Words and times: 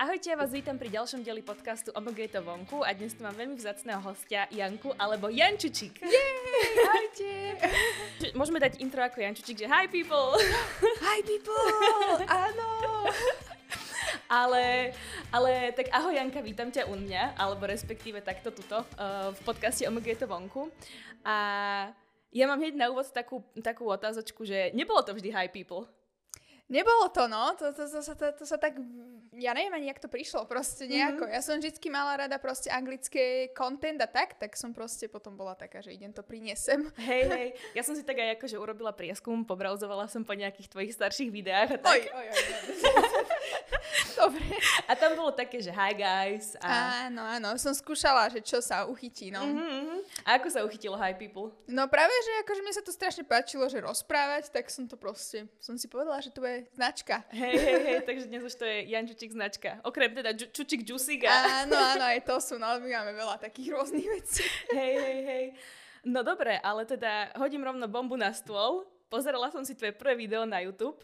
Ahojte, 0.00 0.32
ja 0.32 0.36
vás 0.40 0.48
vítam 0.48 0.80
pri 0.80 0.88
ďalšom 0.96 1.20
dieli 1.20 1.44
podcastu 1.44 1.92
Omg 1.92 2.16
to 2.32 2.40
vonku 2.40 2.80
a 2.80 2.96
dnes 2.96 3.12
tu 3.12 3.20
mám 3.20 3.36
veľmi 3.36 3.52
vzácného 3.52 4.00
hostia 4.00 4.48
Janku 4.48 4.96
alebo 4.96 5.28
Jančučík. 5.28 6.00
Jej, 6.00 6.72
ahojte. 6.88 7.32
Môžeme 8.40 8.64
dať 8.64 8.80
intro 8.80 9.04
ako 9.04 9.20
Jančučík, 9.20 9.60
že 9.60 9.68
hi 9.68 9.92
people. 9.92 10.40
Hi 11.04 11.20
people, 11.20 11.52
áno. 12.48 12.68
Ale, 14.32 14.96
ale 15.36 15.76
tak 15.76 15.92
ahoj 15.92 16.16
Janka, 16.16 16.40
vítam 16.40 16.72
ťa 16.72 16.88
u 16.88 16.96
mňa, 16.96 17.36
alebo 17.36 17.68
respektíve 17.68 18.24
takto 18.24 18.56
tuto 18.56 18.80
uh, 18.96 19.36
v 19.36 19.40
podcaste 19.44 19.84
Omg 19.84 20.16
to 20.16 20.24
vonku. 20.24 20.72
A 21.28 21.36
ja 22.32 22.48
mám 22.48 22.56
hneď 22.56 22.72
na 22.72 22.88
úvod 22.88 23.04
takú, 23.12 23.44
takú 23.60 23.84
otázočku, 23.84 24.48
že 24.48 24.72
nebolo 24.72 25.04
to 25.04 25.12
vždy 25.12 25.28
hi 25.28 25.52
people. 25.52 25.84
Nebolo 26.70 27.10
to, 27.10 27.26
no. 27.26 27.50
To, 27.58 27.74
to, 27.74 27.82
to, 27.90 27.98
to, 27.98 28.14
to, 28.14 28.26
to 28.38 28.44
sa 28.46 28.54
tak... 28.54 28.78
Ja 29.34 29.54
neviem 29.54 29.74
ani, 29.74 29.90
jak 29.90 29.98
to 29.98 30.06
prišlo 30.06 30.46
proste 30.46 30.86
nejako. 30.86 31.26
Mm-hmm. 31.26 31.34
Ja 31.34 31.42
som 31.42 31.58
vždycky 31.58 31.90
mala 31.90 32.14
rada 32.14 32.38
proste 32.38 32.70
anglické 32.70 33.50
content 33.54 33.98
a 33.98 34.06
tak, 34.06 34.38
tak 34.38 34.54
som 34.54 34.70
proste 34.70 35.10
potom 35.10 35.34
bola 35.34 35.58
taká, 35.58 35.82
že 35.82 35.90
idem 35.90 36.14
to 36.14 36.22
priniesem. 36.22 36.86
Hej, 37.02 37.22
hej. 37.34 37.48
Ja 37.74 37.82
som 37.82 37.98
si 37.98 38.06
tak 38.06 38.22
aj 38.22 38.38
akože 38.38 38.54
urobila 38.54 38.94
prieskum, 38.94 39.42
pobrauzovala 39.42 40.06
som 40.06 40.22
po 40.22 40.34
nejakých 40.38 40.70
tvojich 40.70 40.94
starších 40.94 41.30
videách 41.34 41.74
a 41.74 41.78
tak. 41.82 42.06
Oj, 42.06 42.22
oj, 42.22 42.26
oj. 42.30 43.26
Dobre. 44.20 44.44
A 44.84 44.92
tam 44.92 45.16
bolo 45.16 45.32
také, 45.32 45.64
že 45.64 45.72
hi 45.72 45.96
guys. 45.96 46.52
A... 46.60 47.08
Áno, 47.08 47.24
áno. 47.24 47.56
Som 47.56 47.72
skúšala, 47.72 48.28
že 48.28 48.44
čo 48.44 48.60
sa 48.60 48.84
uchytí, 48.84 49.32
no. 49.32 49.40
Mm-hmm. 49.40 50.28
A 50.28 50.36
ako 50.36 50.52
sa 50.52 50.60
uchytilo 50.60 51.00
hi 51.00 51.16
people? 51.16 51.56
No 51.64 51.88
práve, 51.88 52.12
že 52.12 52.32
akože 52.44 52.60
mi 52.60 52.72
sa 52.76 52.84
to 52.84 52.92
strašne 52.92 53.24
páčilo, 53.24 53.64
že 53.72 53.80
rozprávať, 53.80 54.52
tak 54.52 54.68
som 54.68 54.84
to 54.84 55.00
proste, 55.00 55.48
som 55.56 55.80
si 55.80 55.88
povedala, 55.88 56.20
že 56.20 56.28
to 56.28 56.44
je 56.44 56.68
značka. 56.76 57.24
Hej, 57.32 57.56
hej, 57.56 57.80
hej, 57.80 57.98
takže 58.04 58.24
dnes 58.28 58.44
už 58.44 58.54
to 58.60 58.68
je 58.68 58.92
Jan 58.92 59.08
Čučík 59.08 59.32
značka. 59.32 59.80
Okrem 59.80 60.12
teda 60.12 60.36
Ču- 60.36 60.52
Čučík 60.52 60.84
Juicy. 60.84 61.24
A... 61.24 61.64
Áno, 61.64 61.80
áno, 61.80 62.04
aj 62.04 62.20
to 62.28 62.36
sú, 62.44 62.60
no 62.60 62.76
my 62.76 62.88
máme 62.92 63.16
veľa 63.16 63.40
takých 63.40 63.72
rôznych 63.72 64.04
vecí. 64.04 64.44
Hej, 64.76 64.94
hej, 65.00 65.20
hej. 65.24 65.44
No 66.04 66.20
dobre, 66.20 66.60
ale 66.60 66.84
teda 66.84 67.32
hodím 67.40 67.64
rovno 67.64 67.88
bombu 67.88 68.20
na 68.20 68.36
stôl. 68.36 68.84
Pozerala 69.08 69.48
som 69.48 69.64
si 69.64 69.72
tvoje 69.72 69.96
prvé 69.96 70.12
video 70.16 70.44
na 70.44 70.60
YouTube. 70.60 71.00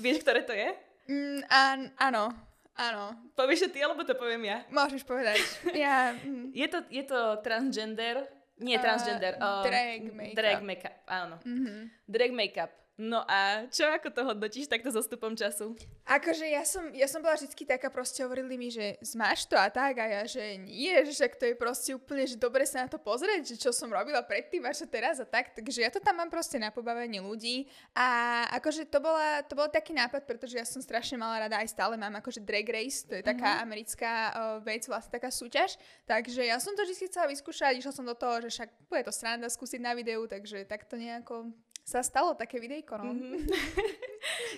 Vieš, 0.00 0.24
ktoré 0.24 0.40
to 0.44 0.56
je? 0.56 0.87
Mm, 1.08 1.40
án, 1.48 1.78
áno, 1.96 2.28
áno. 2.76 3.16
Povieš 3.32 3.64
to 3.64 3.68
ty, 3.72 3.80
alebo 3.80 4.04
to 4.04 4.12
poviem 4.12 4.44
ja? 4.44 4.58
Môžeš 4.68 5.02
povedať. 5.02 5.40
Ja, 5.74 6.12
mm, 6.12 6.52
Je 6.52 6.66
to, 6.68 6.84
je 6.88 7.02
to 7.02 7.40
transgender, 7.40 8.28
nie 8.60 8.76
transgender. 8.76 9.40
uh, 9.40 9.64
drag 9.64 10.04
makeup. 10.12 10.36
Drag 10.36 10.60
makeup, 10.60 10.96
áno. 11.08 11.36
mhm. 11.42 11.88
Drag 12.04 12.32
makeup. 12.32 12.70
No 12.98 13.22
a 13.30 13.70
čo 13.70 13.86
ako 13.86 14.10
to 14.10 14.26
hodnotíš 14.26 14.66
takto 14.66 14.90
so 14.90 14.98
stupom 14.98 15.38
času? 15.38 15.78
Akože 16.02 16.50
ja 16.50 16.66
som, 16.66 16.90
ja 16.90 17.06
som 17.06 17.22
bola 17.22 17.38
vždy 17.38 17.54
taká, 17.62 17.94
proste 17.94 18.26
hovorili 18.26 18.58
mi, 18.58 18.74
že 18.74 18.98
zmáš 18.98 19.46
to 19.46 19.54
a 19.54 19.70
tak 19.70 20.02
a 20.02 20.06
ja, 20.10 20.22
že 20.26 20.58
nie, 20.58 20.90
že 21.06 21.14
však 21.14 21.38
to 21.38 21.44
je 21.46 21.54
proste 21.54 21.94
úplne, 21.94 22.26
že 22.26 22.34
dobre 22.34 22.66
sa 22.66 22.82
na 22.82 22.90
to 22.90 22.98
pozrieť, 22.98 23.54
že 23.54 23.56
čo 23.62 23.70
som 23.70 23.86
robila 23.86 24.18
predtým 24.26 24.66
a 24.66 24.74
čo 24.74 24.90
teraz 24.90 25.22
a 25.22 25.26
tak, 25.30 25.54
takže 25.54 25.86
ja 25.86 25.94
to 25.94 26.02
tam 26.02 26.18
mám 26.18 26.26
proste 26.26 26.58
na 26.58 26.74
pobavenie 26.74 27.22
ľudí. 27.22 27.70
A 27.94 28.42
akože 28.58 28.90
to, 28.90 28.98
bola, 28.98 29.46
to 29.46 29.54
bol 29.54 29.70
taký 29.70 29.94
nápad, 29.94 30.26
pretože 30.26 30.58
ja 30.58 30.66
som 30.66 30.82
strašne 30.82 31.22
mala 31.22 31.46
rada, 31.46 31.62
aj 31.62 31.70
stále 31.70 31.94
mám 31.94 32.18
akože 32.18 32.42
drag 32.42 32.66
race, 32.66 33.06
to 33.06 33.14
je 33.14 33.22
taká 33.22 33.62
americká 33.62 34.10
uh, 34.10 34.34
vec, 34.66 34.82
vlastne 34.90 35.14
taká 35.14 35.30
súťaž, 35.30 35.78
takže 36.02 36.42
ja 36.42 36.58
som 36.58 36.74
to 36.74 36.82
vždy 36.82 37.06
chcela 37.06 37.30
vyskúšať, 37.30 37.78
išla 37.78 37.94
som 37.94 38.02
do 38.02 38.18
toho, 38.18 38.42
že 38.42 38.58
však 38.58 38.90
bude 38.90 39.06
to 39.06 39.14
sranda 39.14 39.46
skúsiť 39.46 39.78
na 39.78 39.94
videu, 39.94 40.26
takže 40.26 40.66
takto 40.66 40.98
nejako 40.98 41.54
sa 41.88 42.04
stalo 42.04 42.36
také 42.36 42.60
videjko, 42.60 43.00
no. 43.00 43.16
Mhm. 43.16 43.48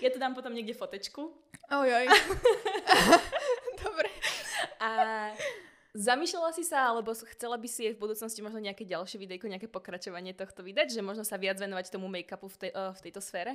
ja 0.02 0.10
to 0.10 0.18
dám 0.18 0.34
potom 0.34 0.50
niekde 0.50 0.74
fotečku. 0.74 1.30
Ojoj. 1.70 2.10
Dobre. 3.86 4.10
A 4.82 4.90
zamýšľala 5.94 6.50
si 6.50 6.66
sa, 6.66 6.90
alebo 6.90 7.14
chcela 7.14 7.54
by 7.54 7.68
si 7.70 7.94
v 7.94 8.00
budúcnosti 8.02 8.42
možno 8.42 8.58
nejaké 8.58 8.82
ďalšie 8.82 9.22
videjko, 9.22 9.46
nejaké 9.46 9.70
pokračovanie 9.70 10.34
tohto 10.34 10.66
vydať, 10.66 10.90
že 10.90 11.06
možno 11.06 11.22
sa 11.22 11.38
viac 11.38 11.62
venovať 11.62 11.94
tomu 11.94 12.10
make-upu 12.10 12.50
v, 12.50 12.56
tej, 12.66 12.70
uh, 12.74 12.90
v 12.90 13.00
tejto 13.06 13.22
sfére? 13.22 13.54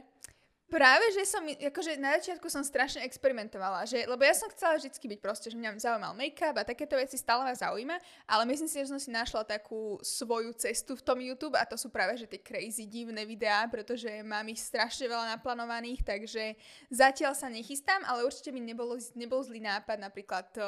Práve, 0.66 1.06
že 1.14 1.30
som, 1.30 1.46
akože 1.46 2.02
na 2.02 2.18
začiatku 2.18 2.50
som 2.50 2.66
strašne 2.66 3.06
experimentovala, 3.06 3.86
že, 3.86 4.02
lebo 4.09 4.26
ja 4.26 4.34
som 4.34 4.50
chcela 4.50 4.81
vždy 4.81 4.90
byť 4.90 5.20
proste, 5.22 5.53
že 5.53 5.58
mňa 5.62 5.78
zaujímal 5.78 6.18
make-up 6.18 6.58
a 6.58 6.66
takéto 6.66 6.98
veci 6.98 7.22
stále 7.22 7.46
ma 7.46 7.53
zaujíma, 7.53 7.94
ale 8.26 8.50
myslím 8.50 8.66
si, 8.66 8.81
že 8.81 8.90
som 8.90 8.98
si 8.98 9.14
našla 9.14 9.46
takú 9.46 10.02
svoju 10.02 10.58
cestu 10.58 10.98
v 10.98 11.06
tom 11.06 11.22
YouTube 11.22 11.53
a 11.53 11.70
to 11.70 11.78
sú 11.78 11.94
práve, 11.94 12.18
že 12.18 12.26
tie 12.26 12.42
crazy 12.42 12.90
divné 12.90 13.30
videá, 13.30 13.70
pretože 13.70 14.09
mám 14.26 14.50
ich 14.50 14.58
strašne 14.58 15.06
veľa 15.06 15.38
naplánovaných, 15.38 16.02
takže 16.02 16.58
zatiaľ 16.90 17.38
sa 17.38 17.46
nechystám, 17.46 18.02
ale 18.02 18.26
určite 18.26 18.50
mi 18.50 18.58
nebolo, 18.58 18.97
nebol 19.14 19.46
zlý 19.46 19.62
nápad 19.62 20.02
napríklad 20.02 20.50
to 20.50 20.66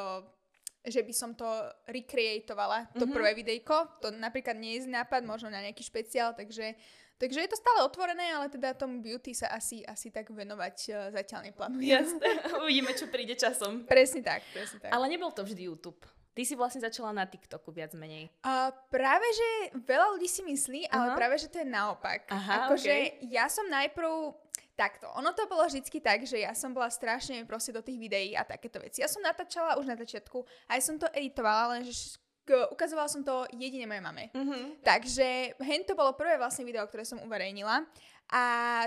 že 0.88 1.04
by 1.04 1.12
som 1.12 1.36
to 1.36 1.44
recreatovala, 1.84 2.88
to 2.96 3.04
Mhm. 3.04 3.12
prvé 3.12 3.32
videjko. 3.36 4.00
To 4.00 4.08
napríklad 4.08 4.56
nie 4.56 4.80
je 4.80 4.88
nápad, 4.88 5.20
možno 5.28 5.52
na 5.52 5.60
nejaký 5.60 5.84
špeciál, 5.84 6.32
takže, 6.32 6.80
takže 7.18 7.44
je 7.44 7.50
to 7.50 7.58
stále 7.58 7.84
otvorené, 7.84 8.34
ale 8.34 8.48
teda 8.50 8.78
tomu 8.78 9.02
beauty 9.02 9.34
sa 9.34 9.50
asi, 9.54 9.82
asi 9.86 10.14
tak 10.14 10.30
venovať 10.30 10.76
uh, 10.90 10.96
zatiaľ 11.14 11.52
neplánujem. 11.52 11.90
Jasné. 11.90 12.30
Uvidíme, 12.64 12.94
čo 12.94 13.10
príde 13.10 13.34
časom. 13.34 13.84
Presne 13.90 14.22
tak, 14.24 14.46
presne 14.54 14.78
tak. 14.82 14.90
Ale 14.94 15.06
nebol 15.10 15.34
to 15.34 15.44
vždy 15.44 15.70
YouTube. 15.70 16.00
Ty 16.38 16.46
si 16.46 16.54
vlastne 16.54 16.86
začala 16.86 17.10
na 17.18 17.26
TikToku 17.26 17.74
viac 17.74 17.98
menej. 17.98 18.30
A 18.46 18.70
práve, 18.94 19.26
že 19.34 19.50
veľa 19.82 20.14
ľudí 20.14 20.30
si 20.30 20.46
myslí, 20.46 20.86
ale 20.94 21.10
Aha. 21.10 21.18
práve, 21.18 21.42
že 21.42 21.50
to 21.50 21.58
je 21.58 21.66
naopak. 21.66 22.30
Aha, 22.30 22.70
akože 22.70 23.26
ja 23.34 23.50
som 23.50 23.66
najprv... 23.66 24.38
Takto, 24.78 25.10
ono 25.18 25.34
to 25.34 25.50
bolo 25.50 25.66
vždycky 25.66 25.98
tak, 25.98 26.22
že 26.30 26.38
ja 26.38 26.54
som 26.54 26.70
bola 26.70 26.94
strašne 26.94 27.42
proste 27.50 27.74
do 27.74 27.82
tých 27.82 27.98
videí 27.98 28.38
a 28.38 28.46
takéto 28.46 28.78
veci. 28.78 29.02
Ja 29.02 29.10
som 29.10 29.26
natáčala 29.26 29.82
už 29.82 29.90
na 29.90 29.98
začiatku, 29.98 30.46
aj 30.70 30.80
som 30.86 31.02
to 31.02 31.10
editovala, 31.18 31.74
lenže 31.74 32.22
k- 32.48 32.72
ukazovala 32.72 33.06
som 33.06 33.22
to 33.22 33.44
jedine 33.52 33.84
mojej 33.84 34.00
mame. 34.00 34.32
Mhm. 34.32 34.80
Takže 34.82 35.60
hen 35.60 35.84
to 35.84 35.94
bolo 35.94 36.16
prvé 36.16 36.40
vlastne 36.40 36.64
video, 36.64 36.88
ktoré 36.88 37.04
som 37.04 37.20
uverejnila. 37.20 37.84
A 38.28 38.44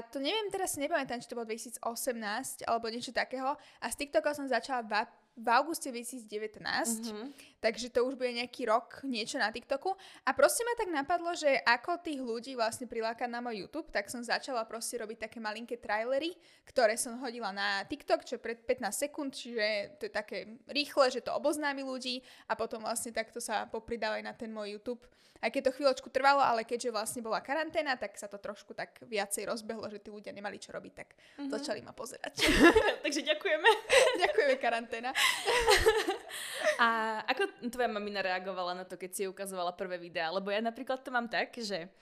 to 0.09 0.21
neviem, 0.21 0.49
teraz 0.49 0.73
si 0.73 0.81
nepamätám, 0.81 1.17
či 1.17 1.25
to 1.25 1.33
bolo 1.33 1.49
2018 1.49 1.81
alebo 2.65 2.89
niečo 2.89 3.09
takého. 3.11 3.53
A 3.79 3.87
s 3.87 3.97
TikTokom 3.97 4.33
som 4.35 4.45
začala 4.45 4.81
v, 4.83 4.93
v 5.41 5.49
auguste 5.49 5.89
2019. 5.89 6.61
Mhm. 7.09 7.33
Takže 7.61 7.89
to 7.89 8.05
už 8.05 8.15
bude 8.15 8.29
nejaký 8.31 8.65
rok 8.65 9.01
niečo 9.03 9.37
na 9.37 9.49
TikToku. 9.49 9.93
A 10.23 10.31
proste 10.33 10.61
ma 10.63 10.73
tak 10.75 10.89
napadlo, 10.89 11.33
že 11.33 11.61
ako 11.61 11.97
tých 11.99 12.17
ľudí 12.19 12.53
vlastne 12.53 12.85
prilákať 12.85 13.27
na 13.27 13.41
môj 13.41 13.65
YouTube, 13.65 13.89
tak 13.89 14.07
som 14.07 14.21
začala 14.21 14.65
proste 14.65 14.97
robiť 14.97 15.27
také 15.27 15.39
malinké 15.39 15.77
trailery, 15.77 16.33
ktoré 16.65 16.97
som 16.97 17.17
hodila 17.19 17.49
na 17.51 17.85
TikTok, 17.85 18.23
čo 18.23 18.37
je 18.37 18.43
pred 18.43 18.59
15 18.59 18.93
sekúnd, 19.03 19.31
čiže 19.31 19.65
to 19.97 20.07
je 20.07 20.13
také 20.13 20.39
rýchle, 20.67 21.09
že 21.11 21.21
to 21.21 21.33
oboznámi 21.33 21.81
ľudí 21.81 22.21
a 22.47 22.55
potom 22.55 22.81
vlastne 22.81 23.11
takto 23.11 23.41
sa 23.41 23.65
popridávajú 23.65 24.21
na 24.21 24.33
ten 24.33 24.49
môj 24.49 24.77
YouTube. 24.77 25.05
Aj 25.41 25.49
keď 25.49 25.73
to 25.73 25.75
chvíľočku 25.75 26.09
trvalo, 26.09 26.37
ale 26.39 26.69
keďže 26.69 26.93
vlastne 26.93 27.21
bola 27.21 27.41
karanténa, 27.41 27.97
tak 27.97 28.13
sa 28.15 28.29
to 28.29 28.37
trošku 28.37 28.77
tak 28.77 29.01
viacej 29.01 29.49
rozbehlo, 29.49 29.89
že 29.89 29.97
tí 29.97 30.13
ľudia 30.13 30.37
nemali 30.37 30.61
čo 30.61 30.69
robiť, 30.71 30.93
tak 30.93 31.17
Mhm. 31.41 31.49
začali 31.49 31.81
ma 31.81 31.93
pozerať. 31.93 32.45
Takže 33.05 33.21
ďakujeme. 33.23 33.71
Ďakujeme 34.21 34.55
karanténa. 34.57 35.17
A 36.81 37.21
ako 37.29 37.69
tvoja 37.69 37.93
mamina 37.93 38.25
reagovala 38.25 38.73
na 38.73 38.85
to, 38.89 38.97
keď 38.97 39.11
si 39.13 39.23
ukazovala 39.29 39.77
prvé 39.77 40.01
videá? 40.01 40.33
Lebo 40.33 40.49
ja 40.49 40.65
napríklad 40.65 41.05
to 41.05 41.13
mám 41.13 41.29
tak, 41.29 41.53
že 41.61 41.93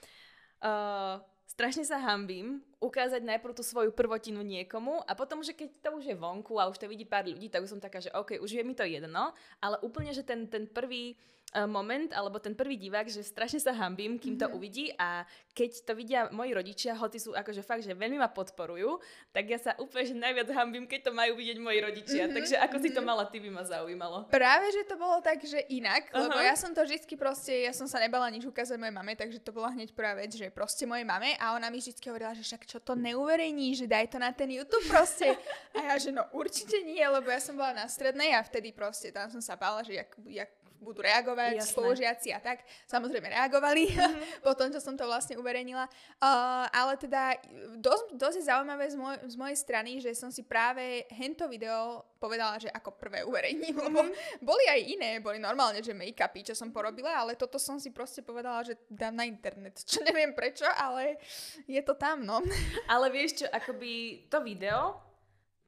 uh, 0.63 1.19
strašne 1.49 1.83
sa 1.83 1.99
hambím 1.99 2.63
ukázať 2.79 3.19
najprv 3.19 3.51
tú 3.51 3.59
svoju 3.59 3.91
prvotinu 3.91 4.39
niekomu 4.39 5.03
a 5.03 5.11
potom, 5.19 5.43
že 5.43 5.51
keď 5.51 5.83
to 5.83 5.89
už 5.99 6.07
je 6.07 6.15
vonku 6.15 6.55
a 6.55 6.71
už 6.71 6.79
to 6.79 6.87
vidí 6.87 7.03
pár 7.03 7.27
ľudí, 7.27 7.51
tak 7.51 7.67
už 7.67 7.75
som 7.75 7.83
taká, 7.83 7.99
že 7.99 8.07
OK, 8.15 8.39
už 8.39 8.55
je 8.55 8.63
mi 8.63 8.71
to 8.71 8.87
jedno, 8.87 9.35
ale 9.59 9.75
úplne, 9.83 10.15
že 10.15 10.23
ten, 10.23 10.47
ten 10.47 10.63
prvý 10.63 11.19
moment, 11.65 12.13
alebo 12.13 12.37
ten 12.37 12.53
prvý 12.53 12.77
divák, 12.77 13.09
že 13.09 13.25
strašne 13.25 13.57
sa 13.57 13.73
hambím, 13.73 14.21
kým 14.21 14.37
to 14.37 14.45
uvidí 14.53 14.93
a 15.01 15.25
keď 15.57 15.71
to 15.81 15.91
vidia 15.97 16.21
moji 16.29 16.53
rodičia, 16.53 16.93
hoci 16.93 17.17
sú 17.17 17.33
akože 17.33 17.65
fakt, 17.65 17.81
že 17.81 17.97
veľmi 17.97 18.21
ma 18.21 18.29
podporujú, 18.29 19.01
tak 19.33 19.49
ja 19.49 19.57
sa 19.57 19.71
úplne 19.81 20.05
že 20.05 20.15
najviac 20.15 20.49
hambím, 20.53 20.85
keď 20.85 21.09
to 21.09 21.11
majú 21.11 21.33
vidieť 21.35 21.57
moji 21.57 21.79
rodičia. 21.81 22.23
Mhm, 22.29 22.33
Takže 22.37 22.55
ako 22.61 22.77
si 22.77 22.89
to 22.93 23.01
mala, 23.01 23.25
ty 23.25 23.41
by 23.41 23.49
ma 23.49 23.63
zaujímalo. 23.65 24.29
Práve, 24.29 24.69
že 24.71 24.85
to 24.85 24.95
bolo 24.95 25.17
tak, 25.25 25.41
že 25.41 25.65
inak, 25.73 26.13
Aha. 26.13 26.29
lebo 26.29 26.37
ja 26.37 26.53
som 26.53 26.69
to 26.69 26.85
vždycky 26.85 27.17
proste, 27.17 27.65
ja 27.65 27.73
som 27.73 27.89
sa 27.89 27.97
nebala 27.97 28.29
nič 28.29 28.45
ukázať 28.45 28.77
mojej 28.77 28.93
mame, 28.93 29.17
takže 29.17 29.41
to 29.41 29.49
bola 29.49 29.73
hneď 29.73 29.91
prvá 29.97 30.13
vec, 30.13 30.29
že 30.37 30.53
proste 30.53 30.85
mojej 30.85 31.05
mame 31.05 31.33
a 31.41 31.57
ona 31.57 31.73
mi 31.73 31.81
vždycky 31.81 32.13
hovorila, 32.13 32.37
že 32.37 32.45
však 32.45 32.69
čo 32.69 32.77
to 32.77 32.93
neuverejní, 32.93 33.73
že 33.73 33.89
daj 33.89 34.13
to 34.13 34.21
na 34.21 34.29
ten 34.29 34.53
YouTube 34.53 34.85
proste. 34.85 35.33
A 35.73 35.93
ja, 35.93 35.95
že 35.97 36.13
no 36.13 36.29
určite 36.29 36.77
nie, 36.85 37.01
lebo 37.01 37.27
ja 37.33 37.41
som 37.41 37.57
bola 37.57 37.73
na 37.73 37.85
strednej 37.89 38.37
a 38.37 38.45
vtedy 38.45 38.69
proste 38.69 39.09
tam 39.09 39.27
som 39.33 39.41
sa 39.41 39.57
bála, 39.57 39.81
že 39.81 39.97
jak, 39.97 40.11
jak 40.29 40.51
budú 40.79 41.03
reagovať 41.03 41.59
Jasné. 41.59 41.71
spolužiaci 41.75 42.29
a 42.33 42.39
tak. 42.39 42.63
Samozrejme 42.87 43.27
reagovali 43.29 43.93
po 44.45 44.55
tom, 44.55 44.71
čo 44.71 44.79
som 44.79 44.95
to 44.95 45.03
vlastne 45.05 45.35
uverejnila. 45.35 45.85
Uh, 46.19 46.65
ale 46.71 46.95
teda 46.95 47.35
dosť, 47.77 48.15
dosť 48.15 48.35
je 48.39 48.47
zaujímavé 48.47 48.85
z, 48.87 48.95
moj, 48.95 49.15
z 49.27 49.35
mojej 49.35 49.57
strany, 49.59 49.91
že 49.99 50.15
som 50.15 50.31
si 50.31 50.47
práve 50.47 51.03
hento 51.11 51.45
video 51.51 52.07
povedala, 52.19 52.59
že 52.59 52.67
ako 52.71 52.99
prvé 52.99 53.23
uverejním, 53.23 53.75
lebo 53.79 54.03
boli 54.43 54.65
aj 54.67 54.79
iné, 54.83 55.11
boli 55.23 55.39
normálne, 55.39 55.79
že 55.79 55.95
make-upy, 55.95 56.43
čo 56.43 56.55
som 56.55 56.71
porobila, 56.71 57.15
ale 57.15 57.39
toto 57.39 57.55
som 57.55 57.79
si 57.79 57.95
proste 57.95 58.19
povedala, 58.19 58.63
že 58.67 58.75
dám 58.91 59.15
na 59.15 59.23
internet. 59.23 59.79
Čo 59.89 60.03
neviem 60.05 60.35
prečo, 60.35 60.67
ale 60.67 61.17
je 61.65 61.79
to 61.81 61.95
tam, 61.95 62.21
no. 62.23 62.43
Ale 62.93 63.09
vieš 63.09 63.41
čo, 63.41 63.45
akoby 63.49 64.25
to 64.29 64.41
video, 64.41 64.97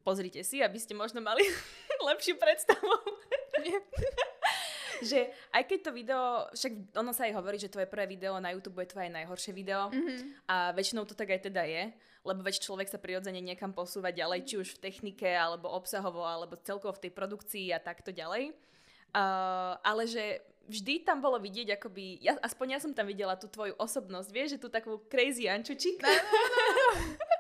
pozrite 0.03 0.41
si, 0.41 0.61
aby 0.61 0.77
ste 0.77 0.97
možno 0.97 1.21
mali 1.21 1.45
lepšiu 2.09 2.35
predstavu. 2.37 2.91
Že 5.01 5.33
aj 5.51 5.63
keď 5.65 5.79
to 5.83 5.91
video, 5.91 6.21
však 6.53 6.97
ono 6.97 7.11
sa 7.11 7.25
aj 7.27 7.33
hovorí, 7.35 7.57
že 7.57 7.71
tvoje 7.73 7.89
prvé 7.89 8.05
video 8.05 8.37
na 8.37 8.53
YouTube 8.53 8.81
je 8.81 8.93
tvoje 8.93 9.09
najhoršie 9.09 9.51
video 9.51 9.89
mm-hmm. 9.89 10.47
a 10.47 10.71
väčšinou 10.71 11.03
to 11.09 11.17
tak 11.17 11.33
aj 11.33 11.49
teda 11.49 11.65
je, 11.65 11.93
lebo 12.21 12.45
veď 12.45 12.61
človek 12.61 12.87
sa 12.89 13.01
prirodzene 13.01 13.41
niekam 13.41 13.73
posúva 13.73 14.13
ďalej, 14.13 14.45
či 14.45 14.55
už 14.61 14.77
v 14.77 14.81
technike, 14.85 15.29
alebo 15.29 15.73
obsahovo, 15.73 16.21
alebo 16.21 16.57
celkovo 16.61 16.93
v 16.93 17.09
tej 17.09 17.11
produkcii 17.17 17.73
a 17.73 17.81
takto 17.81 18.13
ďalej. 18.13 18.53
Uh, 19.11 19.75
ale 19.83 20.07
že 20.07 20.39
vždy 20.71 21.03
tam 21.03 21.19
bolo 21.19 21.41
vidieť, 21.41 21.75
akoby, 21.75 22.21
ja, 22.23 22.37
aspoň 22.39 22.77
ja 22.77 22.79
som 22.79 22.95
tam 22.95 23.09
videla 23.09 23.35
tú 23.35 23.49
tvoju 23.49 23.75
osobnosť, 23.75 24.29
vieš, 24.31 24.49
že 24.55 24.61
tu 24.61 24.69
takú 24.69 25.01
crazy 25.09 25.49
ančučík. 25.49 25.99
No, 25.99 26.07
no, 26.07 26.41
no, 26.47 26.61
no. 26.95 27.27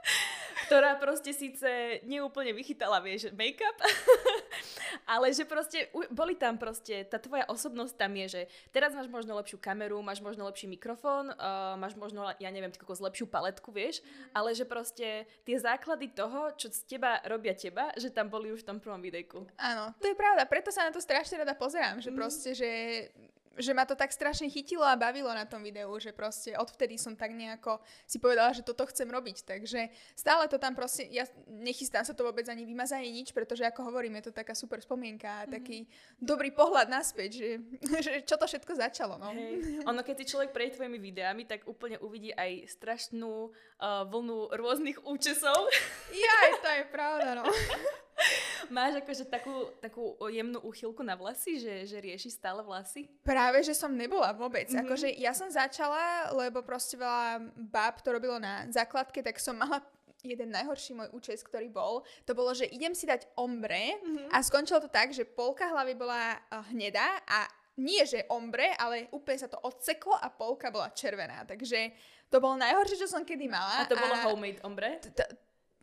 ktorá 0.71 0.95
proste 0.95 1.35
síce 1.35 1.99
neúplne 2.07 2.55
vychytala, 2.55 3.03
vieš, 3.03 3.27
make-up, 3.35 3.75
ale 5.11 5.35
že 5.35 5.43
proste 5.43 5.91
boli 6.15 6.31
tam 6.39 6.55
proste, 6.55 7.03
tá 7.11 7.19
tvoja 7.19 7.43
osobnosť 7.51 7.99
tam 7.99 8.15
je, 8.23 8.39
že 8.39 8.41
teraz 8.71 8.95
máš 8.95 9.11
možno 9.11 9.35
lepšiu 9.35 9.59
kameru, 9.59 9.99
máš 9.99 10.23
možno 10.23 10.47
lepší 10.47 10.71
mikrofón, 10.71 11.35
uh, 11.35 11.75
máš 11.75 11.99
možno, 11.99 12.23
ja 12.39 12.47
neviem, 12.47 12.71
tako 12.71 12.95
lepšiu 12.95 13.27
paletku, 13.27 13.67
vieš, 13.75 13.99
mm. 13.99 14.31
ale 14.31 14.55
že 14.55 14.63
proste 14.63 15.27
tie 15.43 15.57
základy 15.59 16.07
toho, 16.15 16.55
čo 16.55 16.71
z 16.71 16.87
teba 16.87 17.19
robia 17.27 17.51
teba, 17.51 17.91
že 17.99 18.07
tam 18.07 18.31
boli 18.31 18.55
už 18.55 18.63
v 18.63 18.67
tom 18.71 18.79
prvom 18.79 19.03
videjku. 19.03 19.43
Áno, 19.59 19.91
to 19.99 20.07
je 20.07 20.15
pravda, 20.15 20.47
preto 20.47 20.71
sa 20.71 20.87
na 20.87 20.95
to 20.95 21.03
strašne 21.03 21.43
rada 21.43 21.51
pozerám, 21.51 21.99
že 21.99 22.15
mm. 22.15 22.15
proste, 22.15 22.55
že 22.55 22.69
že 23.59 23.75
ma 23.75 23.83
to 23.83 23.99
tak 23.99 24.15
strašne 24.15 24.47
chytilo 24.47 24.83
a 24.87 24.95
bavilo 24.95 25.27
na 25.31 25.43
tom 25.43 25.59
videu, 25.59 25.91
že 25.99 26.15
proste 26.15 26.55
odvtedy 26.55 26.95
som 26.95 27.19
tak 27.19 27.35
nejako 27.35 27.83
si 28.07 28.15
povedala, 28.15 28.55
že 28.55 28.63
toto 28.63 28.87
chcem 28.87 29.07
robiť. 29.07 29.43
Takže 29.43 29.91
stále 30.15 30.47
to 30.47 30.55
tam 30.55 30.71
proste, 30.71 31.03
ja 31.11 31.27
nechystám 31.47 32.07
sa 32.07 32.15
to 32.15 32.23
vôbec 32.23 32.47
ani 32.47 32.63
vymazať 32.63 33.03
nič, 33.11 33.27
pretože 33.35 33.67
ako 33.67 33.91
hovorím, 33.91 34.19
je 34.19 34.31
to 34.31 34.33
taká 34.35 34.55
super 34.55 34.79
spomienka 34.79 35.27
a 35.27 35.37
mm-hmm. 35.43 35.55
taký 35.59 35.77
dobrý 36.15 36.55
pohľad 36.55 36.87
naspäť, 36.87 37.29
že, 37.35 37.49
že 38.05 38.11
čo 38.23 38.39
to 38.39 38.47
všetko 38.47 38.71
začalo. 38.79 39.19
No. 39.19 39.35
Hey. 39.35 39.83
Ono, 39.83 39.99
keď 39.99 40.15
si 40.23 40.31
človek 40.31 40.55
prejde 40.55 40.79
tvojimi 40.79 40.99
videami, 41.01 41.43
tak 41.43 41.67
úplne 41.67 41.99
uvidí 41.99 42.31
aj 42.31 42.71
strašnú 42.71 43.51
uh, 43.51 44.07
vlnu 44.07 44.55
rôznych 44.55 45.03
účesov. 45.03 45.67
Ja, 46.15 46.35
to 46.59 46.69
je 46.71 46.83
pravda, 46.87 47.43
no. 47.43 47.45
Máš 48.75 49.03
akože 49.03 49.27
takú, 49.27 49.67
takú 49.83 50.15
jemnú 50.31 50.63
úchylku 50.63 51.03
na 51.03 51.17
vlasy, 51.19 51.59
že, 51.59 51.75
že 51.87 51.97
rieši 51.99 52.31
stále 52.31 52.63
vlasy? 52.63 53.09
Práve, 53.25 53.59
že 53.65 53.75
som 53.75 53.91
nebola 53.91 54.31
vôbec. 54.31 54.71
Mm-hmm. 54.71 54.83
Akože 54.87 55.07
ja 55.19 55.35
som 55.35 55.51
začala, 55.51 56.31
lebo 56.31 56.63
proste 56.63 56.95
veľa 56.95 57.51
báb 57.57 57.99
to 57.99 58.15
robilo 58.15 58.39
na 58.39 58.65
základke, 58.71 59.19
tak 59.19 59.41
som 59.41 59.59
mala 59.59 59.83
jeden 60.21 60.53
najhorší 60.53 60.93
môj 60.93 61.09
účes, 61.17 61.41
ktorý 61.41 61.67
bol, 61.73 62.05
to 62.29 62.37
bolo, 62.37 62.53
že 62.53 62.69
idem 62.69 62.93
si 62.93 63.09
dať 63.09 63.25
ombre 63.41 63.97
mm-hmm. 63.97 64.29
a 64.29 64.37
skončilo 64.45 64.77
to 64.77 64.89
tak, 64.89 65.09
že 65.09 65.25
polka 65.25 65.65
hlavy 65.65 65.97
bola 65.97 66.37
uh, 66.37 66.61
hnedá 66.69 67.25
a 67.25 67.49
nie 67.81 68.03
že 68.05 68.27
ombre, 68.29 68.75
ale 68.77 69.09
úplne 69.09 69.41
sa 69.41 69.49
to 69.49 69.57
odseklo 69.65 70.13
a 70.13 70.29
polka 70.29 70.69
bola 70.69 70.93
červená. 70.93 71.47
Takže 71.49 71.89
to 72.29 72.37
bolo 72.37 72.59
najhoršie, 72.59 73.01
čo 73.01 73.09
som 73.09 73.25
kedy 73.25 73.49
mala. 73.49 73.81
A 73.81 73.89
to 73.89 73.97
bolo 73.97 74.13
homemade 74.27 74.61
ombre? 74.61 75.01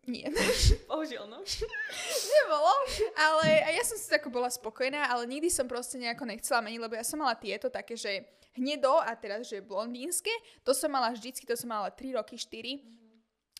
Nie. 0.08 0.32
Bohužiaľ, 0.90 1.28
no. 1.28 1.44
Nebolo, 2.32 2.72
ale 3.12 3.46
a 3.60 3.69
ja 3.76 3.84
som 3.84 4.00
si 4.00 4.08
tako 4.08 4.32
bola 4.32 4.49
spokojná, 4.49 5.05
ale 5.05 5.28
nikdy 5.28 5.52
som 5.52 5.69
proste 5.69 6.00
nejako 6.00 6.25
nechcela 6.25 6.64
meniť, 6.64 6.81
lebo 6.81 6.96
ja 6.96 7.05
som 7.05 7.20
mala 7.20 7.37
tieto 7.37 7.69
také, 7.69 7.93
že 7.93 8.25
hnedo 8.56 8.96
a 8.99 9.12
teraz, 9.12 9.46
že 9.52 9.60
blondínske, 9.60 10.32
to 10.64 10.72
som 10.72 10.88
mala 10.88 11.12
vždycky, 11.12 11.44
to 11.44 11.55
som 11.55 11.69
mala 11.69 11.93
3 11.93 12.16
roky, 12.16 12.40
4. 12.40 12.81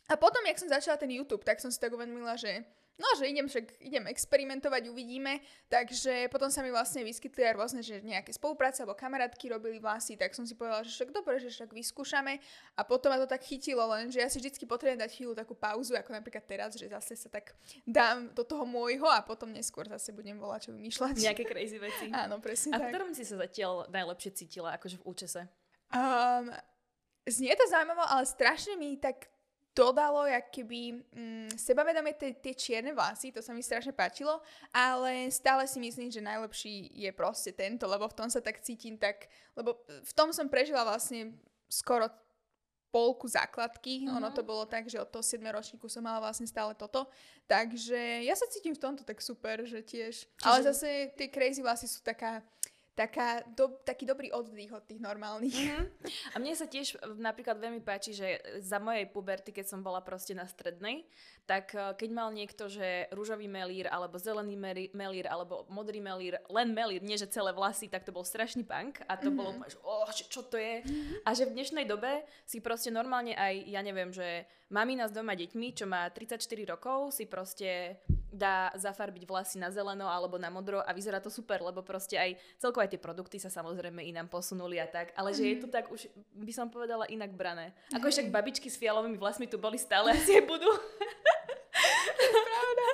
A 0.09 0.17
potom, 0.17 0.41
jak 0.49 0.57
som 0.57 0.73
začala 0.73 0.97
ten 0.97 1.13
YouTube, 1.13 1.45
tak 1.45 1.61
som 1.61 1.69
si 1.69 1.77
tak 1.77 1.93
uvedomila, 1.93 2.33
že 2.33 2.65
No, 2.99 3.07
že 3.15 3.31
idem 3.31 3.47
však, 3.47 3.79
idem 3.79 4.11
experimentovať, 4.11 4.91
uvidíme. 4.91 5.39
Takže 5.71 6.27
potom 6.35 6.51
sa 6.51 6.67
mi 6.67 6.75
vlastne 6.75 7.07
vyskytli 7.07 7.47
aj 7.47 7.55
rôzne, 7.55 7.81
že 7.87 8.03
nejaké 8.03 8.35
spolupráce 8.35 8.83
alebo 8.83 8.99
kamarátky 8.99 9.55
robili 9.55 9.79
vlasy, 9.79 10.19
tak 10.19 10.35
som 10.35 10.43
si 10.43 10.59
povedala, 10.59 10.83
že 10.83 10.91
však 10.99 11.15
dobre, 11.15 11.39
že 11.39 11.47
však 11.55 11.71
vyskúšame. 11.71 12.43
A 12.75 12.83
potom 12.83 13.15
ma 13.15 13.23
to 13.23 13.31
tak 13.31 13.47
chytilo, 13.47 13.87
lenže 13.87 14.19
ja 14.19 14.27
si 14.27 14.43
vždy 14.43 14.51
potrebujem 14.67 14.99
dať 14.99 15.11
chvíľu 15.15 15.39
takú 15.39 15.55
pauzu, 15.55 15.95
ako 15.95 16.11
napríklad 16.11 16.43
teraz, 16.43 16.75
že 16.75 16.91
zase 16.91 17.15
sa 17.15 17.31
tak 17.31 17.55
dám 17.87 18.35
do 18.35 18.43
toho 18.43 18.67
môjho 18.67 19.07
a 19.07 19.23
potom 19.23 19.55
neskôr 19.55 19.87
zase 19.87 20.11
budem 20.11 20.35
volať, 20.35 20.67
čo 20.67 20.71
vymýšľať. 20.75 21.15
Nejaké 21.23 21.47
crazy 21.47 21.79
veci. 21.79 22.11
Áno, 22.27 22.43
presne 22.43 22.75
a 22.75 22.83
tak. 22.83 22.91
V 22.91 22.99
ktorom 22.99 23.15
si 23.15 23.23
sa 23.23 23.39
zatiaľ 23.39 23.87
najlepšie 23.95 24.31
cítila, 24.35 24.75
akože 24.75 24.99
v 24.99 25.07
účese? 25.07 25.47
Um, 25.95 26.51
znie 27.31 27.55
to 27.55 27.65
zaujímavo, 27.71 28.03
ale 28.03 28.27
strašne 28.27 28.75
mi 28.75 28.99
tak 28.99 29.31
dodalo 29.79 30.27
jak 30.27 30.51
keby 30.51 31.07
mm, 31.15 31.49
sebavedomie 31.55 32.19
tie 32.19 32.55
čierne 32.59 32.91
vlasy, 32.91 33.31
to 33.31 33.39
sa 33.39 33.55
mi 33.55 33.63
strašne 33.63 33.95
páčilo, 33.95 34.43
ale 34.75 35.31
stále 35.31 35.71
si 35.71 35.79
myslím, 35.79 36.11
že 36.11 36.19
najlepší 36.19 36.91
je 36.99 37.11
proste 37.15 37.55
tento, 37.55 37.87
lebo 37.87 38.11
v 38.11 38.19
tom 38.19 38.27
sa 38.27 38.43
tak 38.43 38.59
cítim 38.59 38.99
tak, 38.99 39.31
lebo 39.55 39.79
v 39.87 40.13
tom 40.19 40.35
som 40.35 40.51
prežila 40.51 40.83
vlastne 40.83 41.39
skoro 41.71 42.11
polku 42.89 43.29
základky, 43.29 44.09
uh-huh. 44.09 44.17
ono 44.17 44.33
to 44.33 44.43
bolo 44.43 44.65
tak, 44.65 44.89
že 44.89 44.99
od 44.99 45.13
toho 45.13 45.23
7 45.23 45.39
ročníku 45.45 45.87
som 45.87 46.03
mala 46.03 46.25
vlastne 46.25 46.49
stále 46.49 46.75
toto, 46.75 47.07
takže 47.47 48.25
ja 48.25 48.35
sa 48.35 48.49
cítim 48.51 48.75
v 48.75 48.83
tomto 48.83 49.05
tak 49.05 49.21
super, 49.23 49.63
že 49.63 49.85
tiež, 49.85 50.27
Čiže... 50.27 50.49
ale 50.49 50.59
zase 50.67 51.13
tie 51.15 51.29
crazy 51.31 51.61
vlasy 51.61 51.87
sú 51.87 52.01
taká, 52.01 52.41
taká 52.99 53.47
do, 53.55 53.79
taký 53.87 54.03
dobrý 54.03 54.35
oddych 54.35 54.75
od 54.75 54.83
tých 54.83 54.99
normálnych. 54.99 55.55
Mm-hmm. 55.55 55.87
A 56.35 56.37
mne 56.43 56.59
sa 56.59 56.67
tiež 56.67 56.99
napríklad 57.15 57.55
veľmi 57.55 57.79
páči, 57.79 58.11
že 58.11 58.43
za 58.59 58.83
mojej 58.83 59.07
puberty, 59.07 59.55
keď 59.55 59.71
som 59.71 59.87
bola 59.87 60.03
proste 60.03 60.35
na 60.35 60.51
strednej, 60.51 61.07
tak 61.47 61.79
eh, 61.79 61.95
keď 61.95 62.11
mal 62.11 62.35
niekto, 62.35 62.67
že 62.67 63.07
rúžový 63.15 63.47
melír, 63.47 63.87
alebo 63.87 64.19
zelený 64.19 64.59
melír, 64.91 65.31
alebo 65.31 65.63
modrý 65.71 66.03
melír, 66.03 66.43
len 66.51 66.75
melír, 66.75 66.99
nie 67.07 67.15
že 67.15 67.31
celé 67.31 67.55
vlasy, 67.55 67.87
tak 67.87 68.03
to 68.03 68.11
bol 68.11 68.27
strašný 68.27 68.67
punk 68.67 68.99
a 69.07 69.15
to 69.15 69.31
mm-hmm. 69.31 69.39
bolo 69.39 69.51
že 69.71 69.79
oh, 69.87 70.11
čo 70.11 70.43
to 70.43 70.59
je? 70.59 70.83
Mm-hmm. 70.83 71.23
A 71.23 71.31
že 71.39 71.47
v 71.47 71.55
dnešnej 71.55 71.87
dobe 71.87 72.27
si 72.43 72.59
proste 72.59 72.91
normálne 72.91 73.39
aj, 73.39 73.55
ja 73.71 73.81
neviem, 73.85 74.11
že 74.11 74.43
mamina 74.75 75.07
s 75.07 75.15
doma 75.15 75.39
deťmi, 75.39 75.67
čo 75.71 75.87
má 75.87 76.11
34 76.11 76.43
rokov, 76.67 77.15
si 77.15 77.31
proste 77.31 78.01
dá 78.29 78.69
zafarbiť 78.77 79.25
vlasy 79.25 79.57
na 79.57 79.73
zeleno 79.73 80.05
alebo 80.05 80.37
na 80.37 80.53
modro 80.53 80.85
a 80.85 80.91
vyzerá 80.93 81.19
to 81.21 81.33
super, 81.33 81.65
lebo 81.65 81.81
proste 81.81 82.21
aj 82.21 82.37
celkovo 82.61 82.85
aj 82.85 82.93
tie 82.93 83.01
produkty 83.01 83.37
sa 83.41 83.49
samozrejme 83.49 84.05
inám 84.05 84.29
posunuli 84.29 84.77
a 84.77 84.87
tak, 84.87 85.17
ale 85.17 85.33
že 85.33 85.45
je 85.49 85.57
to 85.65 85.69
mhm. 85.69 85.75
tak 85.75 85.85
už 85.89 86.09
by 86.37 86.53
som 86.53 86.69
povedala 86.69 87.09
inak 87.09 87.33
brané. 87.33 87.73
Ako 87.97 88.13
však 88.13 88.29
babičky 88.29 88.69
s 88.69 88.77
fialovými 88.77 89.17
vlasmi 89.17 89.49
tu 89.49 89.57
boli 89.57 89.81
stále 89.81 90.13
asi 90.17 90.39
aj 90.39 90.45
budú. 90.45 90.71
Pravda. 92.19 92.87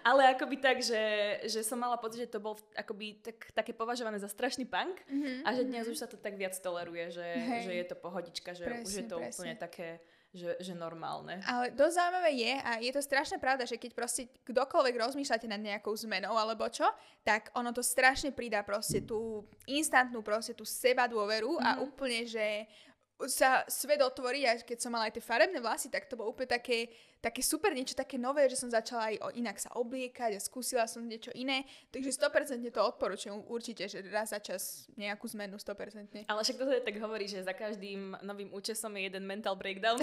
Ale 0.00 0.22
akoby 0.32 0.56
tak, 0.56 0.80
že, 0.80 1.02
že 1.44 1.60
som 1.60 1.76
mala 1.76 2.00
pocit, 2.00 2.24
že 2.24 2.32
to 2.32 2.40
bol 2.40 2.56
akoby 2.72 3.20
tak, 3.20 3.52
také 3.52 3.72
považované 3.76 4.16
za 4.16 4.32
strašný 4.32 4.64
punk 4.64 4.96
mm-hmm. 5.04 5.44
a 5.44 5.48
že 5.52 5.62
dnes 5.64 5.84
mhm. 5.88 5.92
už 5.92 5.98
sa 5.98 6.08
to 6.08 6.16
tak 6.20 6.36
viac 6.36 6.56
toleruje, 6.56 7.12
že, 7.12 7.28
že 7.64 7.72
je 7.72 7.84
to 7.88 7.96
pohodička, 7.96 8.52
že 8.56 8.64
presne, 8.64 8.84
už 8.84 8.92
je 8.92 9.04
to 9.08 9.16
presne. 9.16 9.32
úplne 9.32 9.54
také 9.56 9.88
že, 10.30 10.62
že 10.62 10.74
normálne. 10.78 11.42
Ale 11.42 11.74
dosť 11.74 11.94
zaujímavé 11.98 12.30
je 12.38 12.54
a 12.62 12.70
je 12.78 12.92
to 12.94 13.02
strašne 13.02 13.42
pravda, 13.42 13.66
že 13.66 13.74
keď 13.74 13.90
proste 13.98 14.30
kdokoľvek 14.46 14.94
rozmýšľate 14.94 15.46
nad 15.50 15.58
nejakou 15.58 15.90
zmenou 15.98 16.38
alebo 16.38 16.70
čo, 16.70 16.86
tak 17.26 17.50
ono 17.58 17.74
to 17.74 17.82
strašne 17.82 18.30
pridá 18.30 18.62
proste 18.62 19.02
tú 19.02 19.42
instantnú 19.66 20.22
proste 20.22 20.54
tú 20.54 20.62
seba 20.62 21.10
dôveru 21.10 21.58
mm-hmm. 21.58 21.66
a 21.66 21.70
mhm. 21.74 21.80
úplne, 21.82 22.20
že 22.30 22.70
sa 23.28 23.66
svet 23.68 24.00
otvorí 24.00 24.46
a 24.48 24.56
keď 24.56 24.78
som 24.80 24.94
mala 24.94 25.10
aj 25.10 25.18
tie 25.18 25.24
farebné 25.24 25.58
vlasy, 25.60 25.92
tak 25.92 26.08
to 26.08 26.16
bolo 26.16 26.32
úplne 26.32 26.48
také, 26.48 26.88
také 27.20 27.44
super, 27.44 27.74
niečo 27.74 27.92
také 27.92 28.16
nové, 28.16 28.48
že 28.48 28.56
som 28.56 28.72
začala 28.72 29.12
aj 29.12 29.16
o 29.20 29.28
inak 29.36 29.56
sa 29.60 29.74
obliekať 29.76 30.36
a 30.36 30.40
skúsila 30.40 30.88
som 30.88 31.04
niečo 31.04 31.34
iné, 31.36 31.68
takže 31.92 32.14
100% 32.16 32.64
to 32.70 32.80
odporúčam 32.80 33.40
určite, 33.50 33.84
že 33.90 34.00
raz 34.08 34.32
za 34.32 34.40
čas 34.40 34.88
nejakú 34.96 35.28
zmenu 35.36 35.60
100%. 35.60 36.30
Ale 36.30 36.40
však 36.40 36.56
to 36.56 36.64
tak 36.80 36.96
hovorí, 37.02 37.26
že 37.28 37.44
za 37.44 37.52
každým 37.52 38.16
novým 38.24 38.54
účesom 38.54 38.94
je 38.96 39.10
jeden 39.10 39.28
mental 39.28 39.58
breakdown. 39.58 40.00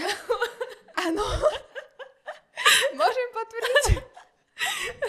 Áno. 1.07 1.24
Môžem 3.00 3.27
potvrdiť. 3.33 4.07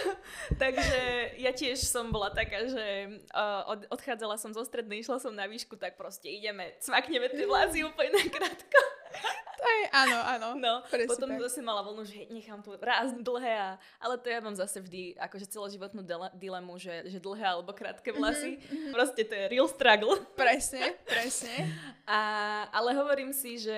Takže 0.61 1.01
ja 1.39 1.51
tiež 1.53 1.79
som 1.81 2.09
bola 2.13 2.29
taká, 2.33 2.65
že 2.67 2.85
uh, 3.31 3.63
od, 3.69 3.79
odchádzala 3.93 4.35
som 4.39 4.51
zo 4.51 4.63
strednej, 4.65 5.03
išla 5.03 5.19
som 5.19 5.33
na 5.35 5.45
výšku, 5.45 5.75
tak 5.75 5.99
proste 5.99 6.29
ideme, 6.29 6.73
cvakneme 6.79 7.29
tie 7.31 7.45
vlasy 7.45 7.85
úplne 7.85 8.15
nakrátko. 8.15 8.79
To 9.59 9.67
je, 9.67 9.85
áno, 9.91 10.17
áno. 10.23 10.47
No, 10.55 10.73
potom 10.87 11.35
tak. 11.35 11.43
zase 11.51 11.59
mala 11.59 11.83
voľnu, 11.83 12.07
že 12.07 12.31
nechám 12.31 12.63
tu 12.63 12.71
raz 12.79 13.11
dlhé, 13.11 13.53
a, 13.59 13.69
ale 13.99 14.15
to 14.15 14.31
ja 14.31 14.39
mám 14.39 14.55
zase 14.55 14.79
vždy 14.79 15.19
akože 15.19 15.51
celoživotnú 15.51 15.99
dele, 15.99 16.31
dilemu, 16.39 16.79
že, 16.79 17.11
že 17.11 17.19
dlhé 17.19 17.59
alebo 17.59 17.75
krátke 17.75 18.15
vlasy. 18.15 18.55
Mm-hmm. 18.55 18.91
Proste 18.95 19.27
to 19.27 19.35
je 19.35 19.45
real 19.51 19.67
struggle. 19.67 20.15
Presne, 20.39 20.95
presne. 21.03 21.67
A, 22.09 22.65
ale 22.73 22.97
hovorím 22.97 23.29
si, 23.29 23.61
že 23.61 23.77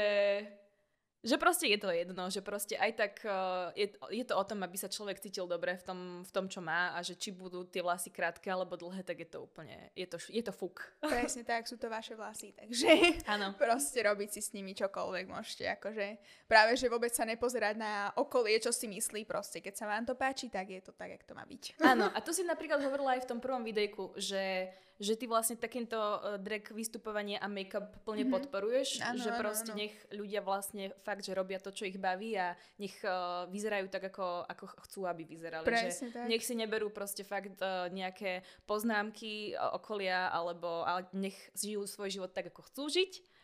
že 1.22 1.38
proste 1.38 1.70
je 1.70 1.78
to 1.78 1.94
jedno, 1.94 2.34
že 2.34 2.42
proste 2.42 2.74
aj 2.74 2.92
tak 2.98 3.14
uh, 3.30 3.70
je, 3.78 3.94
je 4.10 4.26
to 4.26 4.34
o 4.34 4.44
tom, 4.44 4.66
aby 4.66 4.74
sa 4.74 4.90
človek 4.90 5.22
cítil 5.22 5.46
dobre 5.46 5.78
v 5.78 5.84
tom, 5.86 6.00
v 6.26 6.32
tom, 6.34 6.50
čo 6.50 6.66
má 6.66 6.98
a 6.98 7.06
že 7.06 7.14
či 7.14 7.30
budú 7.30 7.62
tie 7.70 7.86
vlasy 7.86 8.10
krátke 8.10 8.50
alebo 8.50 8.74
dlhé, 8.74 9.06
tak 9.06 9.22
je 9.22 9.30
to 9.30 9.46
úplne, 9.46 9.78
je 9.94 10.10
to, 10.10 10.18
je 10.18 10.42
to 10.42 10.50
fuk. 10.50 10.82
Presne 11.06 11.46
tak, 11.46 11.70
sú 11.70 11.78
to 11.78 11.94
vaše 11.94 12.18
vlasy, 12.18 12.58
takže 12.58 13.22
Áno. 13.30 13.54
proste 13.62 14.02
robiť 14.02 14.30
si 14.34 14.42
s 14.42 14.54
nimi 14.58 14.74
čokoľvek 14.74 15.26
môžete, 15.30 15.70
akože 15.78 16.06
práve, 16.50 16.74
že 16.74 16.90
vôbec 16.90 17.14
sa 17.14 17.24
nepozerať 17.30 17.78
na 17.78 18.10
okolie, 18.18 18.58
čo 18.58 18.74
si 18.74 18.90
myslí, 18.90 19.30
proste 19.30 19.62
keď 19.62 19.78
sa 19.78 19.86
vám 19.86 20.10
to 20.10 20.18
páči, 20.18 20.50
tak 20.50 20.74
je 20.74 20.82
to 20.82 20.92
tak, 20.98 21.14
jak 21.14 21.24
to 21.24 21.38
má 21.38 21.46
byť. 21.46 21.78
Áno, 21.86 22.10
a 22.10 22.18
tu 22.26 22.34
si 22.34 22.42
napríklad 22.42 22.82
hovorila 22.82 23.14
aj 23.14 23.24
v 23.24 23.30
tom 23.30 23.38
prvom 23.38 23.62
videjku, 23.62 24.18
že 24.18 24.74
že 25.02 25.18
ty 25.18 25.26
vlastne 25.26 25.58
takýmto 25.58 25.98
uh, 25.98 26.38
drag 26.38 26.70
vystupovanie 26.70 27.42
a 27.42 27.50
make-up 27.50 28.06
plne 28.06 28.30
mm-hmm. 28.30 28.36
podporuješ, 28.38 29.02
ano, 29.02 29.18
že 29.18 29.34
proste 29.34 29.74
ano, 29.74 29.82
nech 29.82 29.96
ľudia 30.14 30.46
vlastne 30.46 30.94
fakt, 31.02 31.26
že 31.26 31.34
robia 31.34 31.58
to, 31.58 31.74
čo 31.74 31.90
ich 31.90 31.98
baví 31.98 32.38
a 32.38 32.54
nech 32.78 32.94
uh, 33.02 33.50
vyzerajú 33.50 33.90
tak, 33.90 34.14
ako, 34.14 34.46
ako 34.46 34.64
chcú, 34.86 35.10
aby 35.10 35.26
vyzerali. 35.26 35.66
Presne, 35.66 36.14
že 36.14 36.14
tak. 36.14 36.30
Nech 36.30 36.46
si 36.46 36.54
neberú 36.54 36.94
proste 36.94 37.26
fakt 37.26 37.58
uh, 37.66 37.90
nejaké 37.90 38.46
poznámky 38.70 39.58
okolia, 39.58 40.30
alebo 40.30 40.86
ale 40.86 41.10
nech 41.18 41.36
žijú 41.58 41.90
svoj 41.90 42.14
život 42.14 42.30
tak, 42.30 42.54
ako 42.54 42.62
chcú 42.70 42.86
žiť 42.94 43.42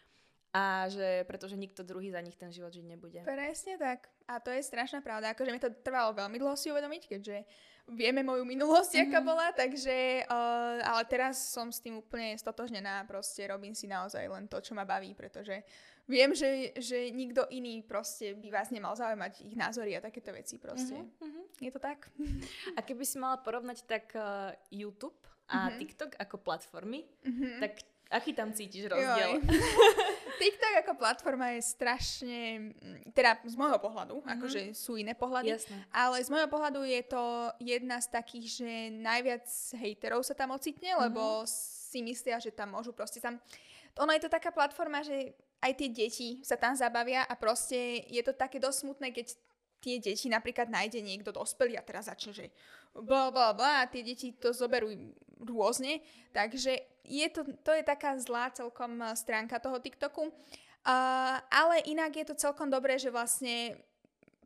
a 0.56 0.88
že 0.88 1.28
pretože 1.28 1.60
nikto 1.60 1.84
druhý 1.84 2.10
za 2.10 2.24
nich 2.24 2.34
ten 2.40 2.50
život 2.50 2.72
žiť 2.72 2.86
nebude. 2.88 3.20
Presne 3.28 3.76
tak. 3.78 4.08
A 4.26 4.40
to 4.40 4.50
je 4.50 4.64
strašná 4.64 5.04
pravda. 5.04 5.36
Akože 5.36 5.52
mi 5.52 5.62
to 5.62 5.70
trvalo 5.70 6.16
veľmi 6.16 6.40
dlho 6.40 6.56
si 6.56 6.72
uvedomiť, 6.72 7.04
keďže 7.06 7.38
vieme 7.88 8.20
moju 8.24 8.44
minulosť, 8.44 9.00
mm-hmm. 9.00 9.08
aká 9.08 9.20
bola, 9.24 9.48
takže, 9.56 10.28
uh, 10.28 10.84
ale 10.84 11.04
teraz 11.08 11.40
som 11.40 11.72
s 11.72 11.80
tým 11.80 12.04
úplne 12.04 12.36
stotožnená, 12.36 13.08
proste 13.08 13.48
robím 13.48 13.72
si 13.72 13.88
naozaj 13.88 14.28
len 14.28 14.46
to, 14.52 14.60
čo 14.60 14.76
ma 14.76 14.84
baví, 14.84 15.16
pretože 15.16 15.64
viem, 16.08 16.36
že, 16.36 16.76
že 16.76 17.08
nikto 17.16 17.48
iný 17.48 17.84
proste 17.84 18.36
by 18.36 18.52
vás 18.52 18.72
nemal 18.76 18.96
zaujímať 18.96 19.44
ich 19.48 19.56
názory 19.56 19.96
a 19.96 20.04
takéto 20.04 20.36
veci 20.36 20.60
proste. 20.60 21.00
Mm-hmm. 21.00 21.44
Je 21.64 21.72
to 21.72 21.80
tak? 21.80 22.12
A 22.76 22.84
keby 22.84 23.04
si 23.08 23.16
mala 23.20 23.40
porovnať 23.40 23.88
tak 23.88 24.12
uh, 24.20 24.52
YouTube 24.68 25.16
a 25.48 25.68
mm-hmm. 25.68 25.78
TikTok 25.80 26.12
ako 26.20 26.36
platformy, 26.44 27.08
mm-hmm. 27.24 27.60
tak 27.64 27.72
aký 28.12 28.36
tam 28.36 28.52
cítiš 28.52 28.92
rozdiel? 28.92 29.40
TikTok 30.38 30.74
ako 30.86 30.94
platforma 31.02 31.58
je 31.58 31.62
strašne, 31.66 32.42
mm, 32.74 33.12
teda 33.12 33.42
z 33.44 33.56
môjho 33.58 33.82
pohľadu, 33.82 34.22
mm-hmm. 34.22 34.34
akože 34.38 34.62
sú 34.78 34.96
iné 34.96 35.18
pohľady, 35.18 35.58
Jasne. 35.58 35.78
ale 35.90 36.22
z 36.22 36.30
môjho 36.30 36.50
pohľadu 36.50 36.82
je 36.86 37.02
to 37.10 37.24
jedna 37.58 37.98
z 37.98 38.08
takých, 38.14 38.46
že 38.62 38.72
najviac 38.94 39.46
hejterov 39.76 40.22
sa 40.22 40.38
tam 40.38 40.54
ocitne, 40.54 40.94
mm-hmm. 40.94 41.06
lebo 41.10 41.44
si 41.48 42.00
myslia, 42.06 42.38
že 42.38 42.54
tam 42.54 42.78
môžu 42.78 42.94
proste 42.94 43.18
tam... 43.18 43.42
Ono 43.98 44.14
je 44.14 44.22
to 44.22 44.30
taká 44.30 44.54
platforma, 44.54 45.02
že 45.02 45.34
aj 45.58 45.74
tie 45.74 45.90
deti 45.90 46.30
sa 46.46 46.54
tam 46.54 46.78
zabavia 46.78 47.26
a 47.26 47.34
proste 47.34 48.06
je 48.06 48.22
to 48.22 48.30
také 48.30 48.62
dosť 48.62 48.78
smutné, 48.86 49.10
keď 49.10 49.34
tie 49.80 50.02
deti 50.02 50.28
napríklad 50.28 50.70
nájde 50.70 51.00
niekto 51.02 51.30
dospelý 51.30 51.78
a 51.78 51.86
teraz 51.86 52.10
začne, 52.10 52.34
že 52.34 52.46
bla 52.94 53.30
bla 53.30 53.54
bla 53.54 53.86
a 53.86 53.90
tie 53.90 54.02
deti 54.02 54.34
to 54.34 54.52
zoberú 54.54 54.90
rôzne, 55.42 56.02
takže 56.34 56.82
je 57.06 57.28
to, 57.30 57.46
to 57.62 57.72
je 57.72 57.84
taká 57.86 58.18
zlá 58.20 58.50
celkom 58.52 59.00
stránka 59.14 59.62
toho 59.62 59.78
TikToku. 59.80 60.34
Uh, 60.88 61.36
ale 61.52 61.84
inak 61.84 62.16
je 62.16 62.26
to 62.32 62.36
celkom 62.40 62.72
dobré, 62.72 62.96
že 62.96 63.12
vlastne 63.12 63.76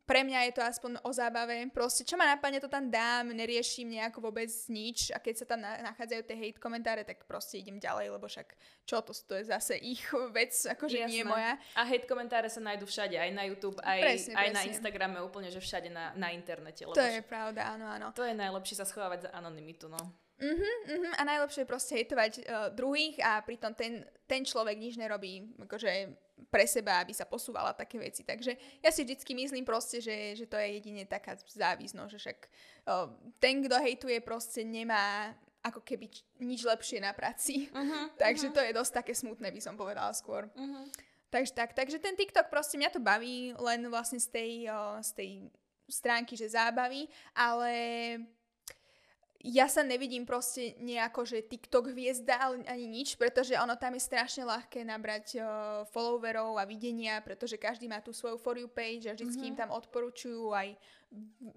pre 0.02 0.26
mňa 0.26 0.50
je 0.50 0.52
to 0.58 0.62
aspoň 0.62 0.90
o 1.06 1.10
zábave. 1.14 1.54
Proste, 1.70 2.02
čo 2.02 2.18
ma 2.18 2.26
napadne, 2.26 2.58
to 2.58 2.66
tam 2.66 2.90
dám, 2.90 3.30
neriešim 3.30 3.86
nejako 3.86 4.30
vôbec 4.30 4.50
nič 4.66 5.14
a 5.14 5.22
keď 5.22 5.34
sa 5.42 5.46
tam 5.46 5.62
nachádzajú 5.62 6.22
tie 6.26 6.36
hate 6.36 6.58
komentáre, 6.58 7.02
tak 7.06 7.22
proste 7.24 7.62
idem 7.62 7.78
ďalej, 7.78 8.12
lebo 8.14 8.26
však 8.26 8.54
čo 8.82 8.98
to, 9.02 9.14
to 9.14 9.34
je 9.38 9.44
zase 9.48 9.78
ich 9.78 10.02
vec, 10.36 10.52
akože 10.52 11.06
Jasné. 11.06 11.10
nie 11.10 11.22
moja. 11.22 11.54
A 11.78 11.86
hate 11.86 12.06
komentáre 12.10 12.50
sa 12.50 12.58
nájdú 12.58 12.86
všade, 12.86 13.14
aj 13.14 13.30
na 13.30 13.46
YouTube, 13.46 13.78
aj, 13.82 14.00
presne, 14.02 14.34
aj 14.34 14.48
presne. 14.50 14.56
na 14.58 14.62
Instagrame, 14.68 15.16
úplne, 15.22 15.48
že 15.50 15.62
všade 15.62 15.88
na, 15.88 16.10
na 16.18 16.34
internete. 16.34 16.82
Lebo 16.86 16.98
to 16.98 17.02
je 17.02 17.22
pravda, 17.22 17.74
áno, 17.78 17.86
áno. 17.86 18.06
To 18.14 18.26
je 18.26 18.34
najlepšie 18.34 18.78
sa 18.78 18.86
schovávať 18.86 19.26
za 19.26 19.30
anonymitu, 19.34 19.86
no. 19.86 20.21
Uh-huh, 20.40 20.74
uh-huh. 20.88 21.12
A 21.18 21.22
najlepšie 21.22 21.62
je 21.62 21.70
proste 21.70 21.92
hejtovať 21.94 22.32
uh, 22.42 22.42
druhých 22.74 23.20
a 23.22 23.38
pritom 23.44 23.76
ten, 23.76 24.02
ten 24.26 24.42
človek 24.42 24.74
nič 24.74 24.98
nerobí 24.98 25.54
akože 25.60 25.90
pre 26.50 26.66
seba, 26.66 26.98
aby 26.98 27.14
sa 27.14 27.28
posúvala 27.28 27.70
také 27.76 28.00
veci. 28.02 28.26
Takže 28.26 28.82
ja 28.82 28.90
si 28.90 29.06
vždycky 29.06 29.36
myslím 29.38 29.62
proste, 29.62 30.02
že, 30.02 30.34
že 30.34 30.46
to 30.50 30.58
je 30.58 30.82
jedine 30.82 31.06
taká 31.06 31.38
závisť, 31.38 31.94
no, 31.94 32.10
že 32.10 32.18
však 32.18 32.38
uh, 32.88 33.06
ten, 33.38 33.62
kto 33.62 33.76
hejtuje 33.78 34.18
proste 34.24 34.66
nemá 34.66 35.36
ako 35.62 35.78
keby 35.86 36.10
č- 36.10 36.26
nič 36.42 36.66
lepšie 36.66 36.98
na 36.98 37.14
práci. 37.14 37.70
Uh-huh, 37.70 38.10
Takže 38.22 38.50
uh-huh. 38.50 38.56
to 38.56 38.60
je 38.66 38.72
dosť 38.74 38.92
také 38.98 39.12
smutné, 39.14 39.54
by 39.54 39.60
som 39.62 39.78
povedala 39.78 40.10
skôr. 40.10 40.50
Uh-huh. 40.58 40.86
Takže 41.30 41.52
tak, 41.54 41.72
takže 41.72 42.02
ten 42.02 42.18
TikTok 42.18 42.50
proste 42.52 42.76
mňa 42.76 42.90
to 42.92 43.00
baví 43.00 43.56
len 43.56 43.88
vlastne 43.88 44.18
z 44.18 44.28
tej, 44.28 44.52
uh, 44.68 44.98
z 45.00 45.10
tej 45.14 45.30
stránky, 45.88 46.34
že 46.36 46.52
zábavy, 46.52 47.08
ale 47.32 47.72
ja 49.42 49.66
sa 49.66 49.82
nevidím 49.82 50.22
proste 50.22 50.78
nejako, 50.78 51.26
že 51.26 51.42
TikTok 51.42 51.90
hviezda 51.90 52.54
ani 52.70 52.86
nič, 52.86 53.18
pretože 53.18 53.58
ono 53.58 53.74
tam 53.74 53.98
je 53.98 54.06
strašne 54.06 54.46
ľahké 54.46 54.86
nabrať 54.86 55.42
uh, 55.42 55.44
followerov 55.90 56.54
a 56.54 56.64
videnia, 56.64 57.18
pretože 57.18 57.58
každý 57.58 57.90
má 57.90 57.98
tú 57.98 58.14
svoju 58.14 58.38
For 58.38 58.54
You 58.54 58.70
page 58.70 59.10
a 59.10 59.18
vždycky 59.18 59.50
mm-hmm. 59.50 59.58
im 59.58 59.60
tam 59.66 59.74
odporúčujú 59.74 60.54
aj 60.54 60.78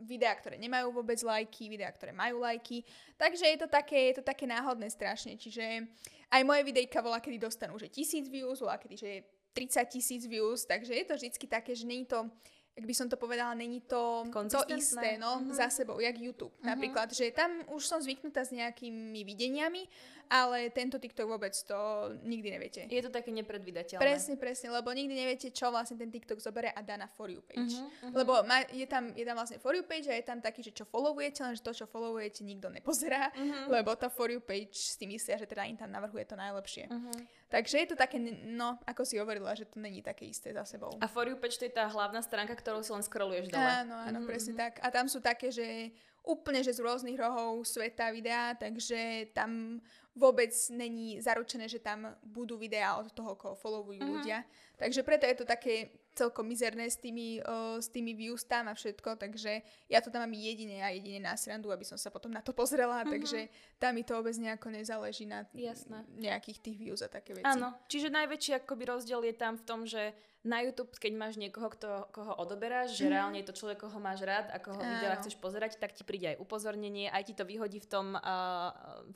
videá, 0.01 0.33
ktoré 0.33 0.57
nemajú 0.57 0.97
vôbec 0.97 1.21
lajky, 1.21 1.69
videá, 1.69 1.93
ktoré 1.93 2.09
majú 2.09 2.41
lajky. 2.41 2.81
Takže 3.21 3.53
je 3.53 3.57
to 3.61 3.67
také, 3.69 4.11
je 4.11 4.19
to 4.19 4.23
také 4.25 4.49
náhodné 4.49 4.89
strašne. 4.89 5.37
Čiže 5.37 5.85
aj 6.33 6.41
moje 6.41 6.65
videjka 6.65 7.05
volá, 7.05 7.21
kedy 7.21 7.37
dostanú, 7.37 7.77
že 7.77 7.93
tisíc 7.93 8.25
views, 8.27 8.59
volá, 8.59 8.81
kedy, 8.81 8.95
že 8.97 9.11
30 9.55 9.87
tisíc 9.87 10.23
views, 10.27 10.67
takže 10.67 10.91
je 10.91 11.05
to 11.07 11.15
vždycky 11.15 11.45
také, 11.47 11.71
že 11.71 11.87
nie 11.87 12.03
je 12.03 12.11
to 12.11 12.27
ak 12.75 12.83
by 12.83 12.91
som 12.91 13.07
to 13.07 13.15
povedala, 13.15 13.55
není 13.55 13.79
to 13.87 14.27
to 14.51 14.61
isté, 14.75 15.15
no, 15.15 15.39
mm-hmm. 15.39 15.55
za 15.55 15.71
sebou, 15.71 15.95
jak 15.99 16.19
YouTube. 16.19 16.51
Mm-hmm. 16.59 16.67
Napríklad, 16.67 17.07
že 17.15 17.31
tam 17.31 17.63
už 17.71 17.87
som 17.87 18.03
zvyknutá 18.03 18.43
s 18.43 18.51
nejakými 18.51 19.23
videniami, 19.23 19.87
ale 20.29 20.73
tento 20.73 20.97
TikTok 20.97 21.29
vôbec 21.29 21.53
to 21.53 21.77
nikdy 22.25 22.49
neviete. 22.51 22.81
Je 22.89 23.01
to 23.01 23.13
také 23.13 23.29
nepredvydateľné. 23.31 24.01
Presne, 24.01 24.35
presne, 24.35 24.73
lebo 24.73 24.89
nikdy 24.89 25.13
neviete, 25.13 25.47
čo 25.53 25.69
vlastne 25.69 25.95
ten 25.95 26.09
TikTok 26.09 26.41
zoberie 26.41 26.73
a 26.73 26.81
dá 26.81 26.97
na 26.97 27.07
For 27.07 27.29
You 27.29 27.45
page. 27.45 27.77
Uh-huh. 27.77 28.11
Lebo 28.11 28.41
má, 28.43 28.65
je, 28.73 28.85
tam, 28.89 29.13
je 29.13 29.23
tam 29.23 29.37
vlastne 29.37 29.61
For 29.61 29.77
You 29.77 29.85
page 29.85 30.09
a 30.09 30.17
je 30.17 30.25
tam 30.25 30.41
taký, 30.41 30.65
že 30.65 30.73
čo 30.73 30.83
followujete, 30.83 31.45
lenže 31.45 31.61
to, 31.61 31.71
čo 31.71 31.85
followujete, 31.85 32.41
nikto 32.41 32.67
nepozerá, 32.73 33.29
uh-huh. 33.31 33.69
lebo 33.71 33.93
tá 33.93 34.09
For 34.09 34.33
You 34.33 34.41
page 34.41 34.75
si 34.75 35.05
myslia, 35.05 35.37
že 35.37 35.45
teda 35.45 35.63
im 35.69 35.77
tam 35.77 35.93
navrhuje 35.93 36.25
to 36.25 36.35
najlepšie. 36.35 36.89
Uh-huh. 36.89 37.17
Takže 37.45 37.77
je 37.77 37.87
to 37.93 37.95
také, 37.95 38.17
no, 38.49 38.81
ako 38.89 39.05
si 39.05 39.21
hovorila, 39.21 39.53
že 39.53 39.69
to 39.69 39.77
není 39.77 40.01
také 40.01 40.25
isté 40.25 40.49
za 40.49 40.65
sebou. 40.65 40.89
A 40.97 41.05
For 41.05 41.29
You 41.29 41.37
page 41.37 41.61
to 41.61 41.69
je 41.69 41.73
tá 41.77 41.85
hlavná 41.85 42.17
stránka, 42.25 42.57
ktorou 42.57 42.81
si 42.81 42.89
len 42.89 43.05
scrolluješ 43.05 43.53
dole. 43.53 43.85
Áno, 43.85 43.95
áno, 44.01 44.19
uh-huh. 44.21 44.29
presne 44.29 44.57
tak. 44.57 44.81
A 44.81 44.89
tam 44.89 45.05
sú 45.05 45.21
také, 45.21 45.53
že 45.53 45.93
úplne, 46.25 46.65
že 46.65 46.73
z 46.73 46.81
rôznych 46.81 47.13
rohov 47.13 47.61
sveta 47.61 48.09
videá, 48.09 48.57
takže 48.57 49.29
tam 49.37 49.77
vôbec 50.17 50.49
není 50.73 51.21
zaručené, 51.21 51.69
že 51.69 51.77
tam 51.77 52.17
budú 52.25 52.57
videá 52.57 52.97
od 52.97 53.13
toho, 53.13 53.37
koho 53.37 53.53
followujú 53.53 54.01
uh-huh. 54.01 54.13
ľudia. 54.19 54.41
Takže 54.81 55.05
preto 55.05 55.29
je 55.29 55.37
to 55.37 55.45
také 55.45 55.93
celkom 56.15 56.47
mizerné 56.47 56.87
s 56.87 56.95
tými, 56.95 57.43
uh, 57.43 57.77
s 57.77 57.91
tými 57.91 58.15
views 58.15 58.47
tam 58.47 58.71
a 58.71 58.73
všetko, 58.73 59.19
takže 59.19 59.59
ja 59.91 59.99
to 59.99 60.07
tam 60.07 60.23
mám 60.23 60.33
jedine 60.33 60.79
a 60.79 60.95
jedine 60.95 61.19
na 61.19 61.35
srandu, 61.35 61.69
aby 61.75 61.83
som 61.83 61.99
sa 61.99 62.07
potom 62.07 62.31
na 62.31 62.39
to 62.39 62.55
pozrela, 62.55 63.03
uh-huh. 63.03 63.11
takže 63.11 63.51
tam 63.75 63.99
mi 63.99 64.07
to 64.07 64.15
vôbec 64.15 64.33
nejako 64.39 64.71
nezáleží 64.71 65.27
na 65.27 65.43
Jasné. 65.51 66.07
nejakých 66.15 66.59
tých 66.63 66.77
views 66.79 67.03
a 67.03 67.11
také 67.11 67.35
veci. 67.35 67.43
Áno, 67.43 67.75
čiže 67.91 68.07
najväčší 68.07 68.63
akoby 68.63 68.83
rozdiel 68.87 69.21
je 69.27 69.35
tam 69.35 69.59
v 69.59 69.63
tom, 69.67 69.83
že 69.83 70.15
na 70.45 70.61
YouTube, 70.61 70.93
keď 70.93 71.13
máš 71.17 71.41
niekoho, 71.41 71.73
kto, 71.73 72.05
koho 72.13 72.37
odoberáš, 72.37 72.93
že 72.93 73.09
mm. 73.09 73.11
reálne 73.11 73.37
je 73.41 73.49
to 73.49 73.57
človek, 73.57 73.81
koho 73.81 73.97
máš 73.97 74.21
rád 74.21 74.53
a 74.53 74.61
koho 74.61 74.77
videa 74.77 75.17
chceš 75.17 75.41
pozerať, 75.41 75.81
tak 75.81 75.97
ti 75.97 76.05
príde 76.05 76.37
aj 76.37 76.37
upozornenie, 76.37 77.09
aj 77.09 77.23
ti 77.25 77.33
to 77.33 77.41
vyhodí 77.49 77.81
v 77.81 77.89
tom 77.89 78.13
uh, 78.13 78.21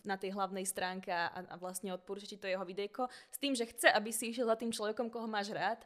na 0.01 0.17
tej 0.17 0.33
hlavnej 0.33 0.65
stránke 0.65 1.13
a, 1.13 1.29
a 1.29 1.55
vlastne 1.62 1.93
odporúča 1.93 2.25
ti 2.25 2.41
to 2.41 2.50
jeho 2.50 2.65
videjko 2.65 3.05
s 3.29 3.38
tým, 3.38 3.53
že 3.53 3.69
chce, 3.69 3.93
aby 3.93 4.09
si 4.09 4.33
išiel 4.33 4.50
za 4.50 4.57
tým 4.57 4.74
človekom, 4.74 5.13
koho 5.13 5.29
máš 5.29 5.53
rád. 5.53 5.86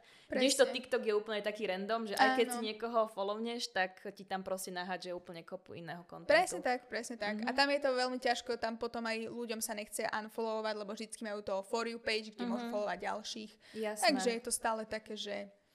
to 0.56 0.64
TikTok 0.64 1.04
je 1.04 1.12
úplne 1.12 1.44
taký 1.44 1.68
random, 1.68 2.08
že 2.08 2.16
aj 2.16 2.40
keď 2.40 2.46
Áno. 2.48 2.54
si 2.56 2.60
niekoho 2.64 3.00
followneš, 3.12 3.76
tak 3.76 4.00
ti 4.16 4.24
tam 4.24 4.40
proste 4.40 4.72
nahádže 4.72 5.12
úplne 5.12 5.44
kopu 5.44 5.76
iného 5.76 6.08
kontentu. 6.08 6.32
Presne 6.32 6.60
tak, 6.64 6.88
presne 6.88 7.20
tak. 7.20 7.44
Mm-hmm. 7.44 7.50
A 7.52 7.52
tam 7.52 7.68
je 7.68 7.80
to 7.84 7.90
veľmi 7.92 8.16
ťažko, 8.16 8.56
tam 8.56 8.80
potom 8.80 9.04
aj 9.04 9.28
ľuďom 9.28 9.60
sa 9.60 9.76
nechce 9.76 10.08
unfollowovať, 10.08 10.74
lebo 10.80 10.90
vždycky 10.96 11.20
majú 11.20 11.44
to 11.44 11.60
for 11.68 11.84
you 11.84 12.00
page, 12.00 12.32
kde 12.32 12.48
mm-hmm. 12.48 12.48
môžu 12.48 12.66
followovať 12.72 12.98
ďalších. 13.04 13.52
Jasné. 13.76 14.04
Takže 14.08 14.30
je 14.32 14.42
to 14.42 14.52
stále 14.52 14.82
také, 14.88 15.12
že 15.12 15.33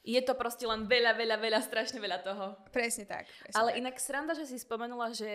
je 0.09 0.21
to 0.23 0.33
proste 0.33 0.63
len 0.63 0.87
veľa, 0.87 1.11
veľa, 1.13 1.37
veľa, 1.37 1.59
strašne 1.59 1.99
veľa 1.99 2.23
toho. 2.23 2.55
Presne 2.71 3.03
tak. 3.03 3.27
Presne 3.27 3.57
Ale 3.59 3.75
tak. 3.75 3.79
inak 3.83 3.95
sranda, 3.99 4.33
že 4.33 4.47
si 4.47 4.55
spomenula, 4.55 5.11
že 5.11 5.29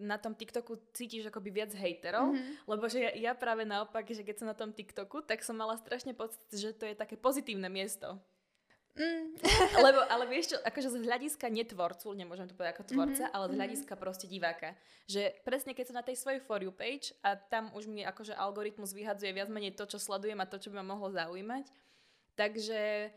na 0.00 0.16
tom 0.16 0.32
TikToku 0.32 0.90
cítiš 0.96 1.28
akoby 1.28 1.52
viac 1.52 1.70
hejterov, 1.76 2.32
mm-hmm. 2.32 2.66
lebo 2.66 2.84
že 2.88 3.04
ja, 3.04 3.12
ja 3.30 3.32
práve 3.36 3.68
naopak, 3.68 4.08
že 4.08 4.24
keď 4.24 4.36
som 4.40 4.48
na 4.48 4.56
tom 4.56 4.72
TikToku, 4.72 5.22
tak 5.28 5.44
som 5.44 5.54
mala 5.54 5.76
strašne 5.76 6.16
pocit, 6.16 6.40
že 6.50 6.72
to 6.72 6.88
je 6.88 6.96
také 6.96 7.20
pozitívne 7.20 7.68
miesto. 7.68 8.16
Mm. 8.98 9.38
Lebo, 9.86 10.02
ale 10.10 10.26
vieš 10.26 10.50
čo, 10.50 10.56
akože 10.58 10.90
z 10.90 11.06
hľadiska 11.06 11.46
netvorcu, 11.46 12.10
nemôžem 12.18 12.50
to 12.50 12.58
povedať 12.58 12.74
ako 12.74 12.84
tvorca, 12.90 13.30
mm-hmm. 13.30 13.36
ale 13.38 13.44
z 13.46 13.52
mhm. 13.54 13.58
hľadiska 13.62 13.94
proste 13.94 14.26
diváka. 14.26 14.74
Že 15.06 15.38
presne 15.46 15.70
keď 15.70 15.84
som 15.86 15.96
na 15.96 16.02
tej 16.02 16.18
svojej 16.18 16.42
For 16.42 16.58
You 16.58 16.74
page 16.74 17.14
a 17.22 17.38
tam 17.38 17.70
už 17.78 17.86
mi 17.86 18.02
akože 18.02 18.34
algoritmus 18.34 18.90
vyhadzuje 18.90 19.30
viac 19.30 19.46
menej 19.54 19.78
to, 19.78 19.86
čo 19.86 20.02
sledujem 20.02 20.42
a 20.42 20.50
to, 20.50 20.58
čo 20.58 20.74
by 20.74 20.82
ma 20.82 20.98
mohlo 20.98 21.14
zaujímať. 21.14 21.70
Takže 22.34 23.10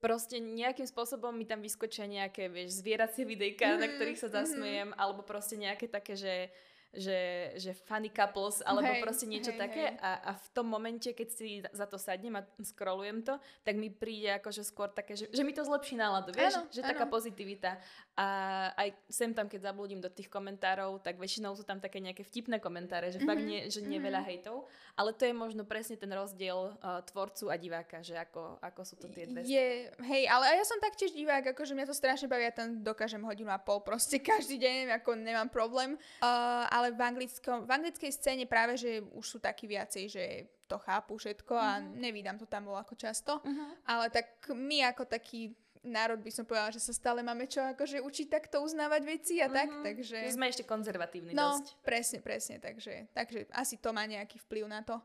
proste 0.00 0.40
nejakým 0.40 0.88
spôsobom 0.88 1.30
mi 1.30 1.44
tam 1.44 1.60
vyskočia 1.60 2.08
nejaké, 2.08 2.48
vieš, 2.48 2.80
zvieracie 2.80 3.28
videjka, 3.28 3.76
mm-hmm, 3.76 3.80
na 3.84 3.86
mhm, 3.86 3.94
ktorých 4.00 4.20
sa 4.20 4.28
mhm. 4.28 4.34
zasmejem, 4.34 4.88
mm-hmm. 4.90 5.02
alebo 5.04 5.20
proste 5.22 5.54
nejaké 5.60 5.86
také, 5.86 6.16
že 6.16 6.48
že, 6.90 7.54
že 7.54 7.70
funny 7.86 8.10
couples, 8.10 8.66
alebo 8.66 8.90
hej, 8.90 8.98
proste 8.98 9.26
niečo 9.30 9.54
hej, 9.54 9.60
také. 9.62 9.84
Hej. 9.94 10.02
A, 10.02 10.10
a 10.26 10.32
v 10.34 10.48
tom 10.50 10.66
momente, 10.66 11.14
keď 11.14 11.28
si 11.30 11.62
za 11.62 11.86
to 11.86 11.94
sadnem 12.02 12.34
a 12.34 12.42
scrollujem 12.58 13.22
to, 13.22 13.38
tak 13.62 13.78
mi 13.78 13.94
príde 13.94 14.34
akože 14.42 14.66
skôr 14.66 14.90
také, 14.90 15.14
že, 15.14 15.30
že 15.30 15.46
mi 15.46 15.54
to 15.54 15.62
zlepší 15.62 15.94
náladu, 15.94 16.34
vieš? 16.34 16.58
Ano, 16.58 16.66
že 16.74 16.82
ano. 16.82 16.90
taká 16.90 17.06
pozitivita. 17.06 17.78
A 18.18 18.26
aj 18.74 18.88
sem 19.06 19.30
tam, 19.30 19.46
keď 19.46 19.70
zablúdim 19.70 20.02
do 20.02 20.10
tých 20.10 20.26
komentárov, 20.26 20.98
tak 20.98 21.14
väčšinou 21.16 21.54
sú 21.54 21.62
tam 21.62 21.78
také 21.78 22.02
nejaké 22.02 22.26
vtipné 22.26 22.58
komentáre, 22.58 23.14
že 23.14 23.22
mm-hmm, 23.22 23.30
fakt 23.30 23.42
nie, 23.46 23.60
že 23.70 23.80
nie 23.86 23.96
mm-hmm. 23.96 24.06
veľa 24.10 24.20
hejtov. 24.26 24.56
Ale 24.98 25.14
to 25.14 25.30
je 25.30 25.34
možno 25.34 25.62
presne 25.62 25.94
ten 25.94 26.10
rozdiel 26.10 26.74
uh, 26.74 27.00
tvorcu 27.06 27.48
a 27.48 27.56
diváka, 27.56 28.02
že 28.02 28.18
ako, 28.18 28.58
ako 28.58 28.80
sú 28.82 28.94
to 28.98 29.06
tie 29.14 29.30
dve. 29.30 29.46
Je, 29.46 29.94
hej, 29.94 30.22
ale 30.26 30.58
ja 30.58 30.64
som 30.66 30.82
taktiež 30.82 31.14
divák, 31.14 31.54
akože 31.54 31.72
mňa 31.72 31.86
to 31.86 31.94
strašne 31.94 32.26
baví, 32.26 32.50
ja 32.50 32.52
tam 32.52 32.82
dokážem 32.82 33.22
hodinu 33.22 33.54
a 33.54 33.62
pol 33.62 33.78
proste 33.80 34.18
každý 34.34 34.58
deň, 34.58 35.00
ako 35.00 35.14
nemám 35.14 35.48
problém. 35.48 35.94
Uh, 36.18 36.66
ale 36.80 36.96
v, 36.96 37.00
anglickom, 37.04 37.68
v 37.68 37.70
anglickej 37.70 38.10
scéne 38.10 38.44
práve, 38.48 38.80
že 38.80 39.04
už 39.12 39.36
sú 39.36 39.38
takí 39.38 39.68
viacej, 39.68 40.04
že 40.08 40.24
to 40.64 40.80
chápu 40.80 41.18
všetko 41.18 41.52
a 41.52 41.82
uh-huh. 41.82 41.98
nevídam 41.98 42.38
to 42.40 42.46
tam 42.46 42.70
bolo 42.70 42.80
ako 42.80 42.94
často. 42.96 43.42
Uh-huh. 43.42 43.70
Ale 43.84 44.08
tak 44.08 44.48
my 44.48 44.88
ako 44.88 45.04
taký 45.04 45.52
národ 45.80 46.20
by 46.20 46.28
som 46.28 46.44
povedala, 46.44 46.76
že 46.76 46.80
sa 46.80 46.92
stále 46.92 47.24
máme 47.24 47.48
čo 47.48 47.64
akože 47.64 48.04
učiť 48.04 48.26
takto 48.28 48.60
uznávať 48.60 49.02
veci 49.02 49.40
a 49.40 49.48
tak, 49.48 49.68
uh-huh. 49.72 49.84
takže... 49.84 50.28
Sme 50.28 50.52
ešte 50.52 50.68
konzervatívni 50.68 51.32
no, 51.32 51.56
dosť. 51.56 51.66
presne, 51.80 52.18
presne, 52.20 52.56
takže, 52.60 53.08
takže 53.16 53.48
asi 53.50 53.80
to 53.80 53.90
má 53.90 54.04
nejaký 54.04 54.36
vplyv 54.44 54.68
na 54.68 54.84
to. 54.84 55.00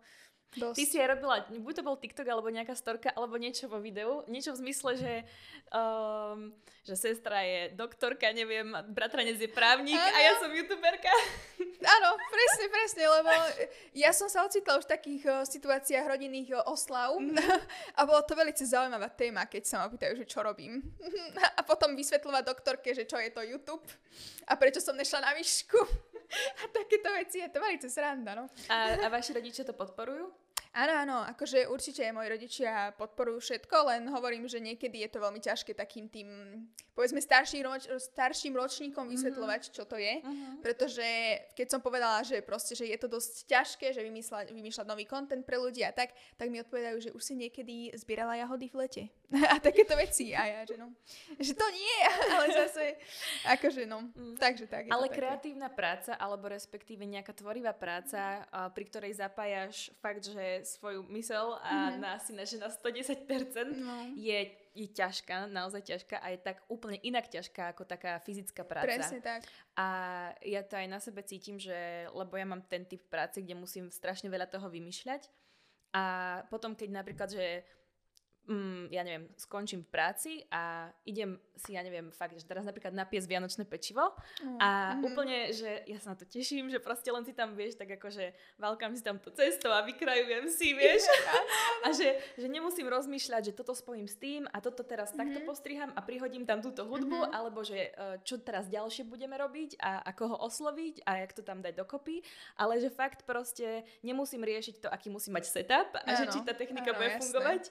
Dosť. 0.55 0.75
Ty 0.79 0.83
si 0.87 0.95
aj 0.95 1.07
robila, 1.19 1.35
buď 1.51 1.73
to 1.75 1.83
bol 1.83 1.95
TikTok, 1.99 2.27
alebo 2.31 2.47
nejaká 2.47 2.71
storka, 2.79 3.11
alebo 3.11 3.35
niečo 3.35 3.67
vo 3.67 3.83
videu. 3.83 4.23
Niečo 4.31 4.55
v 4.55 4.61
zmysle, 4.63 4.91
že, 4.95 5.13
um, 5.75 6.55
že 6.87 6.95
sestra 6.95 7.43
je 7.43 7.75
doktorka, 7.75 8.31
neviem, 8.31 8.71
bratranec 8.91 9.35
je 9.35 9.51
právnik 9.51 9.99
ano. 9.99 10.15
a 10.15 10.19
ja 10.23 10.31
som 10.39 10.49
youtuberka. 10.51 11.11
Áno, 11.95 12.09
presne, 12.31 12.65
presne, 12.71 13.03
lebo 13.05 13.31
ja 13.93 14.09
som 14.15 14.31
sa 14.31 14.47
ocitla 14.47 14.79
už 14.79 14.87
v 14.87 14.93
takých 14.95 15.23
uh, 15.27 15.43
situáciách 15.43 16.07
rodinných 16.07 16.55
uh, 16.55 16.65
oslav 16.71 17.13
mm. 17.19 17.35
a 17.99 18.01
bolo 18.07 18.23
to 18.23 18.33
veľmi 18.33 18.55
zaujímavá 18.55 19.11
téma, 19.11 19.45
keď 19.45 19.63
sa 19.67 19.75
ma 19.83 19.91
pýtajú, 19.91 20.23
že 20.23 20.25
čo 20.25 20.41
robím. 20.41 20.81
a 21.59 21.61
potom 21.67 21.93
vysvetľovať 21.93 22.43
doktorke, 22.47 22.95
že 22.95 23.03
čo 23.03 23.19
je 23.19 23.29
to 23.29 23.43
YouTube 23.43 23.85
a 24.47 24.53
prečo 24.55 24.79
som 24.79 24.95
nešla 24.95 25.19
na 25.19 25.31
výšku. 25.35 25.77
a 26.61 26.63
takéto 26.73 27.09
veci, 27.13 27.41
je 27.41 27.49
to 27.51 27.61
veľmi 27.61 27.77
sranda, 27.85 28.33
no. 28.33 28.45
A, 28.69 29.05
a 29.05 29.07
vaši 29.11 29.37
rodičia 29.37 29.67
to 29.67 29.77
podporujú? 29.77 30.44
Áno, 30.75 30.91
áno, 30.91 31.17
akože 31.23 31.71
určite 31.71 32.03
moji 32.11 32.27
rodičia 32.35 32.91
podporujú 32.99 33.39
všetko, 33.39 33.75
len 33.95 34.11
hovorím, 34.11 34.43
že 34.43 34.59
niekedy 34.59 35.07
je 35.07 35.09
to 35.15 35.23
veľmi 35.23 35.39
ťažké 35.39 35.71
takým 35.71 36.11
tým, 36.11 36.27
povedzme, 36.91 37.23
starším, 37.23 37.63
roč, 37.63 37.87
starším 37.87 38.59
ročníkom 38.59 39.07
vysvetľovať, 39.07 39.71
čo 39.71 39.87
to 39.87 39.95
je. 39.95 40.19
Uh-huh. 40.19 40.59
Pretože 40.59 41.07
keď 41.55 41.67
som 41.71 41.79
povedala, 41.79 42.27
že 42.27 42.43
proste, 42.43 42.75
že 42.75 42.91
je 42.91 42.97
to 42.99 43.07
dosť 43.07 43.47
ťažké, 43.47 43.95
že 43.95 44.03
vymýšľať, 44.03 44.51
vymýšľať 44.51 44.83
nový 44.83 45.07
kontent 45.07 45.47
pre 45.47 45.55
ľudí 45.55 45.79
a 45.87 45.95
tak, 45.95 46.11
tak 46.35 46.51
mi 46.51 46.59
odpovedajú, 46.59 47.07
že 47.07 47.13
už 47.15 47.23
si 47.23 47.39
niekedy 47.39 47.95
zbierala 47.95 48.35
jahody 48.35 48.67
v 48.67 48.75
lete. 48.75 49.03
a 49.53 49.57
takéto 49.63 49.95
veci. 49.95 50.35
A 50.35 50.43
ja, 50.45 50.59
že 50.67 50.75
no, 50.77 50.91
že 51.39 51.53
to 51.55 51.67
nie, 51.71 51.97
ale 52.35 52.45
zase, 52.51 52.99
akože 53.47 53.87
no, 53.87 54.11
mm. 54.11 54.35
takže 54.37 54.65
tak. 54.67 54.91
ale 54.91 55.07
kreatívna 55.09 55.71
práca, 55.71 56.19
alebo 56.19 56.51
respektíve 56.51 57.03
nejaká 57.07 57.33
tvorivá 57.33 57.73
práca, 57.73 58.45
pri 58.75 58.83
ktorej 58.91 59.17
zapájaš 59.17 59.89
fakt, 60.03 60.27
že 60.27 60.64
svoju 60.65 61.05
mysel 61.13 61.55
a 61.61 61.93
mm-hmm. 61.93 62.01
na 62.01 62.09
asi 62.17 62.31
na, 62.33 62.43
že 62.43 62.57
na 62.57 62.67
110% 62.67 63.23
no. 63.77 64.11
je, 64.17 64.39
je 64.73 64.87
ťažká, 64.91 65.47
naozaj 65.47 65.85
ťažká 65.85 66.19
a 66.19 66.33
je 66.33 66.39
tak 66.41 66.65
úplne 66.67 66.99
inak 67.05 67.29
ťažká 67.29 67.71
ako 67.71 67.85
taká 67.85 68.19
fyzická 68.19 68.65
práca. 68.65 68.89
Presne 68.89 69.21
tak. 69.21 69.45
A 69.77 69.87
ja 70.41 70.65
to 70.65 70.75
aj 70.75 70.87
na 70.89 70.99
sebe 70.99 71.21
cítim, 71.23 71.61
že, 71.61 72.09
lebo 72.11 72.35
ja 72.35 72.43
mám 72.43 72.65
ten 72.65 72.83
typ 72.83 73.05
práce, 73.07 73.39
kde 73.39 73.53
musím 73.53 73.93
strašne 73.93 74.27
veľa 74.27 74.49
toho 74.49 74.67
vymýšľať 74.67 75.29
a 75.95 76.03
potom 76.51 76.75
keď 76.75 76.89
napríklad, 76.91 77.29
že 77.31 77.63
mm, 78.47 78.93
ja 78.93 79.01
neviem, 79.01 79.25
skončím 79.35 79.81
v 79.85 79.89
práci 79.89 80.31
a 80.53 80.89
idem 81.05 81.37
si, 81.55 81.73
ja 81.73 81.81
neviem, 81.81 82.11
fakt, 82.11 82.35
že 82.35 82.45
teraz 82.45 82.67
napríklad 82.67 82.93
napiesť 82.93 83.27
vianočné 83.27 83.63
pečivo 83.65 84.13
mm. 84.43 84.59
a 84.59 84.69
mm. 84.95 85.01
úplne, 85.07 85.37
že 85.55 85.83
ja 85.87 85.97
sa 85.97 86.13
na 86.13 86.17
to 86.19 86.25
teším, 86.27 86.69
že 86.69 86.83
proste 86.83 87.09
len 87.09 87.23
si 87.23 87.33
tam, 87.33 87.55
vieš, 87.57 87.79
tak 87.79 87.95
akože 87.97 88.35
valkám 88.59 88.93
si 88.93 89.01
tam 89.01 89.17
to 89.17 89.31
cesto 89.33 89.71
a 89.71 89.81
vykrajujem 89.87 90.45
si, 90.51 90.75
vieš. 90.75 91.07
a 91.85 91.91
že, 91.95 92.19
že 92.37 92.47
nemusím 92.47 92.91
rozmýšľať, 92.91 93.51
že 93.51 93.57
toto 93.57 93.73
spojím 93.73 94.05
s 94.05 94.19
tým 94.19 94.45
a 94.51 94.57
toto 94.61 94.85
teraz 94.85 95.11
mm-hmm. 95.11 95.19
takto 95.21 95.39
postriham 95.47 95.91
a 95.95 95.99
prihodím 96.03 96.43
tam 96.45 96.61
túto 96.61 96.85
hudbu, 96.85 97.25
mm-hmm. 97.25 97.37
alebo 97.37 97.65
že 97.65 97.91
e, 97.95 98.19
čo 98.21 98.37
teraz 98.37 98.69
ďalšie 98.69 99.07
budeme 99.07 99.35
robiť 99.39 99.79
a 99.81 100.05
ako 100.13 100.35
ho 100.35 100.37
osloviť 100.45 101.07
a 101.07 101.23
jak 101.23 101.31
to 101.33 101.41
tam 101.41 101.63
dať 101.63 101.73
dokopy, 101.79 102.21
ale 102.59 102.77
že 102.77 102.91
fakt 102.91 103.23
proste 103.23 103.87
nemusím 104.03 104.43
riešiť 104.43 104.85
to, 104.85 104.87
aký 104.91 105.09
musí 105.09 105.31
mať 105.31 105.47
setup 105.47 105.89
a 105.95 106.03
ano, 106.03 106.17
že 106.19 106.23
či 106.35 106.39
tá 106.43 106.53
technika 106.53 106.93
ano, 106.93 106.99
bude 106.99 107.09
jasné. 107.15 107.21
fungovať 107.23 107.63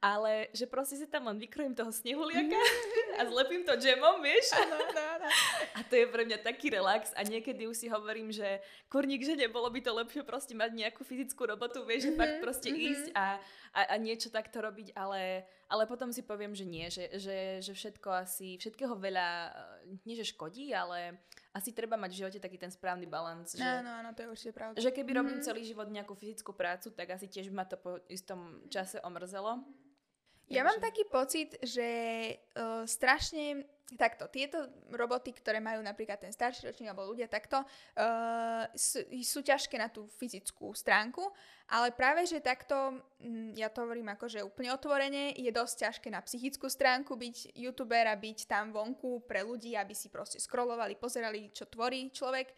ale 0.00 0.48
že 0.56 0.64
proste 0.64 0.96
si 0.96 1.04
tam 1.04 1.28
len 1.28 1.36
vykrojím 1.36 1.76
toho 1.76 1.92
snehuliaka 1.92 2.56
a 3.20 3.28
zlepím 3.28 3.68
to 3.68 3.76
džemom, 3.76 4.24
vieš? 4.24 4.56
Ano, 4.56 4.80
ano, 4.80 5.02
ano. 5.20 5.28
A 5.76 5.84
to 5.84 5.92
je 5.92 6.08
pre 6.08 6.24
mňa 6.24 6.40
taký 6.40 6.72
relax 6.72 7.12
a 7.12 7.20
niekedy 7.20 7.68
už 7.68 7.76
si 7.76 7.86
hovorím, 7.92 8.32
že 8.32 8.64
kurník, 8.88 9.20
že 9.20 9.36
nebolo 9.36 9.68
by 9.68 9.80
to 9.84 9.92
lepšie 9.92 10.24
proste 10.24 10.56
mať 10.56 10.72
nejakú 10.72 11.04
fyzickú 11.04 11.44
robotu, 11.44 11.84
vieš, 11.84 12.10
že 12.10 12.12
fakt 12.16 12.40
mhm, 12.40 12.42
proste 12.42 12.72
mm-hmm. 12.72 12.90
ísť 12.96 13.06
a, 13.12 13.36
a, 13.76 13.80
a 13.92 13.94
niečo 14.00 14.32
takto 14.32 14.64
robiť, 14.64 14.96
ale, 14.96 15.44
ale 15.68 15.84
potom 15.84 16.08
si 16.08 16.24
poviem, 16.24 16.56
že 16.56 16.64
nie, 16.64 16.88
že, 16.88 17.12
že, 17.20 17.60
že 17.60 17.72
všetko 17.76 18.08
asi, 18.24 18.56
všetkého 18.56 18.96
veľa, 18.96 19.52
nie 20.08 20.16
že 20.16 20.32
škodí, 20.32 20.72
ale 20.72 21.20
asi 21.52 21.76
treba 21.76 22.00
mať 22.00 22.10
v 22.14 22.18
živote 22.24 22.38
taký 22.40 22.56
ten 22.56 22.72
správny 22.72 23.04
balans. 23.04 23.52
Že, 23.52 23.84
áno, 23.84 23.90
áno, 24.00 24.10
to 24.16 24.22
je 24.24 24.28
určite 24.32 24.52
pravda. 24.56 24.80
Že 24.80 24.96
keby 24.96 25.10
robím 25.12 25.30
mm-hmm. 25.38 25.48
celý 25.50 25.62
život 25.66 25.92
nejakú 25.92 26.16
fyzickú 26.16 26.56
prácu, 26.56 26.94
tak 26.94 27.20
asi 27.20 27.28
tiež 27.28 27.52
ma 27.52 27.66
to 27.68 27.76
po 27.76 28.00
istom 28.08 28.64
čase 28.70 29.02
omrzelo. 29.02 29.60
Ja 30.50 30.66
mám 30.66 30.82
taký 30.82 31.06
pocit, 31.06 31.54
že 31.62 31.88
uh, 32.58 32.82
strašne 32.82 33.70
takto, 33.94 34.30
tieto 34.30 34.70
roboty, 34.90 35.34
ktoré 35.34 35.58
majú 35.58 35.82
napríklad 35.82 36.18
ten 36.18 36.30
starší 36.30 36.70
ročník 36.70 36.90
alebo 36.90 37.10
ľudia 37.10 37.26
takto, 37.26 37.62
uh, 37.62 38.66
sú, 38.74 39.02
sú 39.22 39.40
ťažké 39.42 39.78
na 39.78 39.90
tú 39.90 40.06
fyzickú 40.18 40.70
stránku, 40.74 41.22
ale 41.70 41.94
práve, 41.94 42.26
že 42.26 42.42
takto, 42.42 42.98
ja 43.54 43.70
to 43.70 43.86
hovorím 43.86 44.10
akože 44.14 44.42
úplne 44.42 44.74
otvorene, 44.74 45.38
je 45.38 45.50
dosť 45.54 45.74
ťažké 45.86 46.08
na 46.10 46.18
psychickú 46.22 46.66
stránku 46.66 47.14
byť 47.14 47.54
youtuber 47.54 48.10
a 48.10 48.18
byť 48.18 48.50
tam 48.50 48.74
vonku 48.74 49.22
pre 49.26 49.46
ľudí, 49.46 49.78
aby 49.78 49.94
si 49.94 50.10
proste 50.10 50.42
scrollovali, 50.42 50.98
pozerali, 50.98 51.54
čo 51.54 51.70
tvorí 51.70 52.10
človek. 52.10 52.50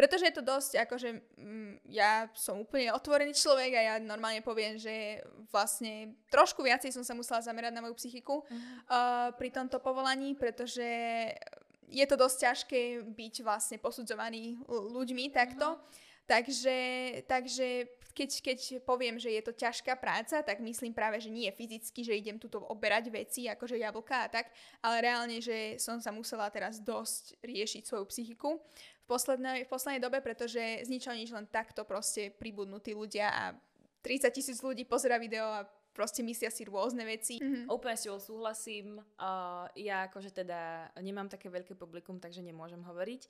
Pretože 0.00 0.32
je 0.32 0.36
to 0.40 0.40
dosť, 0.40 0.80
akože 0.88 1.08
mm, 1.36 1.84
ja 1.92 2.24
som 2.32 2.56
úplne 2.56 2.88
otvorený 2.88 3.36
človek 3.36 3.76
a 3.76 3.82
ja 3.84 3.94
normálne 4.00 4.40
poviem, 4.40 4.80
že 4.80 5.20
vlastne 5.52 6.16
trošku 6.32 6.64
viacej 6.64 6.88
som 6.88 7.04
sa 7.04 7.12
musela 7.12 7.44
zamerať 7.44 7.76
na 7.76 7.84
moju 7.84 8.00
psychiku 8.00 8.40
uh, 8.40 9.28
pri 9.36 9.52
tomto 9.52 9.76
povolaní, 9.76 10.32
pretože 10.32 10.88
je 11.84 12.04
to 12.08 12.16
dosť 12.16 12.36
ťažké 12.48 12.80
byť 13.12 13.34
vlastne 13.44 13.76
posudzovaný 13.76 14.56
ľuďmi 14.72 15.36
takto. 15.36 15.76
Uh-huh. 15.76 16.08
Takže, 16.24 16.78
takže 17.28 17.92
keď, 18.16 18.30
keď 18.40 18.58
poviem, 18.88 19.20
že 19.20 19.36
je 19.36 19.42
to 19.44 19.52
ťažká 19.52 20.00
práca, 20.00 20.40
tak 20.40 20.64
myslím 20.64 20.96
práve, 20.96 21.20
že 21.20 21.28
nie 21.28 21.50
fyzicky, 21.52 22.06
že 22.06 22.16
idem 22.16 22.38
tuto 22.38 22.62
oberať 22.72 23.12
veci, 23.12 23.52
akože 23.52 23.76
jablka 23.76 24.26
a 24.26 24.32
tak, 24.32 24.48
ale 24.80 25.02
reálne, 25.04 25.44
že 25.44 25.76
som 25.76 25.98
sa 26.00 26.08
musela 26.08 26.48
teraz 26.48 26.78
dosť 26.80 27.36
riešiť 27.44 27.82
svoju 27.84 28.04
psychiku 28.08 28.62
poslednej, 29.10 29.66
v 29.66 29.72
poslednej 29.72 29.98
dobe, 29.98 30.22
pretože 30.22 30.86
z 30.86 30.88
ničoho 30.88 31.18
nič 31.18 31.34
len 31.34 31.50
takto 31.50 31.82
proste 31.82 32.30
pribudnutí 32.30 32.94
ľudia 32.94 33.26
a 33.34 33.44
30 34.06 34.30
tisíc 34.30 34.62
ľudí 34.62 34.86
pozera 34.86 35.18
video 35.18 35.50
a 35.50 35.66
proste 35.90 36.22
myslia 36.22 36.54
si 36.54 36.62
rôzne 36.62 37.02
veci. 37.02 37.42
Mm-hmm. 37.42 37.66
Úplne 37.66 37.96
s 37.98 38.06
súhlasím. 38.06 39.02
Uh, 39.18 39.66
ja 39.74 40.06
akože 40.06 40.30
teda 40.30 40.94
nemám 41.02 41.26
také 41.26 41.50
veľké 41.50 41.74
publikum, 41.74 42.22
takže 42.22 42.46
nemôžem 42.46 42.80
hovoriť 42.80 43.26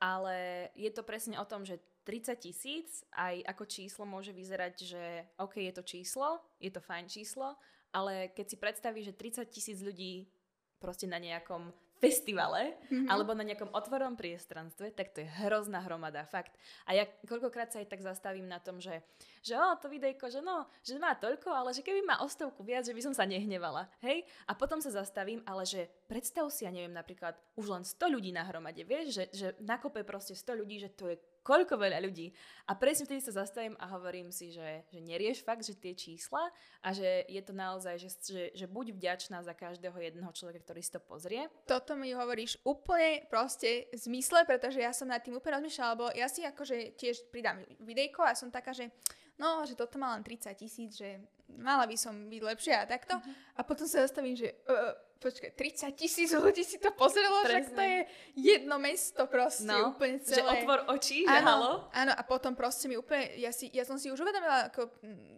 ale 0.00 0.68
je 0.72 0.88
to 0.90 1.04
presne 1.04 1.36
o 1.36 1.44
tom, 1.44 1.62
že 1.68 1.76
30 2.08 2.40
tisíc 2.40 3.04
aj 3.12 3.44
ako 3.44 3.64
číslo 3.68 4.08
môže 4.08 4.32
vyzerať, 4.32 4.74
že 4.80 5.04
OK, 5.36 5.60
je 5.60 5.74
to 5.76 5.84
číslo, 5.84 6.40
je 6.56 6.72
to 6.72 6.80
fajn 6.80 7.06
číslo, 7.06 7.54
ale 7.92 8.32
keď 8.32 8.46
si 8.48 8.56
predstavíš, 8.56 9.12
že 9.12 9.44
30 9.44 9.52
tisíc 9.52 9.78
ľudí 9.84 10.32
proste 10.80 11.04
na 11.04 11.20
nejakom 11.20 11.68
festivale 12.00 12.80
mm-hmm. 12.88 13.12
alebo 13.12 13.36
na 13.36 13.44
nejakom 13.44 13.68
otvorom 13.76 14.16
priestranstve, 14.16 14.96
tak 14.96 15.12
to 15.12 15.20
je 15.20 15.28
hrozná 15.44 15.84
hromada, 15.84 16.24
fakt. 16.24 16.56
A 16.88 16.96
ja 16.96 17.04
koľkokrát 17.28 17.68
sa 17.68 17.84
aj 17.84 17.92
tak 17.92 18.00
zastavím 18.00 18.48
na 18.48 18.56
tom, 18.56 18.80
že, 18.80 19.04
že 19.44 19.52
o, 19.52 19.76
to 19.76 19.92
videjko, 19.92 20.32
že 20.32 20.40
no, 20.40 20.64
že 20.80 20.96
má 20.96 21.12
toľko, 21.12 21.52
ale 21.52 21.76
že 21.76 21.84
keby 21.84 22.00
má 22.00 22.24
o 22.24 22.26
stovku 22.26 22.64
viac, 22.64 22.88
že 22.88 22.96
by 22.96 23.04
som 23.04 23.14
sa 23.14 23.28
nehnevala, 23.28 23.84
hej? 24.00 24.24
A 24.48 24.56
potom 24.56 24.80
sa 24.80 24.88
zastavím, 24.88 25.44
ale 25.44 25.68
že 25.68 25.92
predstav 26.08 26.48
si, 26.48 26.64
ja 26.64 26.72
neviem, 26.72 26.96
napríklad 26.96 27.36
už 27.60 27.68
len 27.68 27.84
100 27.84 28.00
ľudí 28.08 28.32
na 28.32 28.48
hromade, 28.48 28.80
vieš, 28.88 29.20
že, 29.20 29.24
že 29.36 29.46
nakope 29.60 30.00
proste 30.00 30.32
100 30.32 30.56
ľudí, 30.56 30.80
že 30.80 30.88
to 30.88 31.12
je 31.12 31.20
koľko 31.50 31.74
veľa 31.74 31.98
ľudí. 32.06 32.30
A 32.70 32.78
presne 32.78 33.10
vtedy 33.10 33.18
sa 33.18 33.34
zastavím 33.42 33.74
a 33.82 33.90
hovorím 33.90 34.30
si, 34.30 34.54
že, 34.54 34.86
že 34.86 35.02
nerieš 35.02 35.42
fakt, 35.42 35.66
že 35.66 35.74
tie 35.74 35.98
čísla 35.98 36.46
a 36.78 36.88
že 36.94 37.26
je 37.26 37.42
to 37.42 37.50
naozaj, 37.50 37.98
že, 37.98 38.10
že, 38.22 38.44
že 38.54 38.66
buď 38.70 38.94
vďačná 38.94 39.42
za 39.42 39.50
každého 39.50 39.98
jedného 39.98 40.30
človeka, 40.30 40.62
ktorý 40.62 40.78
si 40.78 40.94
to 40.94 41.02
pozrie. 41.02 41.50
Toto 41.66 41.98
mi 41.98 42.14
hovoríš 42.14 42.62
úplne 42.62 43.26
proste 43.26 43.90
v 43.90 43.98
zmysle, 43.98 44.46
pretože 44.46 44.78
ja 44.78 44.94
som 44.94 45.10
nad 45.10 45.18
tým 45.18 45.34
úplne 45.34 45.58
rozmýšľala, 45.58 45.92
lebo 45.98 46.06
ja 46.14 46.30
si 46.30 46.46
akože 46.46 46.94
tiež 46.94 47.34
pridám 47.34 47.58
videjko 47.82 48.22
a 48.22 48.38
som 48.38 48.54
taká, 48.54 48.70
že 48.70 48.94
no, 49.34 49.66
že 49.66 49.74
toto 49.74 49.98
má 49.98 50.14
len 50.14 50.22
30 50.22 50.54
tisíc, 50.54 50.94
že 50.94 51.18
mala 51.58 51.90
by 51.90 51.96
som 51.98 52.30
byť 52.30 52.42
lepšia 52.46 52.86
a 52.86 52.86
takto. 52.86 53.18
Uh-huh. 53.18 53.58
A 53.58 53.66
potom 53.66 53.90
sa 53.90 54.06
zastavím, 54.06 54.38
že 54.38 54.54
uh, 54.70 54.94
počkaj, 55.20 55.52
30 55.52 55.92
tisíc 55.92 56.32
ľudí 56.32 56.64
si 56.64 56.80
to 56.80 56.88
pozrelo, 56.96 57.44
však 57.44 57.76
to 57.76 57.82
je 57.84 57.98
jedno 58.40 58.80
mesto 58.80 59.28
proste, 59.28 59.68
no, 59.68 59.92
úplne 59.92 60.16
celé. 60.24 60.40
Že 60.40 60.64
otvor 60.64 60.80
očí, 60.96 61.28
že 61.28 61.38
halo. 61.44 61.92
Áno, 61.92 62.12
a 62.16 62.22
potom 62.24 62.56
proste 62.56 62.88
mi 62.88 62.96
úplne, 62.96 63.36
ja, 63.36 63.52
si, 63.52 63.68
ja 63.70 63.84
som 63.84 64.00
si 64.00 64.08
už 64.08 64.24
uvedomila, 64.24 64.72
ako 64.72 64.88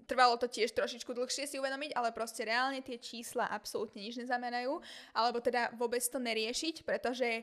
trvalo 0.07 0.39
to 0.39 0.47
tiež 0.47 0.71
trošičku 0.71 1.11
dlhšie 1.11 1.51
si 1.51 1.59
uvedomiť, 1.59 1.99
ale 1.99 2.15
proste 2.15 2.47
reálne 2.47 2.79
tie 2.79 2.97
čísla 3.03 3.51
absolútne 3.51 3.99
nič 3.99 4.23
neznamenajú, 4.23 4.79
alebo 5.19 5.43
teda 5.43 5.75
vôbec 5.75 6.01
to 6.07 6.23
neriešiť, 6.23 6.87
pretože 6.87 7.43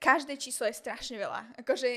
každé 0.00 0.40
číslo 0.40 0.64
je 0.66 0.80
strašne 0.80 1.20
veľa. 1.20 1.60
Akože 1.60 1.88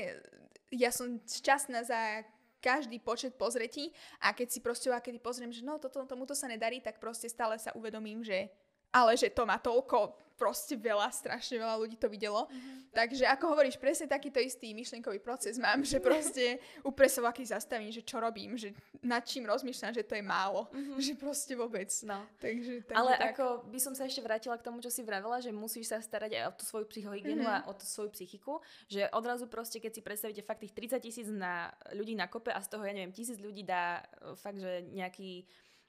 ja 0.76 0.92
som 0.92 1.18
šťastná 1.24 1.82
za 1.88 2.22
každý 2.60 3.00
počet 3.00 3.34
pozretí 3.40 3.88
a 4.20 4.36
keď 4.36 4.48
si 4.52 4.60
proste 4.60 4.92
kedy 4.92 5.16
pozriem, 5.18 5.48
že 5.48 5.64
no 5.64 5.80
toto, 5.80 6.04
tomuto 6.04 6.36
sa 6.36 6.44
nedarí, 6.46 6.84
tak 6.84 7.00
proste 7.00 7.26
stále 7.32 7.56
sa 7.56 7.72
uvedomím, 7.72 8.20
že 8.20 8.52
ale 8.90 9.14
že 9.14 9.30
to 9.30 9.46
má 9.46 9.58
toľko 9.58 10.30
proste 10.40 10.72
veľa, 10.72 11.12
strašne 11.12 11.60
veľa 11.60 11.76
ľudí 11.76 12.00
to 12.00 12.08
videlo. 12.08 12.48
Mm-hmm. 12.48 12.96
Takže 12.96 13.28
ako 13.28 13.52
hovoríš, 13.52 13.76
presne 13.76 14.08
takýto 14.08 14.40
istý 14.40 14.72
myšlienkový 14.72 15.20
proces 15.20 15.60
mám, 15.60 15.84
že 15.84 16.00
proste 16.00 16.56
úplne 16.80 17.12
sa 17.12 17.20
zastavím, 17.60 17.92
že 17.92 18.00
čo 18.00 18.16
robím, 18.16 18.56
že 18.56 18.72
nad 19.04 19.20
čím 19.20 19.44
rozmýšľam, 19.44 19.92
že 19.92 20.08
to 20.08 20.16
je 20.16 20.24
málo. 20.24 20.64
Mm-hmm. 20.72 20.96
Že 20.96 21.12
proste 21.20 21.52
vôbec. 21.52 21.92
No. 22.08 22.24
Takže, 22.40 22.88
takže 22.88 22.96
Ale 22.96 23.12
tak. 23.20 23.36
ako 23.36 23.68
by 23.68 23.78
som 23.84 23.92
sa 23.92 24.08
ešte 24.08 24.24
vrátila 24.24 24.56
k 24.56 24.64
tomu, 24.64 24.80
čo 24.80 24.88
si 24.88 25.04
vravela, 25.04 25.44
že 25.44 25.52
musíš 25.52 25.92
sa 25.92 26.00
starať 26.00 26.40
aj 26.40 26.44
o 26.48 26.52
tú 26.56 26.64
svoju 26.64 26.86
psychohygienu 26.88 27.44
mm-hmm. 27.44 27.68
a 27.68 27.68
o 27.68 27.76
tú 27.76 27.84
svoju 27.84 28.08
psychiku, 28.16 28.64
že 28.88 29.12
odrazu 29.12 29.44
proste, 29.44 29.76
keď 29.76 29.92
si 29.92 30.00
predstavíte 30.00 30.42
fakt 30.42 30.64
tých 30.64 30.72
30 30.96 31.04
tisíc 31.04 31.28
na 31.28 31.68
ľudí 31.92 32.16
na 32.16 32.32
kope 32.32 32.48
a 32.48 32.64
z 32.64 32.68
toho, 32.72 32.82
ja 32.88 32.96
neviem, 32.96 33.12
tisíc 33.12 33.36
ľudí 33.36 33.60
dá 33.60 34.00
e, 34.00 34.34
fakt, 34.40 34.56
že 34.56 34.88
nejaký 34.88 35.44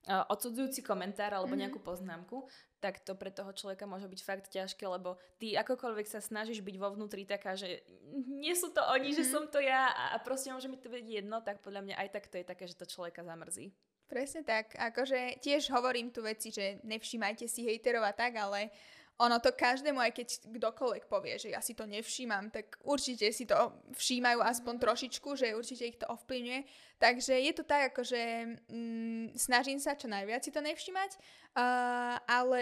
odsudzujúci 0.07 0.81
komentár 0.81 1.29
alebo 1.33 1.53
mm-hmm. 1.53 1.61
nejakú 1.69 1.79
poznámku, 1.79 2.49
tak 2.81 3.05
to 3.05 3.13
pre 3.13 3.29
toho 3.29 3.53
človeka 3.53 3.85
môže 3.85 4.09
byť 4.09 4.21
fakt 4.25 4.45
ťažké, 4.49 4.81
lebo 4.89 5.21
ty 5.37 5.53
akokoľvek 5.53 6.07
sa 6.09 6.17
snažíš 6.17 6.65
byť 6.65 6.75
vo 6.81 6.89
vnútri 6.97 7.21
taká, 7.29 7.53
že 7.53 7.85
nie 8.25 8.57
sú 8.57 8.73
to 8.73 8.81
oni, 8.81 9.13
mm-hmm. 9.13 9.19
že 9.21 9.25
mhm. 9.29 9.31
som 9.31 9.43
to 9.45 9.61
ja 9.61 9.93
a 9.93 10.17
proste 10.17 10.49
môže 10.49 10.65
mi 10.65 10.81
to 10.81 10.89
byť 10.89 11.05
jedno, 11.05 11.37
tak 11.45 11.61
podľa 11.61 11.85
mňa 11.85 11.95
aj 12.01 12.09
tak 12.17 12.25
to 12.33 12.41
je 12.41 12.45
také, 12.45 12.65
že 12.65 12.77
to 12.77 12.89
človeka 12.89 13.21
zamrzí. 13.21 13.69
Presne 14.09 14.43
tak. 14.43 14.75
Akože 14.75 15.39
tiež 15.39 15.71
hovorím 15.71 16.11
tu 16.11 16.19
veci, 16.19 16.51
že 16.51 16.83
nevšímajte 16.83 17.47
si 17.47 17.63
hejterov 17.63 18.03
a 18.03 18.11
tak, 18.11 18.35
ale 18.35 18.67
uh, 18.67 19.00
ono 19.21 19.37
to 19.37 19.53
každému, 19.53 20.01
aj 20.01 20.17
keď 20.17 20.27
kdokoľvek 20.49 21.05
povie, 21.05 21.37
že 21.37 21.53
ja 21.53 21.61
si 21.61 21.77
to 21.77 21.85
nevšímam, 21.85 22.49
tak 22.49 22.81
určite 22.81 23.29
si 23.29 23.45
to 23.45 23.53
všímajú 23.93 24.41
aspoň 24.41 24.81
trošičku, 24.81 25.37
že 25.37 25.53
určite 25.53 25.85
ich 25.85 26.01
to 26.01 26.09
ovplyvňuje. 26.09 26.65
Takže 26.97 27.37
je 27.37 27.53
to 27.53 27.63
tak, 27.65 27.93
ako 27.93 28.01
že 28.01 28.21
mm, 28.65 29.37
snažím 29.37 29.77
sa 29.77 29.93
čo 29.93 30.09
najviac 30.09 30.41
si 30.41 30.49
to 30.49 30.61
nevšímať, 30.61 31.11
uh, 31.17 32.17
ale 32.25 32.61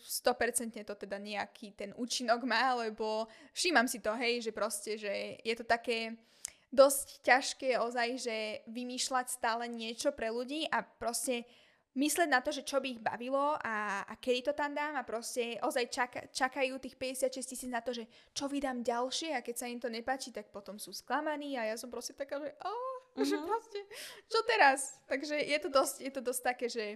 100% 0.00 0.80
to 0.80 0.94
teda 0.96 1.20
nejaký 1.20 1.76
ten 1.76 1.92
účinok 1.92 2.40
má, 2.48 2.72
lebo 2.80 3.28
všímam 3.52 3.84
si 3.84 4.00
to, 4.00 4.16
hej, 4.16 4.40
že 4.40 4.52
proste, 4.56 4.96
že 4.96 5.36
je 5.44 5.54
to 5.56 5.64
také 5.68 6.16
dosť 6.72 7.24
ťažké 7.24 7.80
ozaj, 7.80 8.08
že 8.20 8.36
vymýšľať 8.68 9.26
stále 9.28 9.68
niečo 9.68 10.12
pre 10.12 10.28
ľudí 10.32 10.68
a 10.68 10.84
proste 10.84 11.48
mysleť 11.96 12.28
na 12.28 12.40
to, 12.44 12.52
že 12.52 12.66
čo 12.66 12.78
by 12.78 12.88
ich 12.94 13.02
bavilo 13.02 13.56
a, 13.58 14.04
a 14.04 14.14
kedy 14.20 14.50
to 14.50 14.52
tam 14.52 14.76
dám 14.76 14.94
a 15.00 15.06
proste 15.06 15.56
ozaj 15.64 15.84
čaka, 15.88 16.20
čakajú 16.28 16.76
tých 16.76 16.94
56 17.00 17.42
tisíc 17.42 17.70
na 17.70 17.80
to, 17.80 17.96
že 17.96 18.04
čo 18.36 18.46
vydám 18.46 18.84
ďalšie 18.84 19.32
a 19.32 19.40
keď 19.40 19.54
sa 19.56 19.66
im 19.66 19.80
to 19.80 19.88
nepáči, 19.88 20.30
tak 20.30 20.52
potom 20.52 20.76
sú 20.76 20.92
sklamaní 20.92 21.56
a 21.56 21.72
ja 21.72 21.76
som 21.80 21.88
proste 21.88 22.12
taká, 22.12 22.38
že 22.38 22.52
oh, 22.62 22.98
uh-huh. 23.16 23.24
že 23.24 23.36
mhm. 23.40 23.46
proste, 23.48 23.80
čo 24.28 24.38
teraz? 24.44 24.80
Takže 25.08 25.36
je 25.38 25.58
to 25.58 25.68
dosť, 25.72 25.96
je 26.04 26.12
to 26.12 26.20
dosť 26.20 26.42
také, 26.44 26.66
že, 26.68 26.86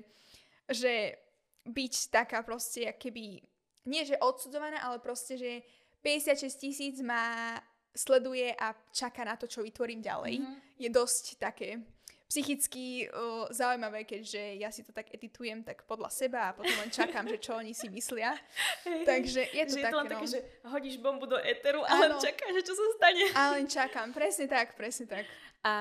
že 0.69 1.19
byť 1.67 1.95
taká 2.11 2.43
proste, 2.47 2.87
keby, 2.95 3.43
nie 3.87 4.03
že 4.07 4.19
odsudzovaná, 4.23 4.83
ale 4.83 5.03
proste, 5.03 5.35
že 5.39 5.67
56 6.03 6.63
tisíc 6.63 6.97
ma 7.03 7.59
sleduje 7.95 8.51
a 8.57 8.75
čaká 8.91 9.23
na 9.23 9.37
to, 9.37 9.47
čo 9.47 9.63
vytvorím 9.63 10.03
ďalej. 10.03 10.41
Uh-huh. 10.41 10.57
Je 10.79 10.89
dosť 10.91 11.39
také 11.39 11.83
psychicky 12.33 13.13
uh, 13.13 13.45
zaujímavé, 13.53 14.09
keďže 14.09 14.57
ja 14.57 14.73
si 14.73 14.81
to 14.81 14.89
tak 14.89 15.13
editujem 15.13 15.61
tak 15.61 15.85
podľa 15.85 16.09
seba 16.09 16.49
a 16.49 16.57
potom 16.57 16.73
len 16.81 16.89
čakám, 16.89 17.29
že 17.29 17.37
čo 17.37 17.61
oni 17.61 17.77
si 17.77 17.93
myslia. 17.93 18.33
Takže 19.05 19.53
je 19.53 19.65
to 19.69 19.77
že 19.77 19.85
také, 19.85 19.85
je 19.85 19.93
to 19.93 20.01
len 20.01 20.09
no. 20.09 20.13
také, 20.17 20.27
že 20.33 20.41
hodíš 20.65 20.97
bombu 20.97 21.29
do 21.29 21.37
éteru 21.37 21.85
a 21.85 21.93
len 22.01 22.17
čakáš, 22.17 22.53
že 22.57 22.63
čo 22.65 22.73
sa 22.73 22.85
stane. 22.97 23.25
A 23.37 23.43
len 23.53 23.69
čakám, 23.69 24.09
presne 24.17 24.49
tak, 24.49 24.73
presne 24.81 25.05
tak. 25.05 25.29
A 25.63 25.75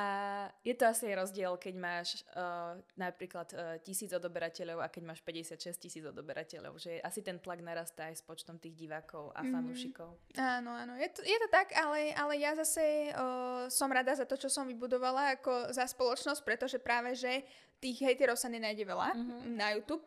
je 0.62 0.78
to 0.78 0.86
asi 0.86 1.10
rozdiel, 1.10 1.58
keď 1.58 1.74
máš 1.74 2.22
uh, 2.38 2.78
napríklad 2.94 3.50
uh, 3.58 3.82
tisíc 3.82 4.13
odoberateľov 4.13 4.78
a 4.78 4.94
keď 4.94 5.10
máš 5.10 5.26
56 5.26 5.74
tisíc 5.82 6.06
odoberateľov, 6.06 6.78
že 6.78 7.02
asi 7.02 7.26
ten 7.26 7.41
tlak 7.41 7.65
narastá 7.65 8.06
aj 8.13 8.22
s 8.22 8.24
počtom 8.24 8.62
tých 8.62 8.78
divákov 8.78 9.34
a 9.34 9.41
mm-hmm. 9.41 9.54
fanúšikov. 9.58 10.10
Áno, 10.38 10.70
áno, 10.70 10.94
je 11.02 11.10
to, 11.10 11.26
je 11.26 11.34
to 11.34 11.50
tak, 11.50 11.74
ale, 11.74 12.13
ale 12.13 12.38
ja 12.38 12.54
zase 12.54 13.10
uh, 13.10 13.65
som 13.74 13.89
rada 13.89 14.13
za 14.13 14.30
to, 14.30 14.38
čo 14.38 14.54
som 14.54 14.70
vybudovala 14.70 15.41
ako 15.41 15.74
za 15.74 15.89
spoločnosť, 15.89 16.46
pretože 16.46 16.78
práve, 16.78 17.17
že 17.17 17.41
tých 17.82 18.06
hejterov 18.06 18.38
sa 18.38 18.54
nenájde 18.54 18.86
veľa 18.86 19.17
mm-hmm. 19.17 19.58
na 19.58 19.74
YouTube 19.74 20.06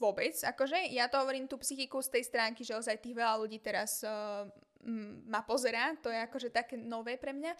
vôbec, 0.00 0.32
akože 0.32 0.88
ja 0.88 1.04
to 1.12 1.20
hovorím 1.20 1.44
tú 1.44 1.60
psychiku 1.60 2.00
z 2.00 2.16
tej 2.16 2.24
stránky, 2.32 2.64
že 2.64 2.72
ozaj 2.72 2.96
tých 3.04 3.12
veľa 3.12 3.44
ľudí 3.44 3.60
teraz 3.60 4.00
uh, 4.08 4.48
ma 5.26 5.42
pozerá, 5.42 5.92
to 5.98 6.08
je 6.08 6.16
akože 6.16 6.48
také 6.54 6.78
nové 6.78 7.18
pre 7.18 7.34
mňa. 7.34 7.52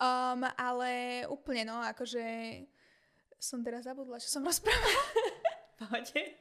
Um, 0.00 0.48
ale 0.56 1.22
úplne 1.28 1.68
no, 1.68 1.76
akože 1.84 2.24
som 3.36 3.60
teraz 3.60 3.84
zabudla, 3.84 4.16
čo 4.16 4.32
som 4.32 4.40
rozprávala. 4.40 5.04
Pohode. 5.80 6.40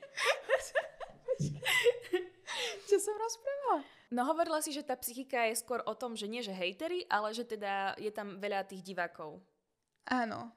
čo 2.87 2.97
som 3.03 3.15
rozprávala? 3.19 3.83
No 4.15 4.23
hovorila 4.25 4.63
si, 4.63 4.71
že 4.71 4.87
tá 4.87 4.95
psychika 4.95 5.43
je 5.51 5.59
skôr 5.59 5.83
o 5.83 5.91
tom, 5.91 6.15
že 6.15 6.31
nie 6.31 6.39
že 6.39 6.55
hejtery, 6.55 7.03
ale 7.11 7.35
že 7.35 7.43
teda 7.43 7.99
je 7.99 8.07
tam 8.15 8.39
veľa 8.39 8.63
tých 8.63 8.79
divákov. 8.79 9.43
Áno. 10.07 10.55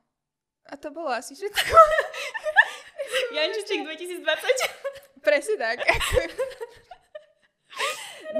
A 0.70 0.78
to 0.78 0.94
bolo 0.94 1.10
asi 1.10 1.34
všetko. 1.34 1.60
Jančiček 3.34 3.82
2020. 3.82 5.26
Presne 5.26 5.54
tak. 5.58 5.82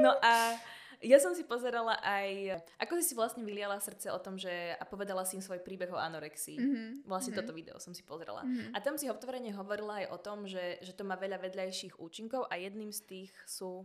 no 0.03 0.15
a 0.23 0.55
ja 1.03 1.19
som 1.19 1.35
si 1.35 1.43
pozerala 1.43 1.99
aj, 1.99 2.63
ako 2.79 3.03
si 3.03 3.13
si 3.13 3.15
vlastne 3.19 3.43
vyliala 3.43 3.83
srdce 3.83 4.09
o 4.15 4.23
tom, 4.23 4.39
že 4.39 4.79
a 4.79 4.83
povedala 4.87 5.27
si 5.27 5.37
im 5.37 5.45
svoj 5.45 5.61
príbeh 5.61 5.91
o 5.91 5.99
anorexii. 5.99 6.59
Mm-hmm. 6.59 6.89
Vlastne 7.11 7.35
mm-hmm. 7.35 7.49
toto 7.51 7.59
video 7.59 7.77
som 7.83 7.91
si 7.91 8.07
pozerala. 8.07 8.47
Mm-hmm. 8.47 8.73
A 8.73 8.79
tam 8.79 8.95
si 8.95 9.11
otvorene 9.11 9.51
hovorila 9.53 10.07
aj 10.07 10.07
o 10.15 10.19
tom, 10.23 10.47
že, 10.47 10.79
že 10.81 10.95
to 10.95 11.03
má 11.03 11.19
veľa 11.19 11.43
vedľajších 11.43 11.99
účinkov 11.99 12.47
a 12.47 12.55
jedným 12.57 12.95
z 12.95 13.01
tých 13.05 13.33
sú... 13.45 13.83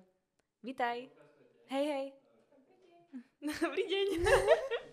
Vitaj. 0.61 1.09
Hej, 1.73 1.85
hej. 1.89 2.05
Dobrý 3.61 3.83
deň. 3.85 4.07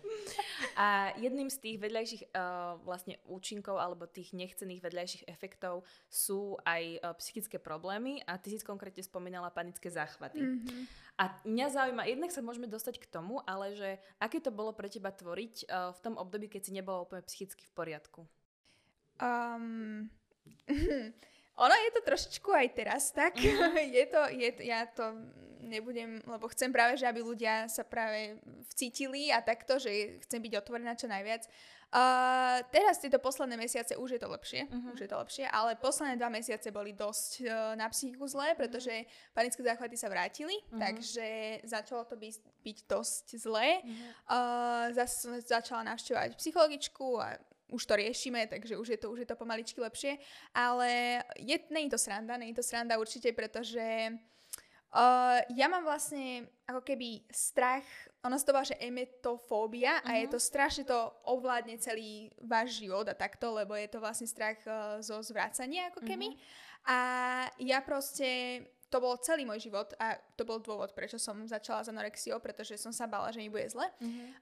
A 0.75 1.15
jedným 1.15 1.47
z 1.47 1.57
tých 1.63 1.77
vedľajších 1.79 2.23
uh, 2.35 2.75
vlastne 2.83 3.15
účinkov 3.27 3.79
alebo 3.79 4.07
tých 4.07 4.35
nechcených 4.35 4.83
vedľajších 4.83 5.23
efektov 5.31 5.87
sú 6.11 6.59
aj 6.67 6.83
uh, 6.99 7.15
psychické 7.19 7.55
problémy 7.59 8.19
a 8.27 8.35
ty 8.35 8.51
si 8.51 8.59
konkrétne 8.59 9.03
spomínala 9.03 9.51
panické 9.55 9.87
záchvaty. 9.87 10.43
Mm-hmm. 10.43 10.81
A 11.15 11.23
mňa 11.47 11.67
zaujíma, 11.71 12.03
jednak 12.11 12.31
sa 12.35 12.43
môžeme 12.43 12.67
dostať 12.67 12.99
k 12.99 13.07
tomu, 13.07 13.39
ale 13.47 13.71
že 13.79 13.89
aké 14.19 14.43
to 14.43 14.51
bolo 14.51 14.75
pre 14.75 14.91
teba 14.91 15.15
tvoriť 15.15 15.71
uh, 15.71 15.95
v 15.95 15.99
tom 16.03 16.19
období, 16.19 16.51
keď 16.51 16.61
si 16.67 16.71
nebola 16.75 17.07
úplne 17.07 17.23
psychicky 17.23 17.63
v 17.63 17.73
poriadku? 17.75 18.21
Um, 19.15 20.11
ono 21.55 21.75
je 21.75 21.89
to 21.95 22.01
trošičku 22.03 22.49
aj 22.51 22.67
teraz 22.75 23.03
tak. 23.15 23.39
Mm-hmm. 23.39 23.75
je 23.97 24.05
to, 24.11 24.21
je 24.31 24.49
to, 24.51 24.61
ja 24.63 24.81
to 24.91 25.05
nebudem, 25.65 26.21
lebo 26.29 26.45
chcem 26.53 26.69
práve, 26.69 26.95
že 26.95 27.09
aby 27.09 27.25
ľudia 27.25 27.65
sa 27.65 27.81
práve 27.81 28.37
vcítili 28.75 29.33
a 29.33 29.41
takto, 29.41 29.81
že 29.81 30.21
chcem 30.29 30.39
byť 30.39 30.53
otvorená 30.61 30.93
čo 30.93 31.09
najviac. 31.09 31.49
Uh, 31.95 32.59
teraz 32.75 32.99
tieto 32.99 33.21
posledné 33.23 33.55
mesiace 33.55 33.95
už 33.95 34.17
je 34.17 34.21
to 34.21 34.27
lepšie, 34.27 34.67
uh-huh. 34.67 34.93
už 34.97 34.99
je 35.05 35.09
to 35.09 35.15
lepšie, 35.15 35.45
ale 35.47 35.79
posledné 35.79 36.19
dva 36.19 36.27
mesiace 36.27 36.67
boli 36.67 36.91
dosť 36.91 37.31
uh, 37.45 37.71
na 37.79 37.87
psychiku 37.87 38.27
zlé, 38.27 38.51
mhm. 38.51 38.57
pretože 38.57 38.91
uh-huh. 38.91 39.31
panické 39.31 39.61
záchvaty 39.63 39.95
sa 39.95 40.11
vrátili, 40.11 40.59
uh-huh. 40.59 40.81
takže 40.81 41.61
začalo 41.63 42.03
to 42.03 42.19
byť, 42.19 42.35
byť 42.67 42.77
dosť 42.89 43.25
zlé. 43.39 43.79
Uh-huh. 43.79 43.95
Uh, 44.27 44.85
zase 44.91 45.13
som 45.23 45.31
začala 45.39 45.87
navštevovať 45.95 46.35
psychologičku 46.35 47.07
a 47.21 47.39
už 47.69 47.81
to 47.85 47.93
riešime, 47.95 48.47
takže 48.47 48.77
už 48.77 48.87
je 48.87 48.99
to, 48.99 49.11
už 49.11 49.19
je 49.25 49.29
to 49.29 49.35
pomaličky 49.35 49.81
lepšie, 49.81 50.17
ale 50.53 51.21
je, 51.37 51.57
nie 51.73 51.89
je 51.89 51.93
to 51.93 51.99
sranda, 52.01 52.37
nie 52.37 52.53
je 52.53 52.61
to 52.61 52.65
sranda 52.65 52.99
určite, 52.99 53.33
pretože 53.33 54.13
Uh, 54.95 55.43
ja 55.59 55.67
mám 55.67 55.83
vlastne 55.83 56.47
ako 56.71 56.79
keby 56.79 57.27
strach 57.27 57.83
ono 58.23 58.39
sa 58.39 58.47
to 58.47 58.55
volá, 58.55 58.63
že 58.63 58.79
emetofóbia 58.79 59.99
a 60.07 60.15
je 60.15 60.23
Mhm. 60.23 60.31
to 60.31 60.39
strašne 60.39 60.87
to 60.87 60.97
ovládne 61.27 61.75
celý 61.83 62.31
váš 62.39 62.79
život 62.79 63.03
a 63.11 63.13
takto, 63.13 63.51
lebo 63.51 63.75
je 63.75 63.91
to 63.91 63.99
vlastne 63.99 64.23
strach 64.23 64.55
uh, 64.63 64.97
zo 65.03 65.19
zvrácania 65.19 65.91
ako 65.91 65.99
keby. 65.99 66.31
A 66.87 66.97
ja 67.59 67.83
proste, 67.83 68.61
to 68.95 69.03
bol 69.03 69.19
celý 69.19 69.43
môj 69.43 69.67
život 69.67 69.91
a 69.99 70.15
to 70.39 70.47
bol 70.47 70.55
dôvod, 70.63 70.95
prečo 70.95 71.19
som 71.19 71.35
začala 71.43 71.83
s 71.83 71.91
anorexiou, 71.91 72.39
pretože 72.39 72.79
som 72.79 72.95
sa 72.95 73.03
bala, 73.11 73.27
že 73.35 73.43
mi 73.43 73.51
bude 73.51 73.67
zle. 73.67 73.83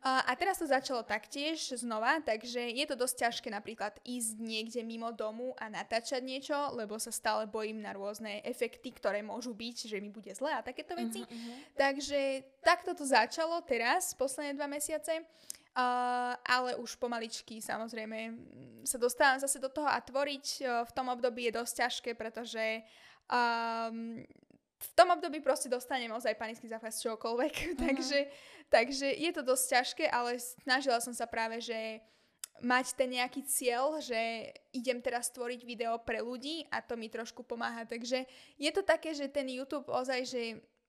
A, 0.06 0.30
a 0.30 0.32
teraz 0.38 0.62
to 0.62 0.70
začalo 0.70 1.02
taktiež 1.02 1.74
znova, 1.74 2.22
takže 2.22 2.62
je 2.62 2.86
to 2.86 2.94
dosť 2.94 3.16
ťažké 3.26 3.50
napríklad 3.50 3.98
ísť 4.06 4.38
niekde 4.38 4.86
mimo 4.86 5.10
domu 5.10 5.58
a 5.58 5.74
natáčať 5.74 6.22
niečo, 6.22 6.54
lebo 6.78 7.02
sa 7.02 7.10
stále 7.10 7.50
bojím 7.50 7.82
na 7.82 7.98
rôzne 7.98 8.46
efekty, 8.46 8.94
ktoré 8.94 9.26
môžu 9.26 9.58
byť, 9.58 9.90
že 9.90 9.98
mi 9.98 10.14
bude 10.14 10.30
zle 10.38 10.54
a 10.54 10.62
takéto 10.62 10.94
veci. 10.94 11.26
Takže 11.74 12.46
takto 12.62 12.94
to 12.94 13.10
začalo 13.10 13.58
teraz, 13.66 14.14
posledné 14.14 14.54
dva 14.54 14.70
mesiace. 14.70 15.26
Uh, 15.74 16.38
ale 16.46 16.78
už 16.78 17.02
pomaličky 17.02 17.58
samozrejme 17.58 18.38
sa 18.86 19.02
dostávam 19.02 19.42
zase 19.42 19.58
do 19.58 19.74
toho 19.74 19.90
a 19.90 19.98
tvoriť 19.98 20.46
uh, 20.62 20.86
v 20.86 20.92
tom 20.94 21.10
období 21.10 21.50
je 21.50 21.58
dosť 21.58 21.74
ťažké, 21.82 22.10
pretože 22.14 22.86
um, 23.26 24.22
v 24.84 24.92
tom 24.96 25.16
období 25.16 25.40
proste 25.40 25.72
dostanem 25.72 26.12
ozaj 26.12 26.36
panický 26.36 26.68
záchvat 26.68 26.92
z 26.92 27.04
čokoľvek, 27.08 27.54
takže, 27.84 28.20
takže 28.68 29.08
je 29.16 29.32
to 29.32 29.42
dosť 29.42 29.66
ťažké, 29.80 30.06
ale 30.12 30.38
snažila 30.40 31.00
som 31.00 31.16
sa 31.16 31.24
práve, 31.24 31.64
že 31.64 32.04
mať 32.64 32.96
ten 32.96 33.12
nejaký 33.12 33.44
cieľ, 33.44 34.00
že 34.00 34.52
idem 34.72 35.04
teraz 35.04 35.28
tvoriť 35.34 35.68
video 35.68 36.00
pre 36.00 36.24
ľudí 36.24 36.64
a 36.72 36.80
to 36.80 36.96
mi 36.96 37.12
trošku 37.12 37.44
pomáha. 37.44 37.84
Takže 37.84 38.24
je 38.56 38.72
to 38.72 38.86
také, 38.86 39.12
že 39.12 39.28
ten 39.28 39.50
YouTube 39.52 39.90
ozaj, 39.92 40.22
že 40.24 40.44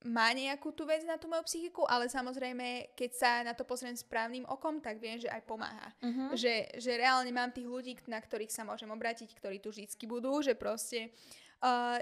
má 0.04 0.30
nejakú 0.37 0.68
tú 0.76 0.85
vec 0.85 1.00
na 1.09 1.16
tú 1.16 1.33
moju 1.33 1.48
psychiku, 1.48 1.88
ale 1.88 2.12
samozrejme, 2.12 2.92
keď 2.92 3.11
sa 3.16 3.30
na 3.40 3.57
to 3.57 3.64
pozriem 3.64 3.96
správnym 3.96 4.44
okom, 4.44 4.76
tak 4.76 5.00
viem, 5.00 5.16
že 5.16 5.33
aj 5.33 5.42
pomáha. 5.48 5.88
Mhm. 6.04 6.37
Že, 6.37 6.54
že 6.76 6.92
reálne 7.00 7.33
mám 7.33 7.50
tých 7.50 7.66
ľudí, 7.66 7.96
na 8.07 8.20
ktorých 8.20 8.52
sa 8.52 8.68
môžem 8.68 8.92
obrátiť, 8.92 9.33
ktorí 9.33 9.59
tu 9.64 9.72
vždycky 9.72 10.04
budú, 10.04 10.44
že 10.44 10.52
proste... 10.54 11.11
Uh, 11.11 11.43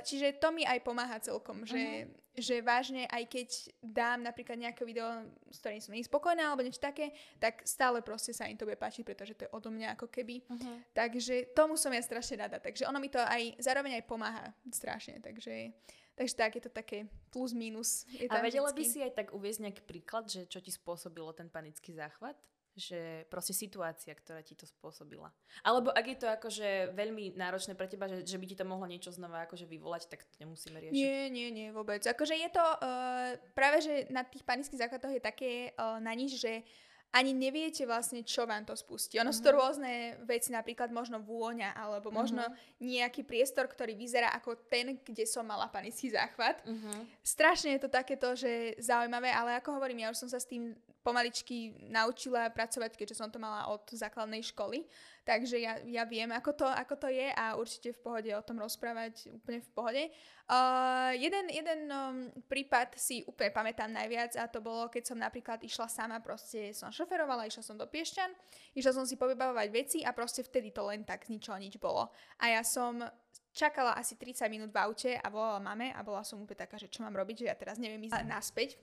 čiže 0.03 0.43
to 0.43 0.51
mi 0.51 0.67
aj 0.67 0.83
pomáha 0.83 1.23
celkom, 1.23 1.63
že, 1.63 2.11
že 2.35 2.65
vážne, 2.65 3.07
aj 3.07 3.25
keď 3.29 3.49
dám 3.79 4.25
napríklad 4.25 4.59
nejaké 4.59 4.83
video, 4.83 5.07
s 5.53 5.61
ktorým 5.63 5.83
som 5.83 5.95
spokojná 5.95 6.51
alebo 6.51 6.65
niečo 6.65 6.83
také, 6.83 7.13
tak 7.39 7.63
stále 7.63 8.01
proste 8.03 8.35
sa 8.35 8.49
im 8.49 8.59
to 8.59 8.67
bude 8.67 8.81
páčiť, 8.81 9.05
pretože 9.07 9.37
to 9.37 9.47
je 9.47 9.55
odo 9.55 9.71
mňa 9.71 9.95
ako 9.95 10.09
keby. 10.09 10.43
Mhm. 10.49 10.97
Takže 10.97 11.55
tomu 11.55 11.79
som 11.79 11.93
ja 11.95 12.03
strašne 12.03 12.43
rada. 12.43 12.59
Takže 12.59 12.89
ono 12.89 12.99
mi 12.99 13.13
to 13.13 13.21
aj 13.21 13.61
zároveň 13.63 14.03
aj 14.03 14.05
pomáha 14.09 14.47
strašne. 14.73 15.23
Takže, 15.23 15.71
takže 16.19 16.35
tak, 16.35 16.59
je 16.59 16.63
to 16.67 16.73
také 16.73 17.07
plus 17.31 17.55
minus. 17.55 18.09
Je 18.11 18.27
A 18.27 18.43
vedela 18.43 18.73
by 18.73 18.83
vždycky. 18.83 18.99
si 18.99 19.05
aj 19.05 19.13
tak 19.15 19.29
uviezť 19.37 19.61
nejaký 19.69 19.83
príklad, 19.87 20.27
že 20.27 20.49
čo 20.49 20.59
ti 20.59 20.75
spôsobilo 20.75 21.31
ten 21.37 21.47
panický 21.47 21.95
záchvat? 21.95 22.35
Že 22.73 23.29
proste 23.29 23.53
situácia, 23.53 24.17
ktorá 24.17 24.41
ti 24.41 24.57
to 24.57 24.65
spôsobila. 24.65 25.29
Alebo 25.61 25.93
ak 25.93 26.07
je 26.09 26.17
to 26.17 26.29
akože 26.33 26.97
veľmi 26.97 27.37
náročné 27.37 27.77
pre 27.77 27.85
teba, 27.85 28.09
že, 28.09 28.25
že 28.25 28.41
by 28.41 28.47
ti 28.49 28.57
to 28.57 28.65
mohlo 28.65 28.89
niečo 28.89 29.13
znova 29.13 29.45
akože 29.45 29.69
vyvolať, 29.69 30.09
tak 30.09 30.25
to 30.25 30.41
nemusíme 30.41 30.81
riešiť. 30.81 30.97
Nie, 30.97 31.29
nie, 31.29 31.53
nie, 31.53 31.69
vôbec. 31.69 32.01
Akože 32.01 32.33
je 32.33 32.49
to, 32.49 32.65
uh, 32.65 33.37
práve 33.53 33.85
že 33.85 34.09
na 34.09 34.25
tých 34.25 34.41
panických 34.49 34.89
záchvatoch 34.89 35.13
je 35.13 35.21
také 35.21 35.53
uh, 35.77 36.01
na 36.01 36.17
nič, 36.17 36.41
že 36.41 36.65
ani 37.13 37.37
neviete 37.37 37.85
vlastne, 37.85 38.25
čo 38.25 38.49
vám 38.49 38.65
to 38.65 38.73
spustí. 38.73 39.21
Ono 39.21 39.37
sú 39.37 39.45
to 39.45 39.53
rôzne 39.53 40.17
veci, 40.25 40.49
napríklad 40.49 40.89
možno 40.89 41.21
vôňa, 41.21 41.77
alebo 41.77 42.09
možno 42.09 42.41
nejaký 42.81 43.29
priestor, 43.29 43.69
ktorý 43.69 43.93
vyzerá 43.93 44.33
ako 44.33 44.57
ten, 44.73 44.97
kde 44.97 45.29
som 45.29 45.45
mala 45.45 45.69
panický 45.69 46.09
záchvat. 46.09 46.65
Mhm. 46.65 47.21
Strašne 47.21 47.77
je 47.77 47.81
to 47.85 47.93
takéto, 47.93 48.33
že 48.33 48.81
zaujímavé, 48.81 49.29
ale 49.29 49.61
ako 49.61 49.77
hovorím, 49.77 50.09
ja 50.09 50.11
už 50.11 50.25
som 50.25 50.31
sa 50.33 50.41
s 50.41 50.49
tým 50.49 50.73
pomaličky 51.03 51.75
naučila 51.91 52.49
pracovať, 52.49 52.95
keďže 52.95 53.19
som 53.19 53.29
to 53.29 53.43
mala 53.43 53.69
od 53.69 53.83
základnej 53.91 54.41
školy. 54.55 54.87
Takže 55.23 55.55
ja, 55.63 55.79
ja 55.87 56.03
viem, 56.03 56.35
ako 56.35 56.51
to, 56.51 56.67
ako 56.67 56.99
to 56.99 57.07
je 57.07 57.31
a 57.31 57.55
určite 57.55 57.95
v 57.95 58.03
pohode 58.03 58.31
o 58.35 58.43
tom 58.43 58.59
rozprávať 58.59 59.31
úplne 59.31 59.63
v 59.63 59.71
pohode. 59.71 60.03
Uh, 60.51 61.15
jeden 61.15 61.47
jeden 61.47 61.81
um, 61.87 62.27
prípad 62.51 62.99
si 62.99 63.23
úplne 63.31 63.55
pamätám 63.55 63.87
najviac 63.87 64.35
a 64.35 64.51
to 64.51 64.59
bolo, 64.59 64.91
keď 64.91 65.15
som 65.15 65.19
napríklad 65.23 65.63
išla 65.63 65.87
sama, 65.87 66.19
proste 66.19 66.75
som 66.75 66.91
šoferovala, 66.91 67.47
išla 67.47 67.63
som 67.63 67.79
do 67.79 67.87
Piešťan, 67.87 68.35
išla 68.75 68.93
som 68.99 69.07
si 69.07 69.15
povybavovať 69.15 69.69
veci 69.71 69.99
a 70.03 70.11
proste 70.11 70.43
vtedy 70.43 70.75
to 70.75 70.83
len 70.91 71.07
tak 71.07 71.23
z 71.23 71.39
ničoho 71.39 71.55
nič 71.55 71.79
bolo. 71.79 72.11
A 72.43 72.59
ja 72.59 72.67
som 72.67 72.99
čakala 73.55 73.95
asi 73.95 74.19
30 74.19 74.51
minút 74.51 74.75
v 74.75 74.81
aute 74.83 75.13
a 75.15 75.27
volala 75.31 75.63
mame 75.63 75.95
a 75.95 76.03
bola 76.03 76.27
som 76.27 76.43
úplne 76.43 76.67
taká, 76.67 76.83
že 76.83 76.91
čo 76.91 77.07
mám 77.07 77.15
robiť, 77.15 77.47
že 77.47 77.49
ja 77.53 77.55
teraz 77.55 77.79
neviem 77.79 78.03
ísť 78.11 78.27
naspäť. 78.27 78.75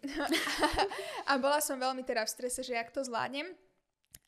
a 1.30 1.36
bola 1.36 1.60
som 1.60 1.76
veľmi 1.76 2.08
teda 2.08 2.24
v 2.24 2.32
strese, 2.32 2.64
že 2.64 2.80
jak 2.80 2.96
to 2.96 3.04
zvládnem. 3.04 3.52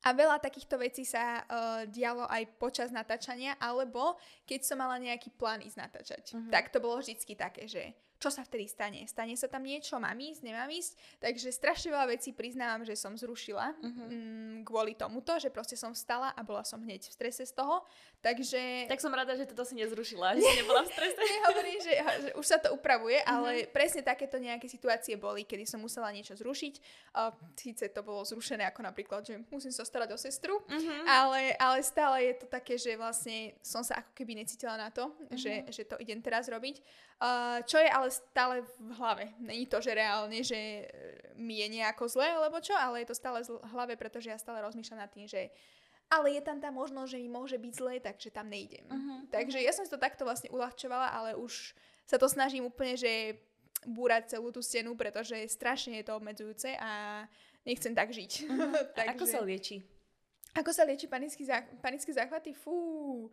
A 0.01 0.17
veľa 0.17 0.41
takýchto 0.41 0.81
vecí 0.81 1.05
sa 1.05 1.45
uh, 1.45 1.85
dialo 1.85 2.25
aj 2.25 2.57
počas 2.57 2.89
natáčania, 2.89 3.53
alebo 3.61 4.17
keď 4.49 4.65
som 4.65 4.81
mala 4.81 4.97
nejaký 4.97 5.29
plán 5.37 5.61
ísť 5.61 5.77
natáčať. 5.77 6.23
Mhm. 6.33 6.49
Tak 6.49 6.73
to 6.73 6.81
bolo 6.81 6.97
vždycky 6.97 7.37
také, 7.37 7.69
že 7.69 7.93
čo 8.21 8.29
sa 8.29 8.45
vtedy 8.45 8.69
stane? 8.69 9.01
Stane 9.03 9.33
sa 9.33 9.49
tam 9.49 9.65
niečo? 9.65 9.97
Mám 9.97 10.13
ísť? 10.13 10.45
Nemám 10.45 10.69
ísť? 10.69 10.93
Takže 11.17 11.49
strašne 11.49 11.89
veľa 11.89 12.07
vecí 12.07 12.29
priznávam, 12.31 12.85
že 12.85 12.93
som 12.93 13.11
zrušila 13.11 13.73
Mhm. 13.81 14.03
mm, 14.05 14.57
kvôli 14.61 14.93
tomuto, 14.93 15.33
že 15.35 15.49
proste 15.49 15.73
som 15.73 15.89
vstala 15.91 16.29
a 16.29 16.41
bola 16.41 16.61
som 16.61 16.77
hneď 16.77 17.01
v 17.01 17.11
strese 17.11 17.41
z 17.41 17.51
toho. 17.51 17.81
Takže... 18.21 18.85
Tak 18.85 19.01
som 19.01 19.09
rada, 19.09 19.33
že 19.33 19.49
toto 19.49 19.65
si 19.65 19.73
nezrušila, 19.73 20.31
že 20.37 20.45
si 20.45 20.53
nebola 20.55 20.85
v 20.85 20.93
strese. 20.93 21.17
Nehovorím, 21.17 21.79
že, 21.81 21.93
že 21.97 22.29
už 22.37 22.45
sa 22.45 22.61
to 22.61 22.69
upravuje, 22.71 23.17
Mhm. 23.17 23.25
ale 23.27 23.51
presne 23.67 24.05
takéto 24.05 24.37
nejaké 24.37 24.69
situácie 24.69 25.17
boli, 25.17 25.41
kedy 25.41 25.65
som 25.65 25.81
musela 25.81 26.13
niečo 26.13 26.37
zrušiť. 26.37 26.73
Uh, 27.11 27.33
síce 27.57 27.89
to 27.89 28.01
bolo 28.01 28.21
zrušené 28.21 28.61
ako 28.63 28.85
napríklad, 28.85 29.25
že 29.25 29.41
musím 29.49 29.73
sa 29.73 29.81
starať 29.81 30.13
o 30.13 30.19
sestru, 30.19 30.61
Mhm. 30.69 31.09
ale, 31.09 31.41
ale 31.57 31.81
stále 31.81 32.21
je 32.23 32.35
to 32.37 32.45
také, 32.45 32.77
že 32.77 32.93
vlastne 32.93 33.57
som 33.59 33.81
sa 33.81 33.97
ako 33.97 34.13
keby 34.13 34.37
necítila 34.37 34.77
na 34.77 34.93
to, 34.93 35.09
že, 35.33 35.65
Mhm. 35.65 35.73
že 35.73 35.83
to 35.83 35.97
idem 35.97 36.21
teraz 36.21 36.45
robiť. 36.45 36.77
Uh, 37.21 37.61
čo 37.69 37.77
je 37.77 37.85
ale 37.85 38.09
stále 38.09 38.65
v 38.65 38.89
hlave. 38.97 39.29
Není 39.37 39.69
to, 39.69 39.77
že 39.77 39.93
reálne, 39.93 40.41
že 40.41 40.57
e, 40.57 40.83
mi 41.37 41.61
je 41.61 41.69
nejako 41.69 42.09
zle, 42.09 42.25
alebo 42.25 42.57
čo, 42.57 42.73
ale 42.73 43.05
je 43.05 43.13
to 43.13 43.19
stále 43.21 43.45
v 43.45 43.61
hlave, 43.77 43.93
pretože 43.93 44.33
ja 44.33 44.41
stále 44.41 44.57
rozmýšľam 44.65 45.05
nad 45.05 45.13
tým, 45.13 45.29
že 45.29 45.53
ale 46.09 46.33
je 46.33 46.41
tam 46.41 46.57
tá 46.57 46.73
možnosť, 46.73 47.13
že 47.13 47.21
mi 47.21 47.29
môže 47.29 47.61
byť 47.61 47.73
zle, 47.77 48.01
takže 48.01 48.33
tam 48.33 48.49
nejdem. 48.49 48.89
Mhm. 48.89 49.29
Takže 49.29 49.61
ja 49.61 49.69
som 49.69 49.85
si 49.85 49.93
to 49.93 50.01
takto 50.01 50.25
vlastne 50.25 50.49
uľahčovala, 50.49 51.13
ale 51.13 51.37
už 51.37 51.77
sa 52.09 52.17
to 52.17 52.25
snažím 52.25 52.65
úplne, 52.65 52.97
že 52.97 53.37
búrať 53.85 54.33
celú 54.33 54.49
tú 54.49 54.65
stenu, 54.65 54.97
pretože 54.97 55.37
strašne 55.45 56.01
je 56.01 56.05
to 56.09 56.17
obmedzujúce 56.17 56.73
a 56.73 57.23
nechcem 57.69 57.93
tak 57.93 58.09
žiť. 58.09 58.49
A 58.97 59.13
ako 59.13 59.29
sa 59.37 59.45
lieči? 59.45 59.85
ako 60.51 60.71
sa 60.75 60.83
lieči 60.83 61.07
panický 61.07 61.47
zá, 61.47 61.63
panické 61.79 62.11
záchvaty? 62.11 62.51
Fú, 62.51 63.31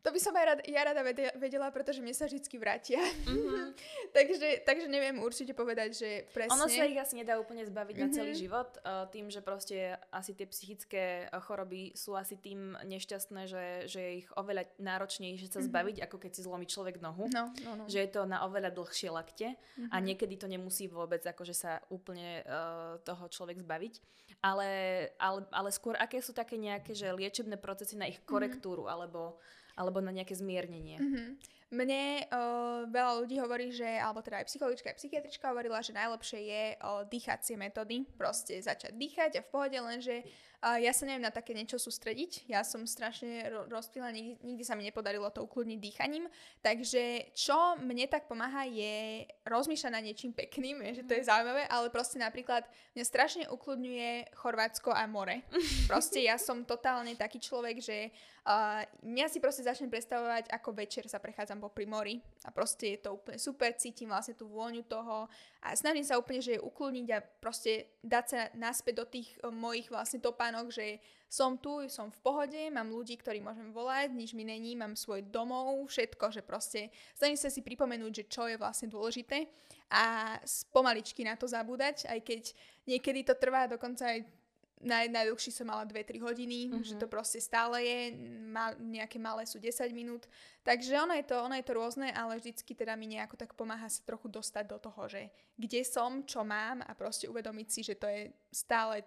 to 0.00 0.08
by 0.08 0.16
som 0.16 0.32
aj 0.32 0.44
rada, 0.46 0.62
ja 0.64 0.80
rada 0.80 1.02
vedela, 1.36 1.68
pretože 1.68 2.00
mne 2.00 2.12
sa 2.12 2.24
vždy 2.24 2.40
vrátia. 2.56 3.00
Mhm. 3.26 3.76
takže, 4.16 4.64
takže 4.64 4.86
neviem 4.86 5.18
určite 5.18 5.52
povedať, 5.52 5.90
že 5.92 6.10
presne. 6.30 6.56
Ono 6.56 6.66
sa 6.66 6.84
ich 6.84 6.96
asi 6.96 7.14
nedá 7.14 7.36
úplne 7.36 7.62
zbaviť 7.62 7.96
na 7.96 8.08
celý 8.08 8.32
Mhm. 8.32 8.40
život, 8.40 8.70
uh, 8.80 9.04
tým, 9.06 9.28
že 9.28 9.40
proste 9.40 9.76
asi 10.08 10.32
tie 10.32 10.46
psychické 10.46 11.04
uh, 11.26 11.38
choroby 11.38 11.92
sú 11.92 12.16
asi 12.16 12.34
tým 12.34 12.76
nešťastné, 12.80 13.40
že, 13.44 13.64
že 13.86 14.00
je 14.00 14.12
ich 14.18 14.28
oveľa 14.34 14.64
náročnejšie 14.76 15.48
sa 15.48 15.60
zbaviť, 15.60 16.00
ako 16.02 16.16
keď 16.16 16.30
si 16.32 16.42
zlomí 16.42 16.64
človek 16.64 16.96
nohu. 16.98 17.28
No, 17.28 17.52
no, 17.60 17.70
no. 17.74 17.84
Že 17.84 17.98
je 18.00 18.10
to 18.10 18.22
na 18.24 18.42
oveľa 18.44 18.72
dlhšie 18.72 19.08
lakte 19.08 19.52
a 19.90 19.96
Mhm. 19.96 20.04
niekedy 20.04 20.34
to 20.36 20.46
nemusí 20.46 20.88
vôbec 20.88 21.20
akože 21.20 21.52
sa 21.52 21.78
úplne 21.88 22.40
uh, 22.42 22.96
toho 23.04 23.28
človek 23.28 23.60
zbaviť. 23.60 24.00
Ale, 24.40 24.70
ale, 25.20 25.44
ale 25.52 25.68
skôr 25.68 25.92
aké 25.94 26.16
sú 26.18 26.32
také 26.32 26.56
nejaké 26.56 26.96
že 26.96 27.12
liečebné 27.12 27.60
procesy 27.60 27.92
na 28.00 28.08
ich 28.08 28.24
korektúru 28.24 28.88
alebo, 28.88 29.36
alebo 29.80 30.04
na 30.04 30.12
nejaké 30.12 30.36
zmiernenie. 30.36 31.00
Mhm. 31.00 31.24
Mne 31.70 32.26
uh, 32.34 32.82
veľa 32.90 33.22
ľudí 33.22 33.38
hovorí, 33.38 33.70
že, 33.70 33.86
alebo 33.86 34.18
teda 34.18 34.42
aj 34.42 34.50
psychologička, 34.50 34.90
aj 34.90 34.98
psychiatrička 34.98 35.54
hovorila, 35.54 35.78
že 35.78 35.94
najlepšie 35.94 36.40
je 36.42 36.64
uh, 36.82 37.06
dýchacie 37.06 37.54
metódy, 37.54 38.02
proste 38.18 38.58
začať 38.58 38.90
dýchať 38.98 39.38
a 39.38 39.42
v 39.46 39.48
pohode, 39.54 39.78
lenže 39.78 40.26
ja 40.60 40.92
sa 40.92 41.08
neviem 41.08 41.24
na 41.24 41.32
také 41.32 41.56
niečo 41.56 41.80
sústrediť, 41.80 42.44
ja 42.44 42.60
som 42.60 42.84
strašne 42.84 43.48
ro- 43.48 43.64
rozptýlená, 43.72 44.12
nikdy, 44.12 44.34
nikdy 44.44 44.62
sa 44.64 44.76
mi 44.76 44.84
nepodarilo 44.84 45.32
to 45.32 45.40
ukludniť 45.40 45.78
dýchaním, 45.80 46.28
takže 46.60 47.32
čo 47.32 47.80
mne 47.80 48.04
tak 48.04 48.28
pomáha 48.28 48.68
je 48.68 49.24
rozmýšľať 49.48 49.92
nad 49.92 50.04
niečím 50.04 50.36
pekným, 50.36 50.84
je, 50.84 51.00
že 51.00 51.06
to 51.08 51.16
je 51.16 51.24
zaujímavé, 51.24 51.64
ale 51.72 51.88
proste 51.88 52.20
napríklad 52.20 52.68
mňa 52.92 53.04
strašne 53.08 53.44
ukludňuje 53.48 54.36
Chorvátsko 54.36 54.92
a 54.92 55.08
more. 55.08 55.40
Proste 55.90 56.20
ja 56.20 56.36
som 56.36 56.68
totálne 56.68 57.16
taký 57.16 57.40
človek, 57.40 57.80
že 57.80 58.12
uh, 58.44 58.84
mňa 59.00 59.26
si 59.32 59.38
proste 59.40 59.64
začnem 59.64 59.88
predstavovať, 59.88 60.52
ako 60.52 60.76
večer 60.76 61.08
sa 61.08 61.22
prechádzam 61.22 61.62
pri 61.72 61.86
mori 61.86 62.16
a 62.44 62.50
proste 62.52 62.96
je 62.96 63.08
to 63.08 63.16
úplne 63.16 63.38
super, 63.40 63.72
cítim 63.76 64.12
vlastne 64.12 64.36
tú 64.36 64.50
vôňu 64.50 64.84
toho. 64.84 65.30
A 65.60 65.76
snažím 65.76 66.04
sa 66.04 66.16
úplne, 66.16 66.40
že 66.40 66.56
ukloniť 66.56 67.06
a 67.12 67.20
proste 67.20 68.00
dať 68.00 68.24
sa 68.26 68.40
naspäť 68.56 68.94
do 69.00 69.06
tých 69.08 69.28
uh, 69.40 69.52
mojich 69.52 69.88
vlastne 69.88 70.20
topánok, 70.50 70.74
že 70.74 70.98
som 71.30 71.54
tu, 71.54 71.86
som 71.86 72.10
v 72.10 72.18
pohode, 72.26 72.58
mám 72.74 72.90
ľudí, 72.90 73.14
ktorí 73.14 73.38
môžem 73.38 73.70
volať, 73.70 74.10
nič 74.10 74.34
mi 74.34 74.42
není, 74.42 74.74
mám 74.74 74.98
svoj 74.98 75.22
domov, 75.30 75.86
všetko, 75.86 76.26
že 76.34 76.42
proste 76.42 76.90
snažím 77.14 77.38
sa 77.38 77.54
si 77.54 77.62
pripomenúť, 77.62 78.12
že 78.12 78.24
čo 78.26 78.50
je 78.50 78.58
vlastne 78.58 78.90
dôležité 78.90 79.46
a 79.94 80.34
pomaličky 80.74 81.22
na 81.22 81.38
to 81.38 81.46
zabúdať, 81.46 82.10
aj 82.10 82.18
keď 82.26 82.42
niekedy 82.90 83.22
to 83.22 83.38
trvá 83.38 83.70
dokonca 83.70 84.10
aj 84.10 84.26
naj, 84.82 85.06
najdlhší 85.12 85.54
som 85.54 85.70
mala 85.70 85.86
2-3 85.86 86.18
hodiny, 86.18 86.58
uh-huh. 86.66 86.82
že 86.82 86.98
to 86.98 87.06
proste 87.06 87.38
stále 87.38 87.78
je, 87.78 88.10
ma, 88.50 88.74
nejaké 88.80 89.22
malé 89.22 89.46
sú 89.46 89.62
10 89.62 89.86
minút, 89.94 90.26
takže 90.66 90.98
ono 90.98 91.14
je, 91.14 91.24
to, 91.30 91.36
ono 91.36 91.54
je 91.54 91.62
to 91.62 91.78
rôzne, 91.78 92.10
ale 92.10 92.42
vždycky 92.42 92.74
teda 92.74 92.98
mi 92.98 93.06
nejako 93.06 93.38
tak 93.38 93.54
pomáha 93.54 93.86
sa 93.86 94.02
trochu 94.02 94.26
dostať 94.26 94.64
do 94.66 94.82
toho, 94.82 95.06
že 95.06 95.30
kde 95.54 95.86
som, 95.86 96.26
čo 96.26 96.42
mám 96.42 96.82
a 96.82 96.90
proste 96.98 97.30
uvedomiť 97.30 97.68
si, 97.70 97.80
že 97.86 97.94
to 97.94 98.10
je 98.10 98.34
stále 98.50 99.04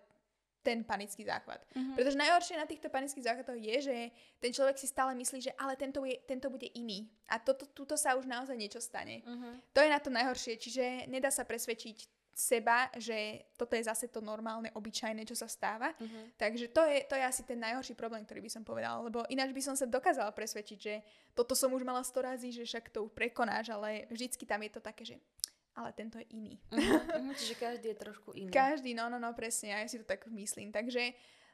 ten 0.63 0.81
panický 0.81 1.27
záchvat. 1.27 1.59
Uh-huh. 1.75 1.93
Pretože 1.93 2.15
najhoršie 2.17 2.55
na 2.55 2.65
týchto 2.65 2.87
panických 2.87 3.27
záchvatoch 3.27 3.59
je, 3.59 3.77
že 3.83 3.97
ten 4.39 4.55
človek 4.55 4.79
si 4.79 4.87
stále 4.87 5.11
myslí, 5.13 5.39
že 5.43 5.51
ale 5.59 5.75
tento, 5.75 5.99
je, 6.07 6.15
tento 6.23 6.47
bude 6.47 6.71
iný. 6.73 7.11
A 7.27 7.37
toto, 7.37 7.67
tuto 7.67 7.99
sa 7.99 8.15
už 8.15 8.23
naozaj 8.23 8.55
niečo 8.55 8.79
stane. 8.79 9.21
Uh-huh. 9.27 9.59
To 9.75 9.83
je 9.83 9.91
na 9.91 9.99
to 9.99 10.09
najhoršie, 10.09 10.55
čiže 10.55 11.11
nedá 11.11 11.27
sa 11.27 11.43
presvedčiť 11.43 12.23
seba, 12.33 12.89
že 12.97 13.45
toto 13.53 13.77
je 13.77 13.85
zase 13.85 14.09
to 14.09 14.17
normálne, 14.17 14.73
obyčajné, 14.73 15.21
čo 15.21 15.37
sa 15.37 15.45
stáva. 15.45 15.93
Uh-huh. 15.93 16.25
Takže 16.33 16.73
to 16.73 16.81
je, 16.81 17.05
to 17.05 17.13
je 17.13 17.23
asi 17.23 17.45
ten 17.45 17.61
najhorší 17.61 17.93
problém, 17.93 18.25
ktorý 18.25 18.41
by 18.41 18.49
som 18.49 18.65
povedala, 18.65 19.05
lebo 19.05 19.21
ináč 19.29 19.53
by 19.53 19.61
som 19.61 19.75
sa 19.77 19.85
dokázala 19.85 20.33
presvedčiť, 20.33 20.79
že 20.81 21.05
toto 21.37 21.53
som 21.53 21.69
už 21.69 21.85
mala 21.85 22.01
100 22.01 22.29
razy, 22.33 22.49
že 22.49 22.65
však 22.65 22.89
to 22.89 23.05
prekonáš, 23.13 23.69
ale 23.69 24.09
vždycky 24.09 24.49
tam 24.49 24.65
je 24.65 24.71
to 24.73 24.81
také, 24.81 25.03
že 25.05 25.15
ale 25.73 25.89
tento 25.97 26.21
je 26.21 26.27
iný. 26.33 26.53
Uh-huh. 26.69 27.33
Čiže 27.33 27.55
každý 27.65 27.87
je 27.93 27.97
trošku 27.97 28.29
iný. 28.37 28.53
Každý, 28.53 28.93
no, 28.93 29.09
no, 29.09 29.17
no, 29.17 29.33
presne, 29.33 29.73
ja 29.73 29.85
si 29.89 29.97
to 30.01 30.05
tak 30.05 30.25
myslím. 30.29 30.69
Takže 30.69 31.13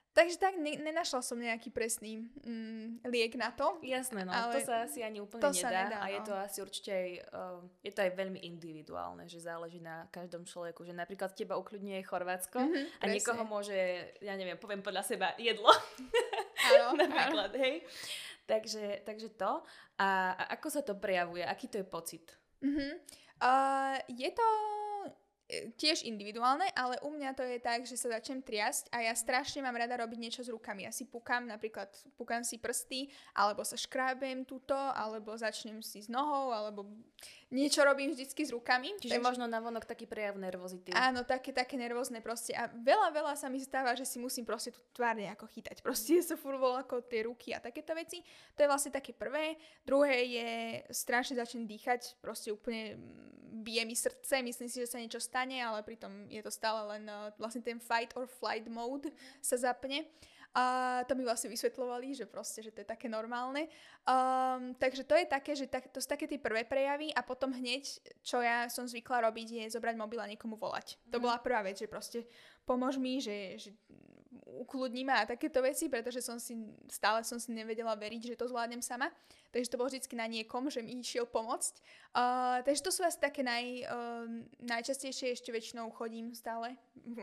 Takže 0.09 0.41
tak, 0.41 0.57
ne, 0.57 0.73
nenašla 0.73 1.21
som 1.21 1.37
nejaký 1.37 1.69
presný 1.69 2.25
mm, 2.41 3.05
liek 3.05 3.37
na 3.37 3.53
to. 3.53 3.77
Jasné, 3.85 4.25
no, 4.25 4.33
ale 4.33 4.57
to 4.57 4.65
sa 4.65 4.89
asi 4.89 5.05
ani 5.05 5.21
úplne 5.21 5.37
to 5.45 5.53
nedá, 5.53 5.85
nedá 5.85 5.97
a 6.01 6.07
je 6.09 6.19
no. 6.19 6.25
to 6.25 6.33
asi 6.33 6.57
určite 6.65 6.91
aj, 6.91 7.09
uh, 7.29 7.61
je 7.85 7.91
to 7.93 8.01
aj 8.01 8.11
veľmi 8.17 8.41
individuálne, 8.41 9.29
že 9.29 9.37
záleží 9.37 9.77
na 9.77 10.09
každom 10.09 10.49
človeku, 10.49 10.81
že 10.81 10.97
napríklad 10.97 11.37
teba 11.37 11.61
ukľudňuje 11.61 12.01
Chorvátsko 12.09 12.57
mm-hmm, 12.57 12.85
a 12.89 13.03
presne. 13.05 13.13
niekoho 13.13 13.43
môže, 13.45 13.77
ja 14.17 14.33
neviem, 14.33 14.57
poviem 14.57 14.81
podľa 14.81 15.05
seba, 15.05 15.37
jedlo. 15.37 15.69
Áno, 16.73 16.97
napríklad, 17.05 17.53
áno. 17.53 17.61
hej. 17.61 17.85
Takže, 18.49 19.05
takže 19.05 19.29
to. 19.37 19.61
A, 20.01 20.33
a 20.33 20.43
ako 20.57 20.67
sa 20.73 20.81
to 20.81 20.97
prejavuje? 20.97 21.45
Aký 21.45 21.69
to 21.69 21.77
je 21.77 21.85
pocit? 21.85 22.33
Mm-hmm. 22.65 22.91
Uh, 23.39 23.95
je 24.11 24.29
to 24.35 24.47
E, 25.49 25.73
tiež 25.73 26.05
individuálne, 26.05 26.69
ale 26.77 27.01
u 27.01 27.09
mňa 27.09 27.33
to 27.33 27.41
je 27.41 27.57
tak, 27.57 27.81
že 27.81 27.97
sa 27.97 28.13
začnem 28.13 28.45
triasť 28.45 28.93
a 28.93 29.09
ja 29.09 29.13
strašne 29.17 29.65
mám 29.65 29.73
rada 29.73 29.97
robiť 29.97 30.19
niečo 30.21 30.41
s 30.45 30.53
rukami. 30.53 30.85
Ja 30.85 30.93
si 30.93 31.09
pukám, 31.09 31.49
napríklad 31.49 31.89
pukám 32.21 32.45
si 32.45 32.61
prsty, 32.61 33.09
alebo 33.33 33.65
sa 33.65 33.73
škrábem 33.73 34.45
túto, 34.45 34.77
alebo 34.77 35.33
začnem 35.33 35.81
si 35.81 36.05
s 36.05 36.07
nohou, 36.07 36.53
alebo 36.53 36.85
niečo 37.49 37.81
robím 37.81 38.13
vždycky 38.13 38.45
s 38.45 38.53
rukami. 38.53 38.93
Čiže 39.01 39.17
takže... 39.17 39.25
možno 39.25 39.45
navonok 39.49 39.85
taký 39.85 40.05
prejav 40.05 40.37
nervozity. 40.37 40.93
Áno, 40.93 41.25
také, 41.25 41.49
také 41.49 41.75
nervózne 41.75 42.21
proste. 42.21 42.53
A 42.53 42.69
veľa, 42.69 43.09
veľa 43.09 43.33
sa 43.33 43.49
mi 43.49 43.57
stáva, 43.57 43.97
že 43.97 44.05
si 44.05 44.21
musím 44.21 44.45
proste 44.45 44.69
tú 44.69 44.81
tvár 44.93 45.17
nejako 45.17 45.49
chytať. 45.49 45.81
Proste 45.85 46.21
sa 46.21 46.37
furt 46.37 46.61
ako 46.61 47.05
tie 47.09 47.25
ruky 47.25 47.51
a 47.53 47.59
takéto 47.59 47.97
veci. 47.97 48.21
To 48.53 48.61
je 48.61 48.69
vlastne 48.69 48.93
také 48.93 49.11
prvé. 49.11 49.57
Druhé 49.81 50.17
je 50.29 50.49
strašne 50.93 51.37
začnem 51.37 51.65
dýchať, 51.65 52.21
proste 52.21 52.53
úplne 52.53 52.99
bije 53.49 53.85
mi 53.85 53.95
srdce, 53.95 54.41
myslím 54.41 54.69
si, 54.69 54.79
že 54.79 54.91
sa 54.91 55.01
niečo 55.01 55.19
stane, 55.19 55.57
ale 55.59 55.81
pritom 55.81 56.29
je 56.29 56.39
to 56.45 56.53
stále 56.53 56.85
len 56.95 57.03
uh, 57.09 57.33
vlastne 57.41 57.65
ten 57.65 57.81
fight 57.81 58.13
or 58.15 58.29
flight 58.29 58.69
mode 58.69 59.09
sa 59.41 59.57
zapne. 59.57 60.05
A 60.57 61.05
to 61.05 61.13
mi 61.13 61.21
vlastne 61.21 61.45
vysvetlovali, 61.45 62.17
že 62.17 62.25
proste, 62.25 62.65
že 62.65 62.73
to 62.73 62.81
je 62.81 62.87
také 62.89 63.05
normálne. 63.05 63.69
Um, 64.01 64.73
takže 64.73 65.05
to 65.05 65.13
je 65.13 65.25
také, 65.29 65.53
že 65.53 65.69
tak, 65.69 65.93
to 65.93 66.01
sú 66.01 66.09
také 66.09 66.25
tie 66.25 66.41
prvé 66.41 66.65
prejavy 66.65 67.13
a 67.13 67.21
potom 67.21 67.53
hneď, 67.53 67.85
čo 68.25 68.41
ja 68.41 68.65
som 68.65 68.89
zvykla 68.89 69.29
robiť, 69.29 69.61
je 69.61 69.73
zobrať 69.77 69.93
mobil 69.93 70.17
a 70.17 70.25
niekomu 70.25 70.57
volať. 70.57 70.97
Mm. 70.97 71.11
To 71.13 71.17
mhm. 71.21 71.23
bola 71.23 71.37
prvá 71.37 71.61
vec, 71.61 71.77
že 71.77 71.85
proste 71.85 72.25
pomôž 72.65 72.97
mi, 72.97 73.21
že, 73.21 73.61
že 73.61 73.69
ukludní 74.57 75.05
ma 75.05 75.21
a 75.21 75.29
takéto 75.29 75.61
veci, 75.61 75.89
pretože 75.89 76.21
som 76.21 76.39
si, 76.41 76.57
stále 76.89 77.21
som 77.21 77.37
si 77.37 77.53
nevedela 77.53 77.93
veriť, 77.93 78.33
že 78.33 78.39
to 78.39 78.49
zvládnem 78.49 78.81
sama. 78.81 79.11
Takže 79.53 79.69
to 79.69 79.77
bolo 79.77 79.89
vždy 79.89 80.01
na 80.17 80.25
niekom, 80.25 80.69
že 80.69 80.81
mi 80.81 80.97
išiel 80.97 81.25
pomôcť. 81.25 81.73
Uh, 82.13 82.61
takže 82.65 82.81
to 82.81 82.91
sú 82.93 83.01
asi 83.05 83.17
také 83.17 83.41
naj, 83.41 83.65
uh, 83.85 84.25
najčastejšie, 84.61 85.33
ešte 85.33 85.49
väčšinou 85.53 85.89
chodím 85.93 86.33
stále 86.33 86.77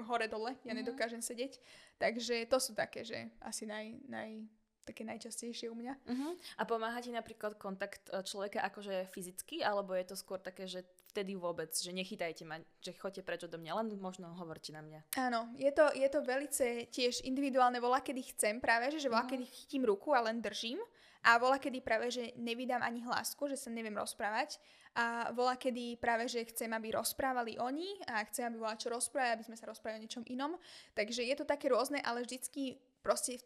hore-dole, 0.06 0.54
ja 0.54 0.70
mm-hmm. 0.70 0.78
nedokážem 0.82 1.22
sedieť. 1.22 1.58
Takže 1.98 2.46
to 2.46 2.58
sú 2.58 2.74
také, 2.74 3.02
že 3.02 3.30
asi 3.40 3.64
naj, 3.66 3.98
naj, 4.06 4.46
také 4.86 5.02
najčastejšie 5.02 5.66
u 5.66 5.76
mňa. 5.76 5.94
Uh-huh. 6.06 6.32
A 6.60 6.62
pomáha 6.62 7.02
ti 7.02 7.10
napríklad 7.10 7.58
kontakt 7.58 8.06
e, 8.06 8.22
človeka 8.22 8.62
akože 8.70 9.10
fyzicky, 9.10 9.66
alebo 9.66 9.98
je 9.98 10.06
to 10.06 10.14
skôr 10.14 10.38
také, 10.38 10.70
že 10.70 10.86
vtedy 11.16 11.32
vôbec, 11.32 11.72
že 11.72 11.88
nechytajte 11.96 12.44
ma, 12.44 12.60
že 12.84 12.92
choďte 12.92 13.24
preč 13.24 13.40
odo 13.48 13.56
mňa, 13.56 13.72
len 13.80 13.88
možno 13.96 14.28
hovorte 14.36 14.68
na 14.76 14.84
mňa. 14.84 15.16
Áno, 15.16 15.48
je 15.56 15.72
to, 15.72 15.88
je 15.96 16.08
to 16.12 16.20
velice 16.20 16.92
tiež 16.92 17.24
individuálne, 17.24 17.80
volá 17.80 18.04
kedy 18.04 18.36
chcem 18.36 18.60
práve, 18.60 18.92
že, 18.92 19.00
že 19.00 19.08
volá 19.08 19.24
uh-huh. 19.24 19.32
kedy 19.32 19.48
chytím 19.48 19.88
ruku 19.88 20.12
a 20.12 20.20
len 20.28 20.44
držím 20.44 20.76
a 21.24 21.40
volá 21.40 21.56
kedy 21.56 21.80
práve, 21.80 22.12
že 22.12 22.36
nevydám 22.36 22.84
ani 22.84 23.00
hlásku, 23.00 23.40
že 23.48 23.56
sa 23.56 23.72
neviem 23.72 23.96
rozprávať 23.96 24.60
a 24.92 25.32
volá 25.32 25.56
kedy 25.56 25.96
práve, 25.96 26.28
že 26.28 26.44
chcem, 26.52 26.68
aby 26.76 26.92
rozprávali 26.92 27.56
oni 27.56 27.96
a 28.12 28.20
chcem, 28.28 28.52
aby 28.52 28.60
bola 28.60 28.76
čo 28.76 28.92
rozprávať, 28.92 29.40
aby 29.40 29.46
sme 29.48 29.56
sa 29.56 29.72
rozprávali 29.72 30.00
o 30.00 30.04
niečom 30.04 30.24
inom. 30.28 30.52
Takže 30.92 31.24
je 31.24 31.36
to 31.36 31.48
také 31.48 31.72
rôzne, 31.72 32.00
ale 32.04 32.24
vždycky 32.24 32.76
proste 33.00 33.40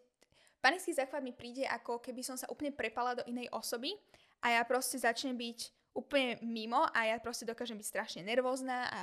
panický 0.59 0.90
záchvat 0.90 1.22
mi 1.22 1.30
príde 1.30 1.66
ako 1.70 2.02
keby 2.02 2.22
som 2.26 2.35
sa 2.35 2.50
úplne 2.50 2.74
prepala 2.74 3.14
do 3.14 3.26
inej 3.30 3.46
osoby 3.54 3.94
a 4.44 4.59
ja 4.59 4.62
proste 4.66 5.00
začnem 5.00 5.35
byť 5.35 5.80
úplne 5.90 6.38
mimo 6.42 6.87
a 6.94 7.11
ja 7.11 7.16
proste 7.18 7.48
dokážem 7.48 7.74
byť 7.74 7.88
strašne 7.88 8.22
nervózna 8.22 8.87
a 8.90 9.00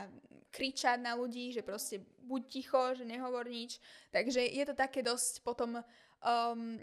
kričať 0.52 0.98
na 1.04 1.14
ľudí, 1.14 1.52
že 1.52 1.62
proste 1.62 2.00
buď 2.24 2.42
ticho, 2.48 2.82
že 2.96 3.04
nehovor 3.04 3.46
nič. 3.46 3.78
Takže 4.10 4.40
je 4.40 4.64
to 4.64 4.74
také 4.74 5.04
dosť 5.04 5.44
potom 5.44 5.78
um, 5.78 6.80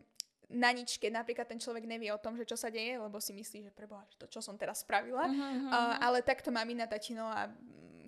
na 0.52 0.70
nič, 0.70 1.00
keď 1.00 1.24
napríklad 1.24 1.48
ten 1.48 1.56
človek 1.56 1.88
nevie 1.88 2.12
o 2.12 2.20
tom, 2.20 2.36
že 2.36 2.44
čo 2.44 2.54
sa 2.54 2.68
deje, 2.68 3.00
lebo 3.00 3.16
si 3.18 3.32
myslí, 3.32 3.68
že 3.68 3.72
preboha, 3.72 4.04
že 4.12 4.20
to 4.20 4.28
čo 4.28 4.44
som 4.44 4.60
teraz 4.60 4.84
spravila. 4.84 5.24
Uh-huh. 5.24 5.72
Uh, 5.72 5.96
ale 6.04 6.20
takto 6.20 6.52
mamina, 6.52 6.84
tatino 6.84 7.24
a 7.24 7.48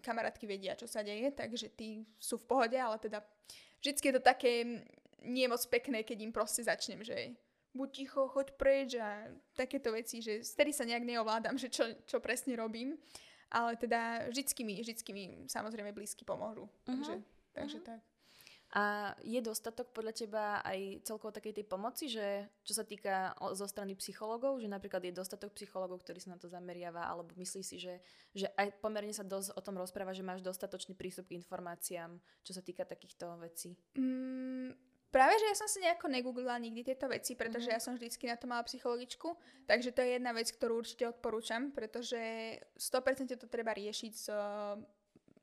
kamarátky 0.05 0.45
vedia, 0.47 0.79
čo 0.79 0.87
sa 0.87 1.03
deje, 1.03 1.33
takže 1.33 1.73
tí 1.75 2.05
sú 2.21 2.39
v 2.39 2.47
pohode, 2.47 2.79
ale 2.79 3.01
teda 3.01 3.25
vždycky 3.81 4.13
je 4.13 4.15
to 4.21 4.23
také 4.23 4.53
nie 5.27 5.49
moc 5.51 5.59
pekné, 5.67 6.07
keď 6.07 6.23
im 6.23 6.31
proste 6.31 6.63
začnem, 6.63 7.03
že 7.03 7.35
buď 7.77 7.89
ticho, 7.93 8.27
choď 8.33 8.49
preč 8.57 8.97
a 8.97 9.29
takéto 9.53 9.93
veci, 9.93 10.25
že 10.25 10.41
vtedy 10.43 10.73
sa 10.73 10.89
nejak 10.89 11.05
neovládam, 11.05 11.55
že 11.63 11.69
čo, 11.69 11.85
čo 12.09 12.19
presne 12.19 12.57
robím. 12.57 12.97
Ale 13.47 13.79
teda 13.79 14.27
vždycky 14.27 14.67
mi, 14.67 14.75
vždycky 14.83 15.15
mi 15.15 15.47
samozrejme 15.47 15.95
blízky 15.95 16.27
pomôžu. 16.27 16.67
Uh-huh. 16.67 16.91
Takže, 16.91 17.15
takže 17.55 17.79
uh-huh. 17.79 17.89
tak. 17.95 18.01
A 18.75 19.15
je 19.23 19.39
dostatok 19.39 19.95
podľa 19.95 20.13
teba 20.13 20.59
aj 20.67 21.07
celkovo 21.07 21.31
takej 21.31 21.63
tej 21.63 21.67
pomoci, 21.71 22.11
že 22.11 22.51
čo 22.67 22.75
sa 22.75 22.83
týka 22.83 23.31
zo 23.55 23.65
strany 23.71 23.95
psychologov, 23.95 24.59
že 24.59 24.67
napríklad 24.67 25.07
je 25.07 25.15
dostatok 25.15 25.55
psychologov, 25.55 26.03
ktorí 26.03 26.19
sa 26.19 26.35
na 26.35 26.39
to 26.43 26.51
zameriava, 26.51 27.07
alebo 27.07 27.31
myslíš 27.39 27.65
si, 27.65 27.79
že, 27.79 28.03
že 28.35 28.51
aj 28.59 28.83
pomerne 28.83 29.15
sa 29.15 29.23
dosť 29.23 29.55
o 29.55 29.61
tom 29.63 29.79
rozpráva, 29.79 30.11
že 30.13 30.27
máš 30.27 30.43
dostatočný 30.43 30.99
prístup 30.99 31.31
k 31.31 31.39
informáciám, 31.39 32.19
čo 32.43 32.53
sa 32.53 32.61
týka 32.61 32.83
takýchto 32.83 33.39
vecí? 33.39 33.79
Mm, 33.95 34.75
práve, 35.15 35.35
že 35.39 35.47
ja 35.49 35.57
som 35.57 35.69
si 35.71 35.79
nejako 35.81 36.07
negooglila 36.11 36.59
nikdy 36.59 36.93
tieto 36.93 37.07
veci, 37.09 37.39
pretože 37.39 37.71
mm-hmm. 37.71 37.81
ja 37.81 37.85
som 37.85 37.95
vždycky 37.95 38.25
na 38.29 38.37
to 38.37 38.47
mala 38.51 38.67
psychologičku, 38.67 39.35
takže 39.65 39.93
to 39.93 40.01
je 40.05 40.19
jedna 40.19 40.33
vec, 40.37 40.49
ktorú 40.53 40.83
určite 40.83 41.09
odporúčam, 41.09 41.73
pretože 41.73 42.19
100% 42.77 43.37
to 43.39 43.47
treba 43.49 43.73
riešiť 43.73 44.13
s 44.13 44.27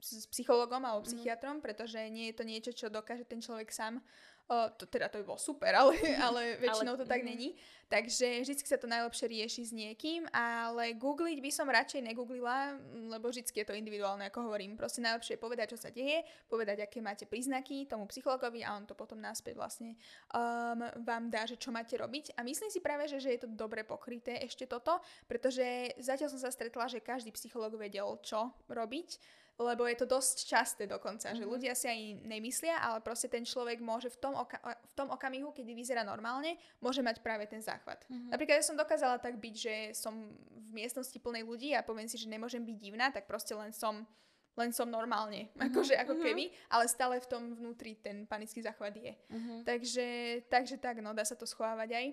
s 0.04 0.28
psychologom 0.28 0.84
alebo 0.84 1.08
mhm. 1.08 1.10
psychiatrom, 1.10 1.56
pretože 1.64 1.98
nie 2.12 2.28
je 2.30 2.36
to 2.36 2.44
niečo, 2.44 2.72
čo 2.76 2.92
dokáže 2.92 3.24
ten 3.24 3.40
človek 3.40 3.72
sám. 3.72 4.04
O, 4.54 4.70
to, 4.78 4.86
teda 4.86 5.10
to 5.10 5.18
by 5.18 5.26
bolo 5.34 5.42
super, 5.42 5.74
ale, 5.74 5.98
ale 6.26 6.62
väčšinou 6.62 6.94
to 6.94 7.10
tak 7.10 7.26
mm. 7.26 7.28
není. 7.34 7.50
Takže 7.90 8.42
vždy 8.42 8.54
sa 8.66 8.82
to 8.82 8.90
najlepšie 8.90 9.30
rieši 9.30 9.62
s 9.70 9.72
niekým, 9.74 10.26
ale 10.34 10.98
googliť 10.98 11.38
by 11.38 11.52
som 11.54 11.70
radšej 11.70 12.02
negooglila, 12.02 12.74
lebo 13.06 13.30
vždy 13.30 13.46
je 13.46 13.66
to 13.66 13.78
individuálne, 13.78 14.26
ako 14.26 14.50
hovorím. 14.50 14.74
Proste 14.74 15.06
najlepšie 15.06 15.38
je 15.38 15.44
povedať, 15.46 15.78
čo 15.78 15.78
sa 15.78 15.94
deje, 15.94 16.26
povedať, 16.50 16.82
aké 16.82 17.06
máte 17.06 17.30
príznaky 17.30 17.86
tomu 17.86 18.10
psychologovi 18.10 18.66
a 18.66 18.74
on 18.74 18.90
to 18.90 18.98
potom 18.98 19.22
náspäť 19.22 19.62
vlastne 19.62 19.94
um, 20.34 20.82
vám 21.06 21.30
dá, 21.30 21.46
že 21.46 21.54
čo 21.54 21.70
máte 21.70 21.94
robiť. 21.94 22.34
A 22.34 22.42
myslím 22.42 22.74
si 22.74 22.82
práve, 22.82 23.06
že, 23.06 23.22
že 23.22 23.38
je 23.38 23.46
to 23.46 23.50
dobre 23.54 23.86
pokryté 23.86 24.42
ešte 24.42 24.66
toto, 24.66 24.98
pretože 25.30 25.94
zatiaľ 26.02 26.34
som 26.34 26.42
sa 26.42 26.50
stretla, 26.50 26.90
že 26.90 26.98
každý 26.98 27.30
psycholog 27.38 27.78
vedel, 27.78 28.18
čo 28.26 28.50
robiť 28.74 29.22
lebo 29.62 29.86
je 29.86 29.98
to 30.02 30.10
dosť 30.10 30.36
časté 30.50 30.84
dokonca, 30.90 31.30
mm-hmm. 31.30 31.38
že 31.38 31.46
Mhm. 31.46 31.52
ľudia 31.54 31.74
si 31.78 31.86
aj 31.86 32.26
nemyslia, 32.26 32.82
ale 32.82 33.06
proste 33.06 33.30
ten 33.30 33.46
človek 33.46 33.78
môže 33.78 34.10
v 34.10 34.18
tom, 34.18 34.34
oka- 34.34 34.62
v 34.62 34.94
tom 34.98 35.14
okamihu, 35.14 35.54
kedy 35.54 35.78
vyzerá 35.78 36.02
normálne, 36.02 36.58
môže 36.82 37.06
mať 37.06 37.22
práve 37.22 37.46
ten 37.46 37.62
záchvat. 37.62 38.06
Mhm. 38.10 38.34
Napríklad 38.34 38.58
ja 38.62 38.66
som 38.66 38.78
dokázala 38.80 39.22
tak 39.22 39.38
byť, 39.38 39.56
že 39.56 39.76
som 39.94 40.34
v 40.50 40.70
miestnosti 40.74 41.16
plnej 41.22 41.46
ľudí 41.46 41.78
a 41.78 41.86
poviem 41.86 42.10
si, 42.10 42.18
že 42.18 42.26
nemôžem 42.26 42.66
byť 42.66 42.78
divná, 42.82 43.14
tak 43.14 43.30
proste 43.30 43.54
len 43.54 43.70
som 43.70 44.06
len 44.54 44.70
som 44.70 44.86
normálne, 44.86 45.50
akože 45.58 45.98
ako 45.98 46.14
mhm. 46.14 46.22
keby, 46.22 46.46
ale 46.70 46.86
stále 46.86 47.18
v 47.18 47.26
tom 47.26 47.58
vnútri 47.58 47.98
ten 47.98 48.30
panický 48.30 48.62
záchvat 48.62 48.94
je. 48.94 49.14
Mhm. 49.34 49.66
Takže, 49.66 50.08
takže 50.46 50.78
tak, 50.78 51.02
no, 51.02 51.14
dá 51.18 51.26
sa 51.26 51.34
to 51.34 51.50
schovávať 51.50 51.90
aj. 51.90 52.06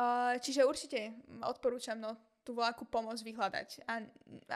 Uh, 0.00 0.36
čiže 0.40 0.64
určite 0.64 1.12
odporúčam, 1.44 1.96
no, 1.96 2.16
tú 2.40 2.56
voľakú 2.56 2.88
pomoc 2.88 3.20
vyhľadať 3.20 3.84
a 3.84 4.00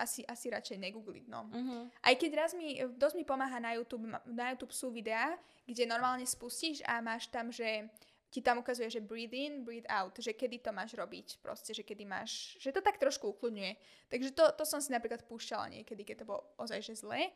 asi, 0.01 0.24
asi 0.24 0.49
radšej 0.49 0.78
negoogliť, 0.80 1.24
no. 1.28 1.47
Mhm. 1.53 1.76
Aj 2.01 2.14
keď 2.16 2.30
raz 2.35 2.51
mi, 2.57 2.80
dosť 2.80 3.16
mi 3.20 3.24
pomáha 3.24 3.61
na 3.61 3.76
YouTube, 3.76 4.09
na 4.24 4.47
YouTube 4.57 4.72
sú 4.72 4.89
videá, 4.89 5.37
kde 5.68 5.85
normálne 5.85 6.24
spustíš 6.24 6.80
a 6.89 7.05
máš 7.05 7.28
tam, 7.28 7.53
že 7.53 7.89
ti 8.35 8.43
tam 8.43 8.59
ukazuje, 8.59 8.91
že 8.91 8.99
breathe 8.99 9.30
in, 9.30 9.62
breathe 9.62 9.87
out, 9.87 10.18
že 10.18 10.35
kedy 10.35 10.59
to 10.59 10.74
máš 10.74 10.99
robiť, 10.99 11.39
proste, 11.39 11.70
že 11.70 11.87
kedy 11.87 12.03
máš, 12.03 12.59
že 12.59 12.74
to 12.74 12.82
tak 12.82 12.99
trošku 12.99 13.30
ukludňuje. 13.30 13.78
Takže 14.11 14.35
to, 14.35 14.45
to 14.59 14.64
som 14.66 14.82
si 14.82 14.91
napríklad 14.91 15.22
púšťala 15.22 15.70
niekedy, 15.70 16.03
keď 16.03 16.26
to 16.26 16.28
bolo 16.35 16.43
ozaj 16.59 16.82
že 16.82 16.99
zlé, 16.99 17.30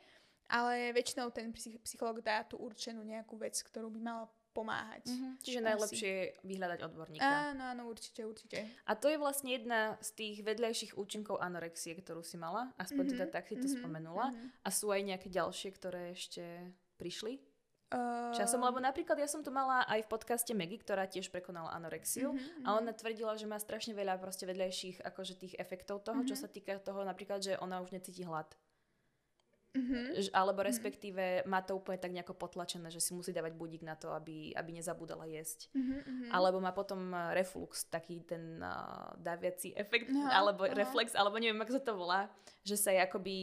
ale 0.51 0.91
väčšinou 0.91 1.31
ten 1.31 1.55
psych- 1.55 1.79
psychológ 1.87 2.19
dá 2.19 2.43
tú 2.43 2.59
určenú 2.59 3.07
nejakú 3.07 3.39
vec, 3.39 3.55
ktorú 3.63 3.95
by 3.95 4.01
mala 4.03 4.27
pomáhať. 4.59 5.07
Mhm. 5.07 5.29
Čiže 5.39 5.59
Asi. 5.59 5.69
najlepšie 5.71 6.11
je 6.11 6.27
vyhľadať 6.43 6.79
odborníka. 6.83 7.23
Áno, 7.55 7.63
áno, 7.71 7.83
určite, 7.87 8.27
určite. 8.27 8.59
A 8.83 8.99
to 8.99 9.07
je 9.07 9.15
vlastne 9.15 9.55
jedna 9.55 9.95
z 10.03 10.11
tých 10.19 10.37
vedľajších 10.43 10.99
účinkov 10.99 11.39
anorexie, 11.39 11.95
ktorú 11.95 12.27
si 12.27 12.35
mala. 12.35 12.75
Aspoň 12.75 13.05
Mhm, 13.07 13.13
teda 13.15 13.27
tak 13.31 13.47
si 13.47 13.55
to 13.55 13.71
mhm, 13.71 13.75
spomenula. 13.79 14.27
mhm. 14.35 14.47
A 14.67 14.69
sú 14.75 14.91
aj 14.91 15.03
nejaké 15.07 15.29
ďalšie, 15.31 15.71
ktoré 15.73 16.11
ešte 16.11 16.43
prišli 16.99 17.39
Uh, 17.89 18.37
časom? 18.37 18.61
Lebo 18.61 18.85
napríklad 18.85 19.17
ja 19.17 19.25
som 19.25 19.41
to 19.41 19.49
mala 19.49 19.81
aj 19.89 20.05
v 20.05 20.13
podcaste 20.13 20.53
Megy, 20.53 20.77
ktorá 20.77 21.09
tiež 21.09 21.33
prekonala 21.33 21.73
anorexiu. 21.73 22.37
mhm, 22.37 22.69
A 22.69 22.77
mhm. 22.77 22.79
ona 22.85 22.93
tvrdila, 22.93 23.33
že 23.41 23.49
má 23.49 23.57
strašne 23.57 23.97
veľa 23.97 24.21
proste 24.21 24.45
vedľajších 24.45 25.01
akože 25.01 25.35
tých 25.41 25.55
efektov 25.57 26.05
toho, 26.05 26.21
čo 26.21 26.37
Mhm. 26.37 26.41
sa 26.45 26.49
týka 26.53 26.77
toho 26.85 27.01
napríklad, 27.01 27.41
že 27.41 27.57
ona 27.57 27.81
už 27.81 27.97
necíti 27.97 28.29
hlad. 28.29 28.45
Mhm. 29.79 30.01
Ž- 30.19 30.33
Alebo 30.33 30.61
respektíve 30.61 31.23
má 31.45 31.63
to 31.63 31.73
úplne 31.73 31.97
tak 31.97 32.11
nejako 32.11 32.35
potlačené, 32.35 32.89
že 32.89 32.99
si 32.99 33.13
musí 33.13 33.31
dávať 33.31 33.55
budík 33.55 33.83
na 33.83 33.95
to, 33.95 34.11
aby, 34.11 34.51
aby 34.53 34.71
nezabúdala 34.73 35.25
jesť. 35.25 35.71
Mhm, 35.73 35.97
mhm. 36.01 36.27
Alebo 36.29 36.59
má 36.59 36.73
potom 36.73 36.99
uh, 37.09 37.31
reflux, 37.31 37.87
taký 37.87 38.21
ten 38.21 38.59
uh, 38.59 39.15
daviaci 39.17 39.73
efekt, 39.73 40.11
Aha, 40.11 40.35
alebo 40.37 40.65
aha. 40.65 40.75
reflex, 40.75 41.15
alebo 41.15 41.39
neviem, 41.39 41.57
ako 41.57 41.73
sa 41.73 41.83
to 41.85 41.95
volá, 41.95 42.21
že 42.61 42.75
sa 42.75 42.91
akoby 42.93 43.39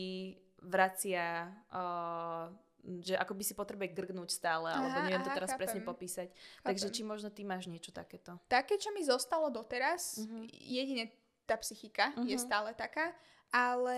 vracia, 0.59 1.47
uh, 1.71 2.51
že 2.99 3.15
akoby 3.15 3.41
si 3.41 3.53
potrebuje 3.53 3.89
grgnúť 3.91 4.29
stále, 4.29 4.69
alebo 4.69 4.93
Aha, 4.93 5.05
neviem 5.05 5.21
to 5.21 5.31
aha, 5.31 5.37
teraz 5.37 5.51
presne 5.53 5.79
chápem. 5.79 5.89
popísať. 5.89 6.27
Takže 6.61 6.85
Chápem. 6.85 6.95
či 6.95 7.01
možno 7.03 7.29
ty 7.29 7.41
máš 7.41 7.65
niečo 7.65 7.89
takéto. 7.89 8.37
Také, 8.45 8.75
čo 8.75 8.91
mi 8.91 9.01
zostalo 9.01 9.49
doteraz, 9.49 10.19
Mhm. 10.19 10.45
jedine 10.51 11.03
tá 11.45 11.55
psychika 11.55 12.09
je 12.19 12.33
Mhm. 12.33 12.41
stále 12.41 12.73
taká, 12.73 13.13
ale 13.49 13.97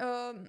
um, 0.00 0.46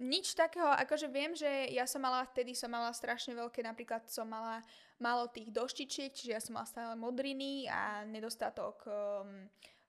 nič 0.00 0.34
takého, 0.36 0.66
akože 0.66 1.08
viem, 1.08 1.32
že 1.32 1.48
ja 1.72 1.86
som 1.86 2.02
mala, 2.02 2.26
vtedy 2.26 2.52
som 2.52 2.68
mala 2.72 2.92
strašne 2.92 3.32
veľké, 3.36 3.64
napríklad 3.64 4.04
som 4.10 4.28
mala 4.28 4.60
málo 5.00 5.32
tých 5.32 5.48
doštičiek, 5.48 6.12
čiže 6.12 6.34
ja 6.36 6.40
som 6.42 6.56
mala 6.60 6.68
stále 6.68 6.94
modriny 6.96 7.64
a 7.70 8.04
nedostatok 8.04 8.84
um, 8.84 9.48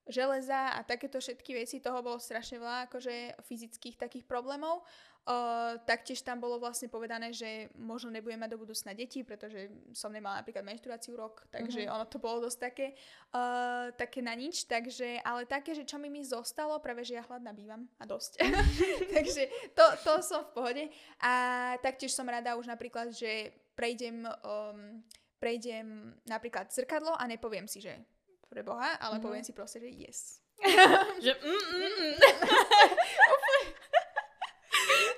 železa 0.10 0.74
a 0.74 0.80
takéto 0.82 1.22
všetky 1.22 1.54
veci, 1.54 1.78
toho 1.78 2.02
bolo 2.02 2.18
strašne 2.18 2.58
veľa, 2.58 2.89
akože 2.89 3.41
fyzických 3.45 3.95
takých 3.97 4.26
problémov. 4.26 4.82
Uh, 5.22 5.78
taktiež 5.86 6.26
tam 6.26 6.41
bolo 6.41 6.58
vlastne 6.58 6.89
povedané, 6.89 7.30
že 7.30 7.70
možno 7.78 8.10
nebudem 8.10 8.41
mať 8.41 8.58
do 8.58 8.62
budúcna 8.66 8.97
deti, 8.97 9.22
pretože 9.22 9.70
som 9.93 10.10
nemala 10.10 10.41
napríklad 10.41 10.66
menštruáciu 10.66 11.14
rok, 11.14 11.45
takže 11.54 11.86
Mhm. 11.86 11.93
ono 11.93 12.06
to 12.10 12.18
bolo 12.18 12.49
dosť 12.49 12.58
také, 12.58 12.97
uh, 13.30 13.93
také 13.93 14.26
na 14.26 14.34
nič, 14.34 14.66
takže, 14.66 15.22
ale 15.22 15.45
také, 15.45 15.78
že 15.78 15.86
čo 15.86 16.02
mi 16.02 16.10
mi 16.10 16.26
zostalo, 16.26 16.82
práve 16.82 17.06
že 17.06 17.22
ja 17.22 17.24
hladná 17.30 17.54
bývam 17.54 17.86
a 18.02 18.10
dosť. 18.10 18.41
takže 19.14 19.45
to, 19.78 19.86
to 20.02 20.12
som 20.26 20.41
v 20.41 20.54
pohode 20.58 20.84
a 21.22 21.34
taktiež 21.86 22.18
som 22.18 22.26
rada 22.26 22.58
už 22.58 22.66
napríklad, 22.66 23.14
že 23.14 23.54
prejdem, 23.78 24.26
um, 24.26 25.06
prejdem 25.38 26.18
napríklad 26.26 26.74
zrkadlo 26.74 27.14
a 27.14 27.30
nepoviem 27.30 27.70
si, 27.70 27.78
že 27.78 27.93
pre 28.52 28.62
Boha, 28.62 28.99
ale 28.99 29.16
Mhm. 29.16 29.24
poviem 29.24 29.41
si 29.41 29.52
proste, 29.52 29.80
že 29.80 29.88
yes. 29.88 30.43
že 31.24 31.32
mm, 31.34 31.64
mm, 31.72 31.91
mm. 31.97 32.16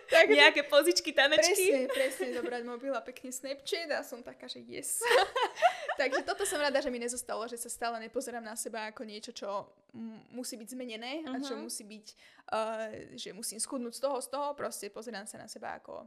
Tak, 0.06 0.30
Nejaké 0.30 0.62
pozičky, 0.64 1.10
tanečky. 1.12 1.90
Presne, 1.90 1.90
presne, 1.90 2.28
zobrať 2.32 2.62
mobil 2.64 2.90
a 2.92 3.02
pekne 3.02 3.30
Snapchat 3.30 3.90
a 3.92 4.02
som 4.02 4.22
taká, 4.22 4.46
že 4.46 4.62
yes. 4.62 5.02
Takže 6.00 6.22
toto 6.22 6.42
som 6.44 6.58
rada, 6.60 6.78
že 6.78 6.88
mi 6.88 6.98
nezostalo, 6.98 7.42
že 7.44 7.58
sa 7.58 7.66
stále 7.68 7.98
nepozerám 8.00 8.42
na 8.42 8.54
seba 8.54 8.88
ako 8.88 9.02
niečo, 9.04 9.32
čo 9.32 9.50
m- 9.90 10.22
musí 10.30 10.54
byť 10.54 10.70
zmenené 10.70 11.26
a 11.26 11.38
čo 11.40 11.54
Mhm. 11.56 11.62
musí 11.64 11.84
byť, 11.84 12.06
uh, 12.48 12.88
že 13.12 13.30
musím 13.32 13.58
schudnúť 13.58 13.90
z 13.92 14.02
toho, 14.02 14.18
z 14.20 14.28
toho, 14.30 14.48
proste 14.54 14.86
pozerám 14.88 15.26
sa 15.26 15.38
na 15.38 15.48
seba 15.48 15.74
ako... 15.76 16.06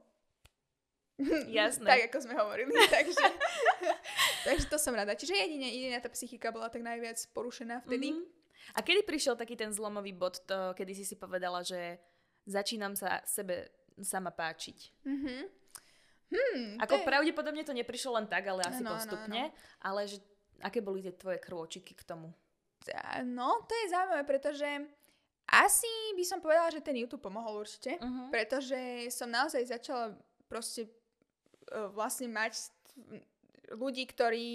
Jasné. 1.48 1.86
tak, 1.86 2.00
ako 2.06 2.18
sme 2.20 2.34
hovorili, 2.34 2.72
takže, 2.92 3.24
takže 4.44 4.66
to 4.66 4.76
som 4.76 4.92
rada. 4.92 5.12
Čiže 5.12 5.32
jedine, 5.34 5.66
jedine 5.66 5.98
tá 5.98 6.08
psychika 6.08 6.48
bola 6.48 6.68
tak 6.68 6.80
najviac 6.80 7.16
porušená 7.32 7.80
vtedy. 7.82 8.12
Mhm. 8.12 8.22
A 8.74 8.82
kedy 8.82 9.00
prišiel 9.02 9.32
taký 9.32 9.54
ten 9.54 9.70
zlomový 9.70 10.10
bod, 10.10 10.42
to, 10.42 10.74
kedy 10.74 10.92
si 10.92 11.04
si 11.04 11.14
povedala, 11.14 11.62
že 11.62 11.96
začínam 12.44 12.92
sa 12.92 13.22
sebe 13.22 13.70
sama 13.96 14.28
páčiť? 14.28 14.78
Mhm. 15.04 15.36
Hmm, 16.26 16.82
Ako 16.82 16.98
je- 16.98 17.06
pravdepodobne 17.06 17.62
to 17.62 17.70
neprišlo 17.70 18.18
len 18.18 18.26
tak, 18.26 18.42
ale 18.44 18.66
asi 18.66 18.82
Áno, 18.82 18.90
áno, 18.90 18.98
postupne. 18.98 19.54
Ale 19.78 20.10
že, 20.10 20.18
aké 20.58 20.82
boli 20.82 20.98
tie 20.98 21.14
tvoje 21.14 21.38
krôčiky 21.38 21.94
k 21.94 22.02
tomu? 22.02 22.34
No, 23.24 23.62
to 23.62 23.72
je 23.72 23.90
zaujímavé, 23.90 24.26
pretože 24.26 24.66
asi 25.46 25.86
by 26.12 26.24
som 26.26 26.38
povedala, 26.38 26.70
že 26.70 26.82
ten 26.82 26.94
YouTube 26.94 27.22
pomohol 27.22 27.62
určite, 27.62 27.94
Uh-huh. 27.98 28.26
pretože 28.28 28.74
som 29.08 29.26
naozaj 29.26 29.62
začala 29.70 30.18
proste 30.46 30.90
vlastne 31.94 32.30
mať 32.30 32.70
ľudí, 33.74 34.06
ktorí, 34.06 34.48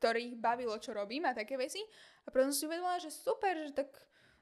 ktorých 0.00 0.36
bavilo, 0.36 0.76
čo 0.76 0.92
robím 0.92 1.24
a 1.24 1.36
také 1.36 1.56
veci. 1.56 1.80
A 2.24 2.32
potom 2.32 2.52
som 2.52 2.56
si 2.56 2.66
uvedomila, 2.68 3.00
že 3.00 3.10
super, 3.10 3.56
že 3.64 3.72
tak 3.72 3.90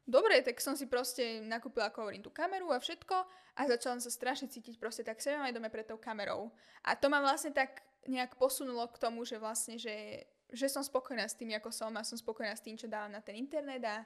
dobre, 0.02 0.42
tak 0.42 0.58
som 0.58 0.74
si 0.74 0.90
proste 0.90 1.44
nakúpila, 1.46 1.88
ako 1.88 2.08
hovorím, 2.08 2.24
tú 2.24 2.34
kameru 2.34 2.74
a 2.74 2.82
všetko 2.82 3.16
a 3.58 3.60
začala 3.70 3.98
som 3.98 4.10
sa 4.10 4.12
strašne 4.12 4.50
cítiť 4.50 4.80
proste 4.80 5.06
tak 5.06 5.22
sebavedomé 5.22 5.70
pred 5.70 5.86
tou 5.86 6.00
kamerou. 6.00 6.50
A 6.82 6.98
to 6.98 7.06
ma 7.06 7.22
vlastne 7.22 7.54
tak 7.54 7.84
nejak 8.08 8.34
posunulo 8.40 8.88
k 8.90 8.98
tomu, 8.98 9.22
že 9.22 9.38
vlastne, 9.38 9.76
že, 9.76 10.26
že 10.50 10.66
som 10.66 10.82
spokojná 10.82 11.28
s 11.28 11.36
tým, 11.36 11.54
ako 11.54 11.70
som 11.70 11.92
a 11.94 12.02
som 12.02 12.18
spokojná 12.18 12.56
s 12.56 12.64
tým, 12.64 12.74
čo 12.74 12.90
dávam 12.90 13.12
na 13.12 13.22
ten 13.22 13.38
internet 13.38 13.84
a 13.86 13.96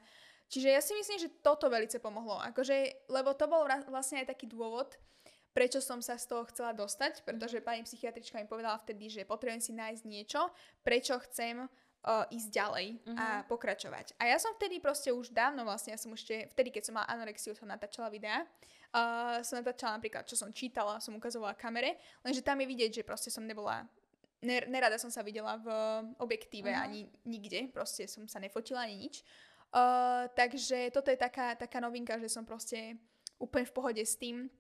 Čiže 0.53 0.68
ja 0.68 0.85
si 0.85 0.93
myslím, 0.93 1.16
že 1.16 1.33
toto 1.41 1.73
veľmi 1.73 1.89
pomohlo. 1.97 2.37
Akože, 2.53 3.09
lebo 3.09 3.33
to 3.33 3.49
bol 3.49 3.64
vlastne 3.89 4.20
aj 4.20 4.37
taký 4.37 4.45
dôvod, 4.53 5.01
prečo 5.53 5.78
som 5.84 6.00
sa 6.00 6.16
z 6.16 6.26
toho 6.26 6.48
chcela 6.48 6.72
dostať, 6.72 7.22
pretože 7.22 7.61
pani 7.61 7.84
psychiatrička 7.84 8.40
mi 8.40 8.48
povedala 8.48 8.80
vtedy, 8.80 9.09
že 9.12 9.28
potrebujem 9.28 9.61
si 9.61 9.72
nájsť 9.76 10.03
niečo, 10.09 10.48
prečo 10.80 11.20
chcem 11.28 11.64
uh, 11.64 12.24
ísť 12.32 12.48
ďalej 12.50 12.86
a 13.14 13.44
pokračovať. 13.46 14.16
A 14.16 14.32
ja 14.32 14.40
som 14.40 14.57
vtedy 14.57 14.80
proste 14.80 15.12
už 15.12 15.30
dávno 15.30 15.62
vlastne, 15.68 15.92
ja 15.92 16.00
som 16.00 16.11
ešte, 16.12 16.48
vtedy 16.57 16.72
keď 16.72 16.82
som 16.88 16.94
mala 16.96 17.09
anorexiu, 17.12 17.53
som 17.53 17.68
natáčala 17.68 18.09
videá, 18.09 18.42
uh, 18.96 19.44
som 19.44 19.61
natáčala 19.61 20.00
napríklad, 20.00 20.24
čo 20.24 20.34
som 20.34 20.50
čítala, 20.50 20.98
som 20.98 21.14
ukazovala 21.14 21.53
kamere, 21.55 22.00
lenže 22.24 22.40
tam 22.40 22.59
je 22.59 22.66
vidieť, 22.66 22.90
že 23.00 23.03
proste 23.07 23.28
som 23.28 23.44
nebola 23.44 23.84
ner- 24.42 24.66
nerada 24.66 24.98
som 24.98 25.09
sa 25.09 25.22
videla 25.22 25.55
v 25.57 25.68
objektíve 26.18 26.66
Mhm. 26.68 26.80
ani 26.82 27.00
nikde, 27.24 27.70
proste 27.70 28.11
som 28.11 28.26
sa 28.26 28.42
nefotila 28.42 28.82
ani 28.82 29.07
nič. 29.07 29.22
Uh, 29.72 30.28
takže 30.36 30.92
toto 30.92 31.09
je 31.09 31.16
taká, 31.16 31.57
taká 31.57 31.80
novinka, 31.80 32.20
že 32.20 32.28
som 32.28 32.44
proste 32.44 33.00
úplne 33.40 33.64
v 33.64 33.72
pohode 33.72 34.03
s 34.05 34.20
tým. 34.20 34.53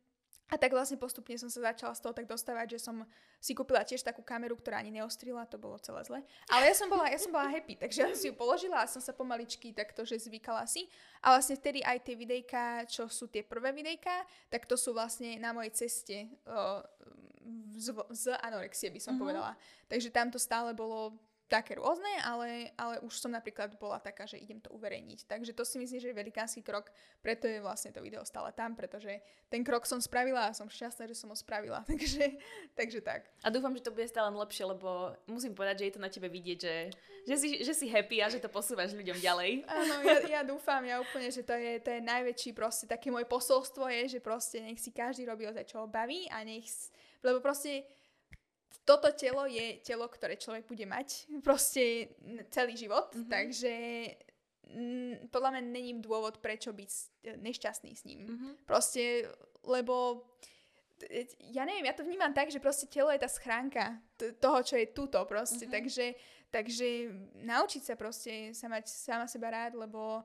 A 0.52 0.60
tak 0.60 0.76
vlastne 0.76 1.00
postupne 1.00 1.32
som 1.40 1.48
sa 1.48 1.72
začala 1.72 1.96
z 1.96 2.04
toho 2.04 2.12
tak 2.12 2.28
dostávať, 2.28 2.76
že 2.76 2.84
som 2.84 3.08
si 3.40 3.56
kúpila 3.56 3.80
tiež 3.88 4.04
takú 4.04 4.20
kameru, 4.20 4.52
ktorá 4.60 4.84
ani 4.84 4.92
neostrila, 4.92 5.48
to 5.48 5.56
bolo 5.56 5.80
celé 5.80 6.04
zle. 6.04 6.20
Ale 6.52 6.68
ja 6.68 6.74
som 6.76 6.92
bola, 6.92 7.08
ja 7.08 7.16
som 7.16 7.32
bola 7.32 7.48
happy, 7.48 7.80
takže 7.80 7.98
ja 8.04 8.12
si 8.12 8.28
ju 8.28 8.36
položila 8.36 8.84
a 8.84 8.86
som 8.86 9.00
sa 9.00 9.16
pomaličky 9.16 9.72
takto, 9.72 10.04
že 10.04 10.20
zvykala 10.20 10.68
si. 10.68 10.84
A 11.24 11.32
vlastne 11.32 11.56
vtedy 11.56 11.80
aj 11.80 12.04
tie 12.04 12.12
videjka, 12.12 12.84
čo 12.84 13.08
sú 13.08 13.32
tie 13.32 13.40
prvé 13.40 13.72
videjka, 13.72 14.12
tak 14.52 14.68
to 14.68 14.76
sú 14.76 14.92
vlastne 14.92 15.40
na 15.40 15.56
mojej 15.56 15.72
ceste 15.72 16.28
uh, 16.44 16.84
z, 17.72 17.96
z 18.12 18.36
anorexie, 18.44 18.92
by 18.92 19.00
som 19.00 19.16
Mhm. 19.16 19.20
povedala. 19.24 19.56
Takže 19.88 20.12
tam 20.12 20.28
to 20.28 20.36
stále 20.36 20.76
bolo 20.76 21.16
také 21.52 21.76
rôzne, 21.76 22.08
ale, 22.24 22.72
ale 22.80 22.96
už 23.04 23.12
som 23.20 23.28
napríklad 23.28 23.76
bola 23.76 24.00
taká, 24.00 24.24
že 24.24 24.40
idem 24.40 24.56
to 24.56 24.72
uverejniť. 24.72 25.28
Takže 25.28 25.52
to 25.52 25.68
si 25.68 25.76
myslím, 25.76 26.00
že 26.00 26.08
je 26.08 26.16
velikánsky 26.16 26.64
krok, 26.64 26.88
preto 27.20 27.44
je 27.44 27.60
vlastne 27.60 27.92
to 27.92 28.00
video 28.00 28.24
stále 28.24 28.48
tam, 28.56 28.72
pretože 28.72 29.20
ten 29.52 29.60
krok 29.60 29.84
som 29.84 30.00
spravila 30.00 30.48
a 30.48 30.56
som 30.56 30.72
šťastná, 30.72 31.04
že 31.04 31.12
som 31.12 31.28
ho 31.28 31.36
spravila. 31.36 31.84
Takže, 31.92 32.24
takže 32.72 33.04
tak. 33.04 33.28
A 33.44 33.52
dúfam, 33.52 33.76
že 33.76 33.84
to 33.84 33.92
bude 33.92 34.08
stále 34.08 34.32
lepšie, 34.32 34.64
lebo 34.64 35.12
musím 35.28 35.52
povedať, 35.52 35.84
že 35.84 35.86
je 35.86 35.94
to 35.94 36.00
na 36.00 36.08
tebe 36.08 36.26
vidieť, 36.32 36.58
že 36.58 36.74
že, 37.22 37.36
si, 37.38 37.48
že 37.62 37.72
si 37.74 37.86
happy 37.86 38.18
a 38.18 38.26
že 38.26 38.42
to 38.42 38.50
posúvaš 38.50 38.94
ľuďom 38.98 39.22
ďalej. 39.22 39.62
Áno, 39.70 39.94
ja, 40.02 40.18
ja 40.26 40.42
dúfam, 40.42 40.82
ja 40.82 40.98
úplne, 40.98 41.30
že 41.30 41.46
to 41.46 41.54
je, 41.54 41.78
to 41.78 41.94
je 41.94 42.00
najväčší 42.02 42.50
proste, 42.50 42.90
také 42.90 43.14
moje 43.14 43.30
posolstvo 43.30 43.86
je, 43.86 44.18
že 44.18 44.18
proste 44.18 44.58
nech 44.58 44.82
si 44.82 44.90
každý 44.90 45.22
robí 45.26 45.46
ozaj, 45.46 45.70
čo 45.70 45.84
ho 45.84 45.86
baví 45.86 46.26
a 46.34 46.42
nech, 46.42 46.66
lebo 47.22 47.38
proste 47.38 47.86
toto 48.82 49.12
telo 49.14 49.46
je 49.46 49.78
telo, 49.84 50.08
ktoré 50.08 50.34
človek 50.36 50.66
bude 50.66 50.86
mať 50.88 51.28
proste 51.44 52.12
celý 52.50 52.74
život, 52.74 53.12
mm-hmm. 53.12 53.30
takže 53.30 53.72
m, 54.72 55.28
podľa 55.30 55.58
mňa 55.58 55.62
není 55.62 55.92
dôvod, 56.02 56.42
prečo 56.42 56.74
byť 56.74 56.90
nešťastný 57.38 57.92
s 57.94 58.02
ním. 58.08 58.26
Mm-hmm. 58.26 58.52
Proste, 58.66 59.28
lebo 59.66 60.26
ja 61.50 61.66
neviem, 61.66 61.90
ja 61.90 61.98
to 61.98 62.06
vnímam 62.06 62.30
tak, 62.30 62.50
že 62.50 62.62
proste 62.62 62.86
telo 62.86 63.10
je 63.10 63.18
tá 63.18 63.26
schránka 63.26 63.98
t- 64.14 64.30
toho, 64.38 64.62
čo 64.62 64.78
je 64.78 64.94
tuto 64.94 65.18
proste, 65.26 65.66
mm-hmm. 65.66 65.74
takže, 65.74 66.06
takže 66.54 66.88
naučiť 67.42 67.82
sa 67.82 67.94
proste 67.98 68.54
sa 68.54 68.70
mať 68.70 68.86
sama 68.86 69.26
seba 69.26 69.50
rád, 69.50 69.74
lebo 69.74 70.22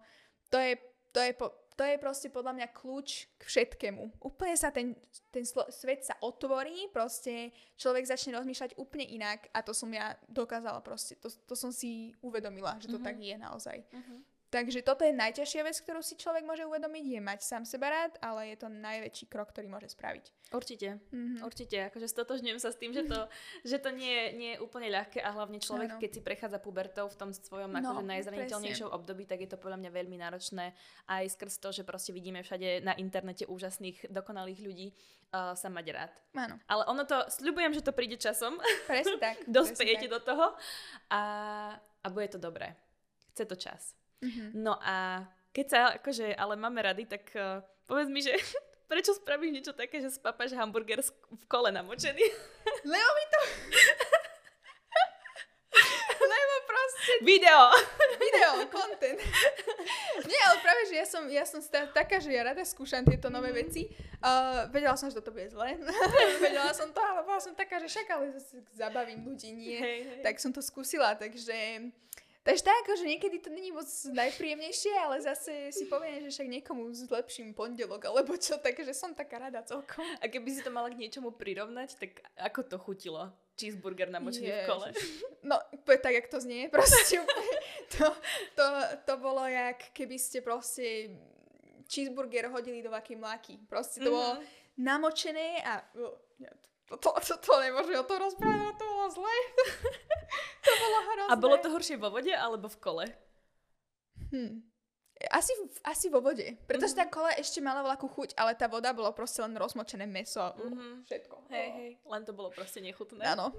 to 0.54 0.58
je, 0.62 0.78
to 1.10 1.20
je, 1.20 1.32
po, 1.34 1.50
to 1.78 1.86
je 1.86 2.02
proste 2.02 2.34
podľa 2.34 2.58
mňa 2.58 2.68
kľúč 2.74 3.30
k 3.38 3.44
všetkému. 3.46 4.26
Úplne 4.26 4.56
sa 4.58 4.74
ten, 4.74 4.98
ten 5.30 5.46
slo- 5.46 5.70
svet 5.70 6.02
sa 6.02 6.18
otvorí, 6.26 6.90
proste 6.90 7.54
človek 7.78 8.10
začne 8.10 8.34
rozmýšľať 8.34 8.82
úplne 8.82 9.06
inak 9.06 9.46
a 9.54 9.62
to 9.62 9.78
som 9.78 9.94
ja 9.94 10.18
dokázala 10.26 10.82
proste, 10.82 11.14
to, 11.22 11.30
to 11.30 11.54
som 11.54 11.70
si 11.70 12.18
uvedomila, 12.26 12.82
že 12.82 12.90
to 12.90 12.98
mm-hmm. 12.98 13.06
tak 13.06 13.16
je 13.22 13.36
naozaj. 13.38 13.78
Mm-hmm. 13.94 14.20
Takže 14.48 14.80
toto 14.80 15.04
je 15.04 15.12
najťažšia 15.12 15.62
vec, 15.68 15.76
ktorú 15.84 16.00
si 16.00 16.16
človek 16.16 16.48
môže 16.48 16.64
uvedomiť, 16.64 17.04
je 17.04 17.20
mať 17.20 17.40
sám 17.44 17.64
seba 17.68 17.92
rád, 17.92 18.16
ale 18.24 18.56
je 18.56 18.58
to 18.64 18.72
najväčší 18.72 19.28
krok, 19.28 19.52
ktorý 19.52 19.68
môže 19.68 19.92
spraviť. 19.92 20.32
Určite, 20.56 21.04
mm-hmm. 21.12 21.44
určite. 21.44 21.92
Akože 21.92 22.08
stotožňujem 22.08 22.60
sa 22.64 22.72
s 22.72 22.80
tým, 22.80 22.96
že 22.96 23.04
to, 23.04 23.28
že 23.76 23.84
to 23.84 23.92
nie, 23.92 24.32
nie 24.40 24.52
je 24.56 24.64
úplne 24.64 24.88
ľahké 24.88 25.20
a 25.20 25.36
hlavne 25.36 25.60
človek, 25.60 25.96
ano. 25.96 26.00
keď 26.00 26.12
si 26.16 26.22
prechádza 26.24 26.64
pubertou 26.64 27.12
v 27.12 27.20
tom 27.20 27.36
svojom 27.36 27.76
no, 27.76 27.92
akože 27.92 28.08
najzraniteľnejšom 28.08 28.88
období, 28.88 29.28
tak 29.28 29.44
je 29.44 29.52
to 29.52 29.60
podľa 29.60 29.84
mňa 29.84 29.92
veľmi 29.92 30.16
náročné 30.16 30.72
aj 31.12 31.24
skrz 31.36 31.60
to, 31.60 31.76
že 31.76 31.84
proste 31.84 32.16
vidíme 32.16 32.40
všade 32.40 32.88
na 32.88 32.96
internete 32.96 33.44
úžasných, 33.52 34.08
dokonalých 34.08 34.64
ľudí 34.64 34.88
uh, 35.36 35.60
sa 35.60 35.68
mať 35.68 35.86
rád. 35.92 36.12
Áno. 36.40 36.56
Ale 36.72 36.88
ono 36.88 37.04
to, 37.04 37.20
sľubujem, 37.28 37.76
že 37.76 37.84
to 37.84 37.92
príde 37.92 38.16
časom. 38.16 38.56
Presne 38.88 39.20
tak. 39.20 39.44
Dospejete 39.52 40.08
do 40.08 40.24
toho 40.24 40.56
a, 41.12 41.22
a 41.76 42.08
bude 42.08 42.32
to 42.32 42.40
dobré. 42.40 42.72
Chce 43.36 43.44
to 43.44 43.60
čas. 43.60 43.97
Mm-hmm. 44.22 44.50
No 44.58 44.74
a 44.82 45.28
keď 45.54 45.66
sa 45.66 45.80
akože 45.98 46.34
ale 46.38 46.54
máme 46.54 46.82
rady, 46.82 47.10
tak 47.10 47.34
uh, 47.34 47.62
povedz 47.90 48.10
mi, 48.10 48.22
že 48.22 48.34
prečo 48.92 49.14
spravíš 49.18 49.52
niečo 49.54 49.74
také, 49.74 50.02
že 50.02 50.14
spapáš 50.14 50.54
hamburger 50.54 51.02
v 51.02 51.46
kole 51.50 51.70
namočený? 51.74 52.26
Lebo 52.92 53.10
mi 53.18 53.26
to... 53.30 53.40
Lebo 56.18 56.54
proste... 56.66 57.12
Video! 57.22 57.60
Video, 58.18 58.52
content. 58.74 59.20
Nie, 60.26 60.42
ale 60.50 60.58
práve, 60.66 60.82
že 60.90 60.96
ja 60.98 61.06
som, 61.06 61.24
ja 61.30 61.46
som 61.46 61.62
stá, 61.62 61.86
taká, 61.86 62.18
že 62.18 62.34
ja 62.34 62.42
rada 62.42 62.66
skúšam 62.66 63.06
tieto 63.06 63.30
nové 63.30 63.54
mhm. 63.54 63.58
veci. 63.62 63.86
Uh, 64.18 64.66
vedela 64.74 64.98
som, 64.98 65.14
že 65.14 65.22
toto 65.22 65.30
bude 65.30 65.46
zle. 65.54 65.78
vedela 66.42 66.74
som 66.74 66.90
to, 66.90 66.98
ale 66.98 67.22
bola 67.22 67.38
som 67.38 67.54
taká, 67.54 67.78
že 67.78 67.86
však 67.86 68.08
ale 68.10 68.34
zabavím 68.74 69.30
ľudí, 69.30 69.54
nie. 69.54 69.78
Hey, 69.78 70.00
hey. 70.06 70.22
Tak 70.26 70.42
som 70.42 70.50
to 70.50 70.62
skúsila, 70.66 71.14
takže... 71.14 71.90
Takže 72.48 72.64
tak, 72.64 72.88
akože 72.88 73.04
niekedy 73.04 73.44
to 73.44 73.52
není 73.52 73.76
moc 73.76 73.84
najpríjemnejšie, 74.08 74.96
ale 74.96 75.20
zase 75.20 75.68
si 75.76 75.84
poviem, 75.92 76.24
že 76.24 76.32
však 76.32 76.48
niekomu 76.48 76.88
zlepším 76.96 77.52
pondelok, 77.52 78.08
alebo 78.08 78.40
čo, 78.40 78.56
takže 78.56 78.96
som 78.96 79.12
taká 79.12 79.52
rada 79.52 79.60
celkom. 79.68 80.08
A 80.24 80.32
keby 80.32 80.56
si 80.56 80.64
to 80.64 80.72
mala 80.72 80.88
k 80.88 80.96
niečomu 80.96 81.36
prirovnať, 81.36 82.00
tak 82.00 82.24
ako 82.40 82.64
to 82.64 82.80
chutilo? 82.80 83.36
Cheeseburger 83.60 84.08
namočený 84.08 84.48
v 84.48 84.64
kole. 84.64 84.88
No, 85.44 85.60
tak, 85.84 86.14
jak 86.16 86.32
to 86.32 86.40
znie, 86.40 86.70
proste 86.74 87.20
to, 88.00 88.16
to, 88.56 88.66
to 89.04 89.14
bolo 89.20 89.44
jak 89.44 89.92
keby 89.92 90.16
ste 90.16 90.40
proste 90.40 91.12
cheeseburger 91.92 92.48
hodili 92.48 92.80
do 92.80 92.96
vakej 92.96 93.20
mláky. 93.20 93.60
Proste 93.68 94.00
to 94.00 94.08
mm-hmm. 94.08 94.16
bolo 94.16 94.32
namočené 94.80 95.68
a... 95.68 95.84
To, 96.00 96.16
to, 96.88 97.10
to, 97.12 97.34
to 97.36 97.54
nemôžem 97.60 98.00
o 98.00 98.06
tom 98.08 98.24
rozprávať, 98.24 98.74
to 98.80 98.86
bolo 98.88 99.08
zle. 99.12 99.36
to 100.66 100.72
bolo 100.72 100.98
hrozné. 101.04 101.32
A 101.32 101.36
bolo 101.36 101.56
to 101.60 101.68
horšie 101.68 102.00
vo 102.00 102.08
vode 102.08 102.32
alebo 102.32 102.72
v 102.72 102.78
kole? 102.80 103.06
Hm. 104.32 104.64
Asi, 105.34 105.50
asi 105.82 106.14
vo 106.14 106.22
vode. 106.22 106.46
Pretože 106.70 106.94
mm-hmm. 106.94 107.10
tá 107.10 107.14
kola 107.14 107.34
ešte 107.34 107.58
mala 107.58 107.82
veľkú 107.82 108.06
chuť, 108.06 108.30
ale 108.38 108.54
tá 108.54 108.70
voda 108.70 108.94
bolo 108.94 109.10
proste 109.18 109.42
len 109.42 109.58
rozmočené 109.58 110.06
meso 110.06 110.38
a 110.38 110.54
mm-hmm. 110.54 111.10
všetko. 111.10 111.36
Hej, 111.50 111.68
hej. 111.74 111.90
Len 112.06 112.22
to 112.22 112.38
bolo 112.38 112.54
proste 112.54 112.86
nechutné. 112.86 113.26
Áno. 113.26 113.50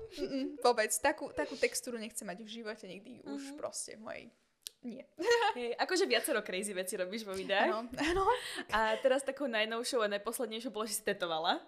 Vôbec. 0.63 0.95
Takú, 1.03 1.35
takú 1.35 1.59
textúru 1.59 1.99
nechcem 1.99 2.31
mať 2.31 2.47
v 2.47 2.51
živote 2.63 2.87
nikdy 2.87 3.21
mm-hmm. 3.21 3.35
už 3.35 3.43
mhm. 3.53 3.57
proste 3.59 3.99
v 3.99 4.03
mojej 4.07 4.25
nie. 4.83 5.05
Hey, 5.57 5.73
akože 5.75 6.05
viacero 6.05 6.45
crazy 6.45 6.77
veci 6.77 6.95
robíš 6.95 7.25
vo 7.25 7.33
videách. 7.33 7.73
Áno, 7.73 7.89
áno. 7.99 8.25
A 8.69 8.95
teraz 9.01 9.25
takou 9.25 9.49
najnovšou 9.49 10.05
a 10.05 10.13
najposlednejšou 10.13 10.71
bolo, 10.71 10.85
že 10.85 11.01
si 11.01 11.03
tetovala. 11.03 11.59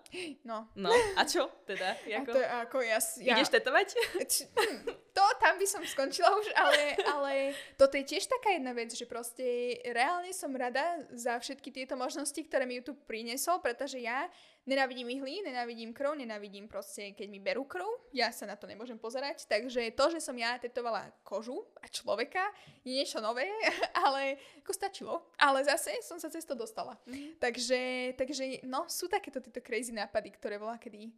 No. 0.45 0.69
No, 0.77 0.93
a 1.17 1.25
čo 1.25 1.49
teda? 1.65 1.97
Jako... 2.07 2.31
A 2.31 2.35
to 2.37 2.41
ako 2.69 2.77
ja, 2.85 3.01
ja... 3.25 3.35
Ideš 3.35 3.51
tetovať? 3.51 3.97
Hm, 3.97 4.79
to 5.17 5.25
tam 5.41 5.57
by 5.57 5.67
som 5.67 5.83
skončila 5.83 6.29
už, 6.39 6.47
ale, 6.55 6.81
ale 7.09 7.33
toto 7.81 7.97
je 7.97 8.05
tiež 8.05 8.29
taká 8.29 8.55
jedna 8.55 8.77
vec, 8.77 8.93
že 8.93 9.09
proste 9.09 9.81
reálne 9.91 10.31
som 10.37 10.53
rada 10.53 11.03
za 11.17 11.41
všetky 11.41 11.73
tieto 11.73 11.97
možnosti, 11.97 12.37
ktoré 12.37 12.69
mi 12.69 12.79
YouTube 12.79 13.01
priniesol, 13.09 13.59
pretože 13.65 13.99
ja 13.99 14.29
Nenávidím 14.71 15.11
ihly, 15.11 15.43
nenávidím 15.43 15.91
krv, 15.91 16.15
nenávidím 16.15 16.71
proste, 16.71 17.11
keď 17.11 17.27
mi 17.27 17.43
berú 17.43 17.67
krv. 17.67 17.91
Ja 18.15 18.31
sa 18.31 18.47
na 18.47 18.55
to 18.55 18.71
nemôžem 18.71 18.95
pozerať. 18.95 19.43
Takže 19.51 19.91
to, 19.99 20.15
že 20.15 20.23
som 20.23 20.39
ja 20.39 20.55
tetovala 20.63 21.11
kožu 21.27 21.67
a 21.83 21.91
človeka, 21.91 22.39
je 22.87 22.95
niečo 22.95 23.19
nové, 23.19 23.51
ale 24.07 24.39
ako 24.63 24.71
stačilo. 24.71 25.27
Ale 25.43 25.67
zase 25.67 25.99
som 26.07 26.23
sa 26.23 26.31
cez 26.31 26.47
to 26.47 26.55
dostala. 26.55 26.95
Mm-hmm. 27.03 27.43
Takže, 27.43 27.81
takže 28.15 28.45
no, 28.63 28.87
sú 28.87 29.11
takéto 29.11 29.43
tieto 29.43 29.59
crazy 29.59 29.91
nápady, 29.91 30.39
ktoré 30.39 30.55
bola 30.55 30.79
kedy 30.79 31.11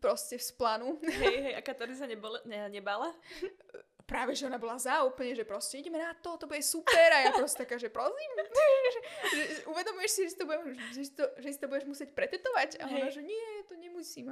proste 0.00 0.40
z 0.40 0.56
plánu. 0.56 0.96
Hej, 1.04 1.36
hej, 1.44 1.54
a 1.58 1.60
Katarína 1.60 2.00
sa 2.00 2.08
nebole, 2.08 2.40
ne, 2.48 2.72
nebala? 2.72 3.12
práve, 4.12 4.36
že 4.36 4.44
ona 4.44 4.60
bola 4.60 4.76
za 4.76 5.00
úplne, 5.08 5.32
že 5.32 5.48
proste 5.48 5.80
ideme 5.80 5.96
na 5.96 6.12
to, 6.12 6.36
to 6.36 6.44
bude 6.44 6.60
super 6.60 7.08
a 7.08 7.24
ja 7.24 7.30
proste 7.32 7.64
taká, 7.64 7.80
že 7.80 7.88
prosím, 7.88 8.30
že, 8.92 9.00
že, 9.32 9.42
uvedomuješ 9.64 10.10
si, 10.12 10.20
že 10.28 10.30
si, 10.30 10.36
to 10.36 10.44
budem, 10.44 10.76
že, 10.92 11.02
si 11.08 11.12
to, 11.16 11.24
že 11.40 11.48
si 11.48 11.58
to 11.58 11.66
budeš 11.72 11.86
musieť 11.88 12.10
pretetovať 12.12 12.84
a 12.84 12.92
ona, 12.92 13.08
že 13.08 13.24
nie, 13.24 13.64
to 13.64 13.74
nemusím. 13.80 14.28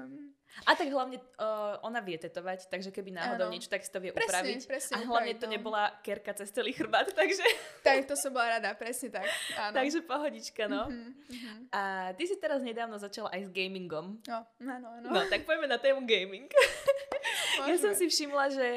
A 0.69 0.77
tak 0.77 0.93
hlavne 0.93 1.17
uh, 1.41 1.81
ona 1.81 2.05
vie 2.05 2.21
tetovať, 2.21 2.69
takže 2.69 2.93
keby 2.93 3.17
náhodou 3.17 3.49
ano. 3.49 3.55
niečo, 3.57 3.73
tak 3.73 3.81
si 3.81 3.89
to 3.89 4.05
vie 4.05 4.13
presne, 4.13 4.29
upraviť. 4.29 4.61
Presne, 4.69 4.93
a 4.93 4.99
hlavne 5.09 5.33
upraviť, 5.33 5.41
to 5.41 5.47
no. 5.49 5.53
nebola 5.57 5.83
kerka 6.05 6.33
cez 6.37 6.53
celý 6.53 6.77
chrbát, 6.77 7.09
takže... 7.21 7.47
Tak 7.81 8.05
to 8.05 8.15
som 8.21 8.37
bola 8.37 8.61
rada, 8.61 8.77
presne 8.77 9.09
tak. 9.09 9.25
Áno. 9.57 9.73
takže 9.73 10.05
pohodička, 10.05 10.69
no. 10.69 10.93
Uh-huh, 10.93 11.33
uh-huh. 11.33 11.57
A 11.73 11.81
ty 12.13 12.29
si 12.29 12.37
teraz 12.37 12.61
nedávno 12.61 13.01
začala 13.01 13.33
aj 13.33 13.49
s 13.49 13.51
gamingom. 13.55 14.21
No, 14.29 14.45
áno, 14.61 14.89
áno. 15.01 15.09
No, 15.09 15.21
tak 15.33 15.49
poďme 15.49 15.71
na 15.71 15.81
tému 15.81 16.05
gaming. 16.05 16.51
ja 17.67 17.77
som 17.77 17.93
si 17.93 18.07
všimla, 18.09 18.45
že 18.53 18.69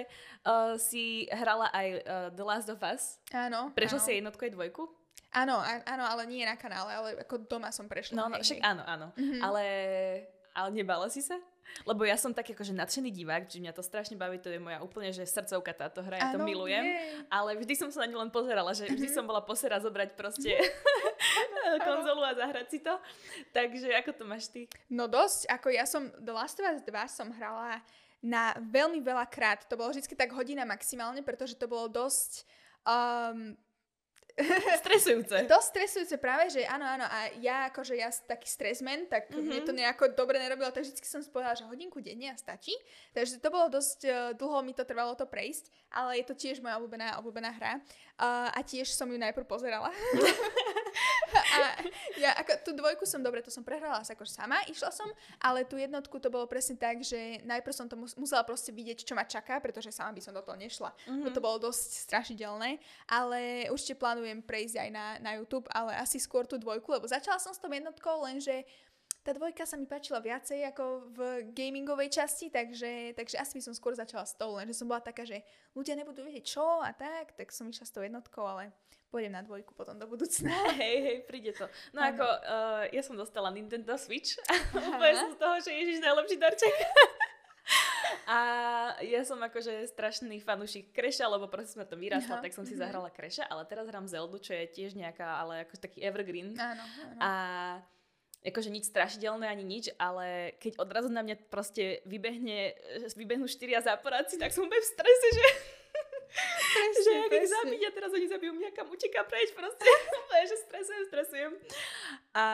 uh, 0.43 0.75
si 0.75 1.29
hrala 1.31 1.71
aj 1.71 1.87
uh, 2.03 2.27
The 2.33 2.43
Last 2.43 2.67
of 2.67 2.81
Us. 2.83 3.21
Áno. 3.31 3.71
Prešla 3.71 3.99
áno. 3.99 4.05
si 4.05 4.11
jednotku 4.19 4.41
aj 4.43 4.51
dvojku? 4.51 4.83
Áno, 5.33 5.57
áno, 5.65 6.03
ale 6.05 6.29
nie 6.29 6.45
na 6.45 6.53
kanále, 6.53 6.93
ale 6.93 7.09
ako 7.25 7.49
doma 7.49 7.73
som 7.73 7.89
prešla. 7.89 8.13
No, 8.13 8.29
no 8.29 8.37
však 8.37 8.61
áno, 8.61 8.85
áno. 8.85 9.07
Mm-hmm. 9.17 9.41
Ale, 9.41 9.65
ale 10.53 10.69
nebala 10.69 11.09
si 11.09 11.25
sa? 11.25 11.41
Lebo 11.89 12.05
ja 12.05 12.13
som 12.21 12.29
taký 12.29 12.53
akože 12.53 12.69
nadšený 12.75 13.09
divák, 13.09 13.49
že 13.49 13.57
mňa 13.57 13.73
to 13.73 13.81
strašne 13.81 14.13
baví, 14.13 14.37
to 14.37 14.53
je 14.53 14.61
moja 14.61 14.77
úplne, 14.85 15.09
že 15.09 15.25
srdcovka 15.25 15.73
táto 15.73 16.05
hra, 16.05 16.21
ja 16.21 16.29
to 16.29 16.45
milujem. 16.45 16.85
Je. 16.85 17.25
Ale 17.33 17.57
vždy 17.57 17.73
som 17.73 17.89
sa 17.89 18.05
na 18.05 18.13
ňu 18.13 18.21
len 18.21 18.29
pozerala, 18.29 18.77
že 18.77 18.85
vždy 18.85 19.09
mhm. 19.09 19.15
som 19.15 19.25
bola 19.25 19.41
posera 19.41 19.81
zobrať 19.81 20.13
proste 20.13 20.53
konzolu 21.87 22.21
a 22.23 22.37
zahrať 22.37 22.67
si 22.69 22.79
to. 22.83 22.93
Takže 23.55 23.89
ako 24.03 24.11
to 24.13 24.23
máš 24.27 24.53
ty? 24.53 24.69
No 24.91 25.09
dosť, 25.09 25.49
ako 25.49 25.67
ja 25.73 25.85
som 25.89 26.13
The 26.21 26.33
Last 26.33 26.61
of 26.61 26.67
Us 26.69 26.81
2 26.85 26.93
som 27.09 27.27
hrala 27.33 27.81
na 28.23 28.55
veľmi 28.55 29.03
veľa 29.03 29.27
krát. 29.27 29.67
To 29.67 29.75
bolo 29.75 29.91
vždy 29.91 30.15
tak 30.15 30.31
hodina 30.31 30.63
maximálne, 30.63 31.19
pretože 31.19 31.59
to 31.59 31.67
bolo 31.67 31.91
dosť... 31.91 32.47
Um, 32.87 33.59
stresujúce. 34.81 35.45
Dosť 35.45 35.67
stresujúce 35.69 36.15
práve, 36.17 36.49
že 36.49 36.65
áno, 36.65 36.87
áno. 36.87 37.05
A 37.05 37.29
ja 37.37 37.69
akože 37.69 37.93
ja 37.93 38.09
taký 38.09 38.49
stresmen, 38.49 39.05
tak 39.05 39.29
mm-hmm. 39.29 39.45
mne 39.45 39.59
to 39.61 39.73
nejako 39.75 40.09
dobre 40.17 40.41
nerobilo, 40.41 40.73
tak 40.73 40.89
vždy 40.89 40.97
som 41.05 41.21
spovedala, 41.21 41.53
že 41.53 41.69
hodinku 41.69 42.01
denne 42.01 42.33
a 42.33 42.35
stačí. 42.39 42.73
Takže 43.13 43.37
to 43.37 43.53
bolo 43.53 43.69
dosť 43.69 43.99
uh, 44.09 44.33
dlho 44.33 44.65
mi 44.65 44.73
to 44.73 44.81
trvalo 44.87 45.13
to 45.13 45.29
prejsť, 45.29 45.69
ale 45.93 46.17
je 46.17 46.25
to 46.25 46.33
tiež 46.33 46.65
moja 46.65 46.81
obľúbená, 46.81 47.21
obľúbená 47.21 47.51
hra. 47.53 47.77
Uh, 48.17 48.49
a 48.49 48.59
tiež 48.65 48.89
som 48.89 49.05
ju 49.05 49.21
najprv 49.21 49.45
pozerala. 49.45 49.93
a 51.53 51.77
ja 52.17 52.31
ako 52.41 52.51
tú 52.65 52.71
dvojku 52.73 53.05
som, 53.05 53.21
dobre, 53.21 53.45
to 53.45 53.53
som 53.53 53.61
prehrala 53.61 54.01
sa 54.01 54.17
akož 54.17 54.29
sama, 54.33 54.57
išla 54.65 54.89
som, 54.89 55.05
ale 55.37 55.67
tú 55.67 55.77
jednotku 55.77 56.17
to 56.17 56.33
bolo 56.33 56.49
presne 56.49 56.75
tak, 56.75 57.05
že 57.05 57.41
najprv 57.45 57.73
som 57.73 57.87
to 57.87 57.93
mus- 57.93 58.17
musela 58.17 58.41
proste 58.41 58.73
vidieť, 58.73 59.05
čo 59.05 59.13
ma 59.13 59.23
čaká, 59.27 59.61
pretože 59.61 59.93
sama 59.93 60.11
by 60.11 60.21
som 60.21 60.33
do 60.33 60.41
toho 60.41 60.57
nešla. 60.57 60.91
Mm-hmm. 61.05 61.33
To 61.33 61.39
bolo 61.39 61.69
dosť 61.69 62.09
strašidelné, 62.09 62.81
ale 63.07 63.69
určite 63.69 63.99
plánujem 63.99 64.41
prejsť 64.41 64.75
aj 64.87 64.89
na, 64.89 65.05
na 65.21 65.31
YouTube, 65.37 65.69
ale 65.71 65.95
asi 65.97 66.17
skôr 66.17 66.43
tú 66.49 66.57
dvojku, 66.57 66.89
lebo 66.91 67.05
začala 67.05 67.37
som 67.37 67.53
s 67.53 67.61
tou 67.61 67.69
jednotkou, 67.69 68.25
lenže 68.25 68.65
tá 69.23 69.31
dvojka 69.31 69.63
sa 69.63 69.79
mi 69.79 69.87
páčila 69.87 70.19
viacej 70.19 70.67
ako 70.75 70.83
v 71.15 71.19
gamingovej 71.55 72.11
časti, 72.11 72.51
takže, 72.51 73.15
takže 73.15 73.39
asi 73.39 73.55
by 73.55 73.63
som 73.63 73.73
skôr 73.73 73.95
začala 73.95 74.27
s 74.27 74.35
tou, 74.35 74.59
lenže 74.59 74.75
som 74.75 74.85
bola 74.85 74.99
taká, 74.99 75.23
že 75.23 75.39
ľudia 75.71 75.95
nebudú 75.95 76.27
vedieť 76.27 76.43
čo 76.43 76.83
a 76.83 76.91
tak, 76.91 77.31
tak 77.39 77.55
som 77.55 77.71
išla 77.71 77.87
s 77.87 77.95
tou 77.95 78.03
jednotkou, 78.03 78.43
ale 78.43 78.75
pôjdem 79.07 79.31
na 79.31 79.45
dvojku 79.45 79.71
potom 79.77 79.95
do 79.95 80.09
budúcna. 80.09 80.51
Hej, 80.81 80.97
hej, 81.05 81.17
príde 81.29 81.53
to. 81.53 81.69
No 81.93 82.01
ano. 82.01 82.09
ako, 82.17 82.25
uh, 82.25 82.83
ja 82.89 83.01
som 83.05 83.13
dostala 83.13 83.53
Nintendo 83.53 83.93
Switch. 83.93 84.35
Úplne 84.73 85.15
som 85.15 85.31
z 85.31 85.39
toho, 85.39 85.55
že 85.61 85.71
Ježiš 85.71 86.01
najlepší 86.01 86.37
darček. 86.41 86.73
A 88.23 88.39
ja 89.03 89.23
som 89.27 89.39
akože 89.39 89.87
strašný 89.87 90.39
fanúšik 90.39 90.95
Kreša, 90.95 91.27
lebo 91.27 91.51
proste 91.51 91.75
sme 91.75 91.83
to 91.87 91.99
vyrastla, 91.99 92.39
tak 92.39 92.55
som 92.55 92.63
si 92.63 92.75
mhm. 92.75 92.81
zahrala 92.81 93.11
Kreša, 93.13 93.47
ale 93.47 93.63
teraz 93.67 93.87
hrám 93.87 94.07
Zeldu, 94.09 94.39
čo 94.39 94.55
je 94.55 94.65
tiež 94.67 94.95
nejaká, 94.97 95.43
ale 95.43 95.67
ako 95.67 95.79
taký 95.79 96.03
evergreen. 96.03 96.55
Áno, 96.55 96.83
áno. 96.83 97.19
A 97.19 97.31
akože 98.43 98.69
nič 98.69 98.91
strašidelné 98.91 99.47
ani 99.47 99.63
nič, 99.63 99.89
ale 99.95 100.55
keď 100.59 100.75
odrazu 100.83 101.07
na 101.07 101.23
mňa 101.23 101.47
proste 101.47 102.03
vybehne, 102.03 102.75
vybehnú 103.15 103.47
štyria 103.47 103.79
záporáci, 103.79 104.35
tak 104.35 104.51
som 104.51 104.67
úplne 104.67 104.83
v 104.83 104.91
strese, 104.91 105.27
že 105.31 105.45
presne, 106.73 106.99
že 107.05 107.11
ich 107.39 107.49
zabiť 107.49 107.81
a 107.87 107.91
teraz 107.93 108.11
oni 108.11 108.27
zabijú 108.27 108.51
mňa, 108.57 108.69
kam 108.73 108.89
uteká 108.89 109.21
preč 109.23 109.53
proste. 109.53 109.85
že 110.49 110.57
stresujem, 110.67 111.03
stresujem. 111.07 111.51
A, 112.35 112.45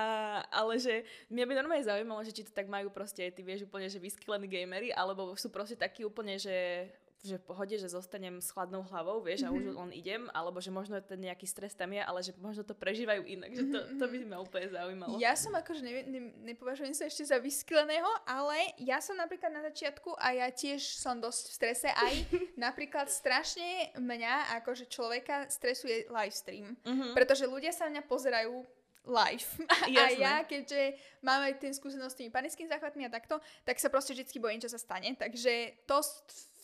ale 0.51 0.77
že 0.77 1.07
mňa 1.31 1.43
by 1.47 1.53
normálne 1.57 1.87
zaujímalo, 1.87 2.21
že 2.21 2.35
či 2.35 2.45
to 2.45 2.53
tak 2.53 2.69
majú 2.69 2.91
proste, 2.93 3.31
ty 3.31 3.41
vieš 3.41 3.65
úplne, 3.65 3.89
že 3.89 3.97
vyskylení 3.97 4.45
gamery, 4.45 4.93
alebo 4.93 5.33
sú 5.39 5.49
proste 5.49 5.79
takí 5.79 6.05
úplne, 6.05 6.37
že 6.37 6.85
že 7.20 7.36
v 7.36 7.43
pohode, 7.51 7.76
že 7.76 7.91
zostanem 7.91 8.39
s 8.39 8.47
chladnou 8.55 8.80
hlavou, 8.88 9.20
vieš, 9.20 9.43
a 9.43 9.51
už 9.51 9.72
mhm. 9.72 9.76
len 9.76 9.91
idem, 9.91 10.22
alebo 10.32 10.63
že 10.63 10.72
možno 10.72 10.95
ten 11.03 11.20
nejaký 11.20 11.43
stres 11.43 11.76
tam 11.76 11.91
je, 11.91 11.99
ale 11.99 12.20
že 12.24 12.32
možno 12.39 12.63
to 12.63 12.72
prežívajú 12.72 13.28
inak, 13.28 13.51
že 13.51 13.63
to, 13.67 13.80
to 13.99 14.05
by 14.07 14.17
mhm, 14.24 14.28
ma 14.32 14.38
úplne 14.39 14.67
zaujímalo. 14.72 15.20
Ja 15.20 15.36
som 15.36 15.51
akože 15.51 15.82
ne, 15.84 15.93
ne, 16.07 16.22
nepovažujem 16.55 16.95
sa 16.95 17.11
ešte 17.11 17.28
za 17.28 17.36
vyskleného, 17.43 18.07
ale 18.24 18.72
ja 18.80 19.03
som 19.03 19.20
napríklad 19.20 19.51
na 19.51 19.67
začiatku 19.67 20.15
a 20.15 20.32
ja 20.32 20.47
tiež 20.47 20.80
som 20.80 21.20
dosť 21.20 21.43
v 21.43 21.53
strese 21.53 21.89
aj 21.91 22.13
napríklad 22.65 23.11
strašne 23.11 23.91
mňa 23.99 24.55
akože 24.63 24.88
človeka 24.88 25.51
stresuje 25.51 26.07
livestream, 26.07 26.80
mm-hmm. 26.80 27.11
pretože 27.11 27.43
ľudia 27.43 27.76
sa 27.76 27.91
na 27.91 27.99
mňa 27.99 28.03
pozerajú 28.07 28.80
live. 29.09 29.49
A 29.84 30.11
ja, 30.13 30.43
keďže 30.45 30.95
máme 31.26 31.55
ten 31.57 31.74
skúsenosť 31.74 32.13
s 32.13 32.20
tými 32.20 32.32
panickými 32.32 32.70
záchvatmi 32.70 33.07
a 33.07 33.13
takto, 33.13 33.41
tak 33.65 33.82
sa 33.82 33.89
proste 33.89 34.13
vždy 34.13 34.38
bojím, 34.38 34.61
čo 34.61 34.70
sa 34.70 34.78
stane. 34.78 35.15
Takže 35.17 35.86
to 35.89 36.03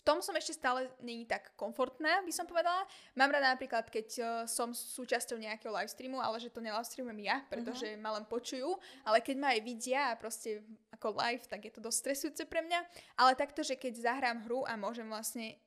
tom 0.06 0.22
som 0.22 0.38
ešte 0.38 0.54
stále 0.54 0.86
není 1.02 1.26
tak 1.26 1.50
komfortná, 1.58 2.22
by 2.22 2.30
som 2.30 2.46
povedala. 2.46 2.86
Mám 3.18 3.34
rada 3.34 3.58
napríklad, 3.58 3.90
keď 3.90 4.08
uh, 4.22 4.28
som 4.46 4.70
súčasťou 4.70 5.42
nejakého 5.42 5.74
live 5.74 5.90
streamu, 5.90 6.22
ale 6.22 6.38
že 6.38 6.54
to 6.54 6.62
nelivestreamujem 6.62 7.26
ja, 7.26 7.42
pretože 7.50 7.90
uh-huh. 7.90 8.04
ma 8.06 8.14
len 8.22 8.26
počujú, 8.30 8.78
ale 9.02 9.20
keď 9.26 9.36
ma 9.42 9.58
aj 9.58 9.62
vidia 9.66 10.14
a 10.14 10.20
proste 10.20 10.62
ako 10.94 11.18
live, 11.18 11.44
tak 11.50 11.66
je 11.66 11.74
to 11.74 11.82
dosť 11.82 11.98
stresujúce 11.98 12.44
pre 12.46 12.62
mňa. 12.62 12.80
Ale 13.18 13.34
takto, 13.34 13.66
že 13.66 13.74
keď 13.74 14.06
zahrám 14.06 14.46
hru 14.46 14.62
a 14.70 14.78
môžem 14.78 15.10
vlastne 15.10 15.58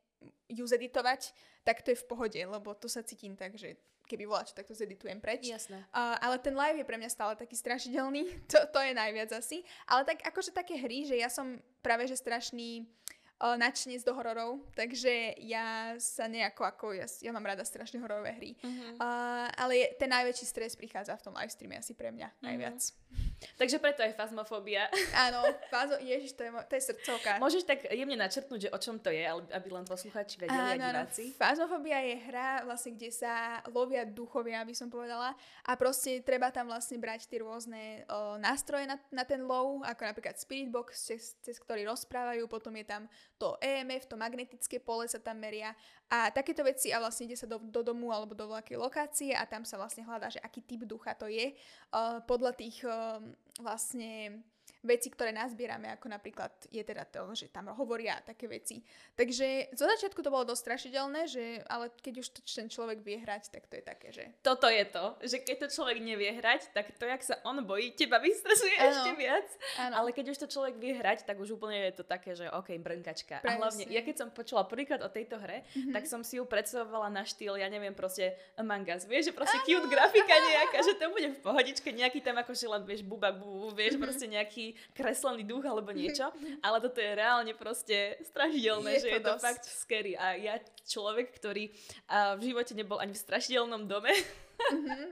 ju 0.49 0.64
zeditovať, 0.64 1.34
tak 1.66 1.82
to 1.84 1.93
je 1.93 2.01
v 2.01 2.09
pohode, 2.09 2.41
lebo 2.41 2.72
to 2.78 2.89
sa 2.89 3.05
cítim 3.05 3.36
tak, 3.36 3.59
že 3.59 3.76
keby 4.09 4.24
čo, 4.49 4.57
tak 4.57 4.64
to 4.64 4.72
zeditujem 4.72 5.20
preč. 5.20 5.45
Jasné. 5.45 5.84
Uh, 5.93 6.16
ale 6.24 6.41
ten 6.41 6.57
live 6.57 6.80
je 6.80 6.89
pre 6.89 6.97
mňa 6.97 7.12
stále 7.12 7.36
taký 7.36 7.53
strašidelný, 7.53 8.24
to, 8.51 8.57
to 8.72 8.80
je 8.80 8.97
najviac 8.97 9.28
asi. 9.36 9.61
Ale 9.84 10.09
tak 10.09 10.24
akože 10.24 10.57
také 10.57 10.80
hry, 10.80 11.05
že 11.05 11.20
ja 11.20 11.28
som 11.28 11.61
práve 11.84 12.09
že 12.09 12.16
strašný 12.16 12.89
uh, 13.39 13.57
načnec 13.59 14.03
do 14.03 14.12
hororov, 14.14 14.62
takže 14.74 15.39
ja 15.43 15.95
sa 15.99 16.26
nejako 16.26 16.62
ako, 16.66 16.86
ja, 16.99 17.07
ja 17.22 17.30
mám 17.30 17.47
rada 17.47 17.62
strašne 17.62 18.03
hororové 18.03 18.34
hry. 18.34 18.51
Uh-huh. 18.59 18.99
Uh, 18.99 19.47
ale 19.55 19.72
je, 19.78 19.86
ten 19.99 20.11
najväčší 20.11 20.47
stres 20.47 20.74
prichádza 20.74 21.16
v 21.18 21.24
tom 21.30 21.34
live 21.39 21.53
streame 21.53 21.78
asi 21.78 21.95
pre 21.95 22.11
mňa 22.11 22.28
uh-huh. 22.28 22.45
najviac. 22.45 22.80
Takže 23.59 23.78
preto 23.78 24.03
je 24.03 24.12
fazmofóbia. 24.14 24.91
Áno, 25.26 25.43
fázo, 25.70 25.99
ježiš, 26.03 26.34
to 26.34 26.43
je, 26.47 26.51
to 26.66 26.72
je 26.74 26.82
srdcovka. 26.91 27.30
Môžeš 27.39 27.62
tak 27.66 27.86
jemne 27.91 28.18
načrtnúť, 28.18 28.68
že 28.68 28.70
o 28.74 28.78
čom 28.78 28.99
to 28.99 29.11
je, 29.14 29.22
aby 29.26 29.68
len 29.70 29.86
posluchači 29.86 30.43
vedeli 30.43 30.59
a 30.59 30.78
diváci. 30.78 31.34
Fazmofóbia 31.39 32.03
je 32.03 32.16
hra, 32.30 32.66
vlastne, 32.66 32.95
kde 32.99 33.11
sa 33.14 33.62
lovia 33.70 34.03
duchovia, 34.07 34.62
aby 34.62 34.74
som 34.74 34.91
povedala. 34.91 35.34
A 35.66 35.72
proste 35.78 36.22
treba 36.22 36.51
tam 36.51 36.70
vlastne 36.70 36.99
brať 36.99 37.30
tie 37.30 37.43
rôzne 37.43 38.07
o, 38.11 38.39
nástroje 38.39 38.86
na, 38.86 38.99
na 39.14 39.22
ten 39.22 39.43
lov, 39.47 39.86
ako 39.86 40.03
napríklad 40.03 40.39
Spirit 40.39 40.70
Box, 40.70 41.11
cez, 41.11 41.39
cez 41.43 41.57
ktorý 41.62 41.86
rozprávajú, 41.86 42.47
potom 42.51 42.74
je 42.74 42.86
tam 42.86 43.03
to 43.39 43.55
EMF, 43.62 44.11
to 44.11 44.18
magnetické 44.18 44.82
pole 44.82 45.07
sa 45.07 45.22
tam 45.22 45.39
meria 45.39 45.74
a 46.09 46.32
takéto 46.32 46.64
veci 46.64 46.89
a 46.89 47.05
vlastne 47.05 47.28
ide 47.28 47.36
sa 47.36 47.45
do, 47.45 47.61
do 47.61 47.84
domu 47.84 48.09
alebo 48.09 48.32
do 48.32 48.49
veľkej 48.49 48.80
lokácie 48.80 49.36
a 49.36 49.45
tam 49.45 49.68
sa 49.68 49.76
vlastne 49.76 50.09
hľadá, 50.09 50.32
že 50.32 50.41
aký 50.41 50.64
typ 50.64 50.89
ducha 50.89 51.12
to 51.12 51.28
je 51.28 51.53
uh, 51.93 52.24
podľa 52.24 52.57
tých 52.57 52.80
uh, 52.89 53.20
vlastne 53.61 54.43
veci, 54.87 55.11
ktoré 55.11 55.35
nazbierame, 55.35 55.91
ako 55.91 56.07
napríklad 56.07 56.55
je 56.70 56.83
teda 56.87 57.03
to, 57.11 57.35
že 57.35 57.51
tam 57.51 57.74
hovoria 57.74 58.22
také 58.22 58.47
veci. 58.47 58.79
Takže 59.18 59.74
zo 59.74 59.91
začiatku 59.91 60.22
to 60.22 60.31
bolo 60.31 60.47
dosť 60.47 60.62
strašidelné, 60.62 61.26
že, 61.26 61.66
ale 61.66 61.91
keď 61.99 62.14
už 62.22 62.29
to 62.31 62.41
ten 62.47 62.70
človek 62.70 63.03
vie 63.03 63.18
hrať, 63.18 63.51
tak 63.51 63.66
to 63.66 63.74
je 63.74 63.85
také, 63.85 64.09
že... 64.14 64.24
Toto 64.47 64.70
je 64.70 64.85
to, 64.87 65.18
že 65.26 65.43
keď 65.43 65.66
to 65.66 65.68
človek 65.74 65.99
nevie 65.99 66.31
hrať, 66.31 66.70
tak 66.70 66.95
to, 66.95 67.05
jak 67.11 67.22
sa 67.26 67.43
on 67.43 67.59
bojí, 67.66 67.91
teba 67.99 68.22
vystresuje 68.22 68.79
ano. 68.79 68.87
ešte 68.87 69.11
viac. 69.18 69.49
Ano. 69.83 69.95
Ale 70.05 70.09
keď 70.14 70.31
už 70.31 70.39
to 70.39 70.47
človek 70.47 70.79
vie 70.79 70.95
hrať, 70.95 71.26
tak 71.26 71.43
už 71.43 71.59
úplne 71.59 71.91
je 71.91 71.95
to 71.99 72.05
také, 72.07 72.39
že 72.39 72.47
OK, 72.55 72.79
brnkačka. 72.79 73.43
Presne. 73.43 73.59
A 73.59 73.59
hlavne, 73.59 73.85
ja 73.91 74.03
keď 74.07 74.14
som 74.14 74.29
počula 74.31 74.62
prvýkrát 74.62 75.03
o 75.03 75.11
tejto 75.11 75.43
hre, 75.43 75.66
mm-hmm. 75.66 75.91
tak 75.91 76.07
som 76.07 76.22
si 76.22 76.39
ju 76.39 76.47
predstavovala 76.47 77.11
na 77.11 77.26
štýl, 77.26 77.59
ja 77.59 77.66
neviem, 77.66 77.95
proste 77.99 78.39
Among 78.55 78.87
Us, 78.95 79.11
vieš, 79.11 79.31
že 79.31 79.33
proste 79.35 79.59
ano. 79.59 79.66
cute 79.66 79.89
grafika 79.91 80.35
nejaká, 80.55 80.79
že 80.87 80.95
to 80.95 81.11
bude 81.11 81.29
v 81.35 81.41
pohodičke, 81.43 81.89
nejaký 81.91 82.22
tam 82.22 82.39
akože 82.39 82.66
len, 82.70 82.83
vieš, 82.87 83.03
buba, 83.03 83.35
bu, 83.35 83.74
vieš, 83.74 83.99
mm-hmm. 83.99 84.05
proste 84.07 84.26
nejaký 84.31 84.68
kreslený 84.97 85.45
duch 85.45 85.64
alebo 85.69 85.93
niečo, 85.93 86.33
ale 86.64 86.77
toto 86.81 86.99
je 86.99 87.12
reálne 87.14 87.53
proste 87.55 88.19
strašidelné, 88.25 88.99
je 88.99 89.01
že 89.05 89.09
to 89.09 89.16
je 89.16 89.25
to 89.25 89.37
fakt 89.39 89.64
scary. 89.69 90.12
A 90.16 90.35
ja 90.35 90.57
človek, 90.89 91.37
ktorý 91.37 91.71
uh, 92.09 92.35
v 92.41 92.53
živote 92.53 92.73
nebol 92.73 92.97
ani 92.97 93.12
v 93.12 93.21
strašidelnom 93.21 93.85
dome, 93.85 94.11
mm-hmm, 94.59 95.09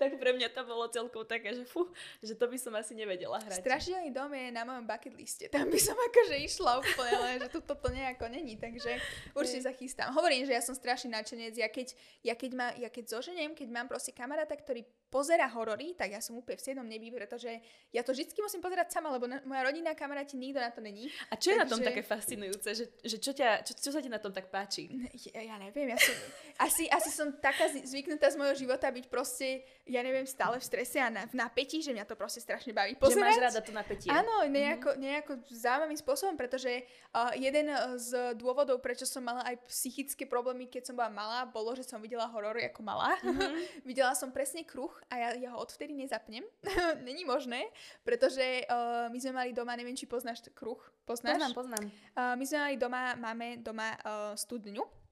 tak 0.00 0.20
pre 0.20 0.30
mňa 0.36 0.48
to 0.52 0.62
bolo 0.68 0.86
celkom 0.92 1.24
také, 1.24 1.56
že 1.56 1.64
fú, 1.64 1.88
že 2.20 2.36
to 2.36 2.46
by 2.46 2.58
som 2.60 2.72
asi 2.76 2.92
nevedela 2.92 3.40
hrať. 3.40 3.64
Strašidelný 3.64 4.12
dom 4.12 4.30
je 4.30 4.52
na 4.52 4.62
mojom 4.62 4.84
bucket 4.84 5.14
liste. 5.16 5.48
Tam 5.48 5.66
by 5.66 5.80
som 5.80 5.96
akože 5.96 6.36
išla 6.44 6.78
úplne, 6.80 7.12
ale 7.16 7.30
že 7.42 7.48
toto 7.50 7.88
nejako 7.88 8.28
není, 8.30 8.54
takže 8.60 9.00
určite 9.32 9.66
sa 9.66 9.72
chystám. 9.72 10.12
Hovorím, 10.12 10.44
že 10.44 10.54
ja 10.54 10.62
som 10.62 10.76
strašný 10.76 11.12
nadšenec. 11.16 11.56
Ja 11.56 11.68
keď, 11.72 11.96
ja 12.22 12.34
keď, 12.36 12.50
ma, 12.52 12.68
ja 12.76 12.92
keď 12.92 13.18
zoženiem, 13.18 13.56
keď 13.56 13.68
mám 13.72 13.88
proste 13.88 14.12
kamaráta, 14.12 14.54
ktorý 14.54 14.84
pozera 15.06 15.46
horory, 15.48 15.94
tak 15.96 16.12
ja 16.12 16.20
som 16.20 16.36
úplne 16.36 16.58
v 16.58 16.64
siedmom 16.66 16.84
nebi, 16.84 17.08
pretože 17.14 17.48
ja 17.94 18.02
to 18.02 18.10
vždy 18.12 18.26
musím 18.42 18.60
pozerať 18.60 18.90
sama, 18.92 19.08
lebo 19.14 19.30
na, 19.30 19.38
moja 19.46 19.62
rodina 19.64 19.94
kamaráti 19.94 20.34
nikto 20.34 20.58
na 20.58 20.68
to 20.74 20.82
není. 20.82 21.08
A 21.30 21.38
čo 21.38 21.54
je 21.54 21.62
Takže... 21.62 21.62
na 21.62 21.70
tom 21.70 21.80
také 21.80 22.02
fascinujúce, 22.02 22.68
že, 22.74 22.84
že 23.06 23.16
čo, 23.22 23.32
ťa, 23.32 23.62
čo, 23.64 23.72
čo 23.78 23.90
sa 23.94 24.02
ti 24.02 24.10
na 24.10 24.18
tom 24.18 24.34
tak 24.34 24.50
páči? 24.50 24.90
Ja, 25.32 25.54
ja 25.54 25.56
neviem, 25.62 25.94
ja 25.94 25.98
som, 25.98 26.12
asi, 26.58 26.90
asi 26.90 27.10
som 27.14 27.32
taká 27.38 27.70
zvyknutá 27.70 28.28
z 28.28 28.36
môjho 28.36 28.54
života 28.58 28.65
byť 28.66 29.06
proste, 29.06 29.62
ja 29.86 30.02
neviem, 30.02 30.26
stále 30.26 30.58
v 30.58 30.64
strese 30.66 30.98
a 30.98 31.06
na, 31.06 31.24
v 31.30 31.38
napätí, 31.38 31.78
že 31.78 31.94
mňa 31.94 32.04
to 32.04 32.18
proste 32.18 32.42
strašne 32.42 32.74
baví 32.74 32.98
pozerať. 32.98 33.16
Že 33.16 33.22
máš 33.22 33.44
rada 33.46 33.60
to 33.62 33.72
napätie. 33.72 34.10
Áno, 34.10 34.42
nejako, 34.50 34.92
mm-hmm. 34.92 35.02
nejako 35.06 35.32
zaujímavým 35.46 35.98
spôsobom, 36.02 36.34
pretože 36.34 36.84
uh, 37.14 37.32
jeden 37.38 37.70
z 37.96 38.34
dôvodov, 38.34 38.82
prečo 38.82 39.06
som 39.06 39.22
mala 39.22 39.46
aj 39.46 39.62
psychické 39.70 40.26
problémy, 40.26 40.66
keď 40.66 40.90
som 40.90 40.94
bola 40.98 41.08
malá, 41.08 41.46
bolo, 41.46 41.72
že 41.78 41.86
som 41.86 42.02
videla 42.02 42.26
horory 42.26 42.66
ako 42.66 42.82
malá. 42.82 43.14
Mm-hmm. 43.22 43.54
videla 43.90 44.12
som 44.18 44.34
presne 44.34 44.66
kruh 44.66 44.92
a 45.08 45.14
ja, 45.16 45.28
ja 45.38 45.48
ho 45.54 45.62
odvtedy 45.62 45.94
nezapnem. 45.94 46.42
Není 47.06 47.24
možné, 47.24 47.70
pretože 48.02 48.66
uh, 48.66 49.06
my 49.08 49.18
sme 49.22 49.32
mali 49.32 49.50
doma, 49.54 49.78
neviem, 49.78 49.94
či 49.94 50.10
poznáš 50.10 50.42
kruh. 50.52 50.78
Poznáš? 51.06 51.38
Poznám, 51.38 51.54
poznám. 51.54 51.84
Uh, 52.18 52.34
my 52.34 52.44
sme 52.44 52.58
mali 52.58 52.74
doma, 52.74 53.14
máme 53.14 53.62
doma 53.62 53.94
uh, 54.02 54.34
studňu 54.34 55.05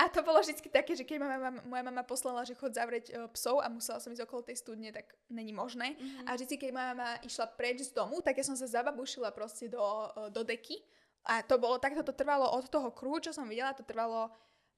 a 0.00 0.02
to 0.10 0.20
bolo 0.26 0.42
vždy 0.42 0.66
také, 0.66 0.98
že 0.98 1.06
keď 1.06 1.16
ma 1.22 1.28
mama, 1.38 1.50
moja 1.62 1.84
mama 1.86 2.02
poslala, 2.02 2.42
že 2.42 2.58
chod 2.58 2.74
zavrieť 2.74 3.06
uh, 3.14 3.30
psov 3.30 3.62
a 3.62 3.70
musela 3.70 4.02
som 4.02 4.10
ísť 4.10 4.26
okolo 4.26 4.42
tej 4.42 4.58
studne, 4.58 4.90
tak 4.90 5.14
není 5.30 5.54
možné. 5.54 5.94
Mm-hmm. 5.94 6.26
A 6.26 6.30
vždy, 6.34 6.54
keď 6.58 6.70
moja 6.74 6.86
mama 6.94 7.10
išla 7.22 7.46
preč 7.54 7.86
z 7.86 7.94
domu, 7.94 8.18
tak 8.18 8.42
ja 8.42 8.44
som 8.44 8.58
sa 8.58 8.66
zababušila 8.66 9.30
proste 9.30 9.70
do, 9.70 9.78
uh, 9.80 10.28
do 10.28 10.42
deky. 10.42 10.82
A 11.28 11.44
to 11.46 11.60
bolo, 11.60 11.78
takto 11.78 12.02
to 12.02 12.16
trvalo 12.16 12.48
od 12.50 12.66
toho 12.66 12.90
kruhu, 12.90 13.20
čo 13.22 13.30
som 13.30 13.46
videla, 13.46 13.76
to 13.76 13.86
trvalo 13.86 14.32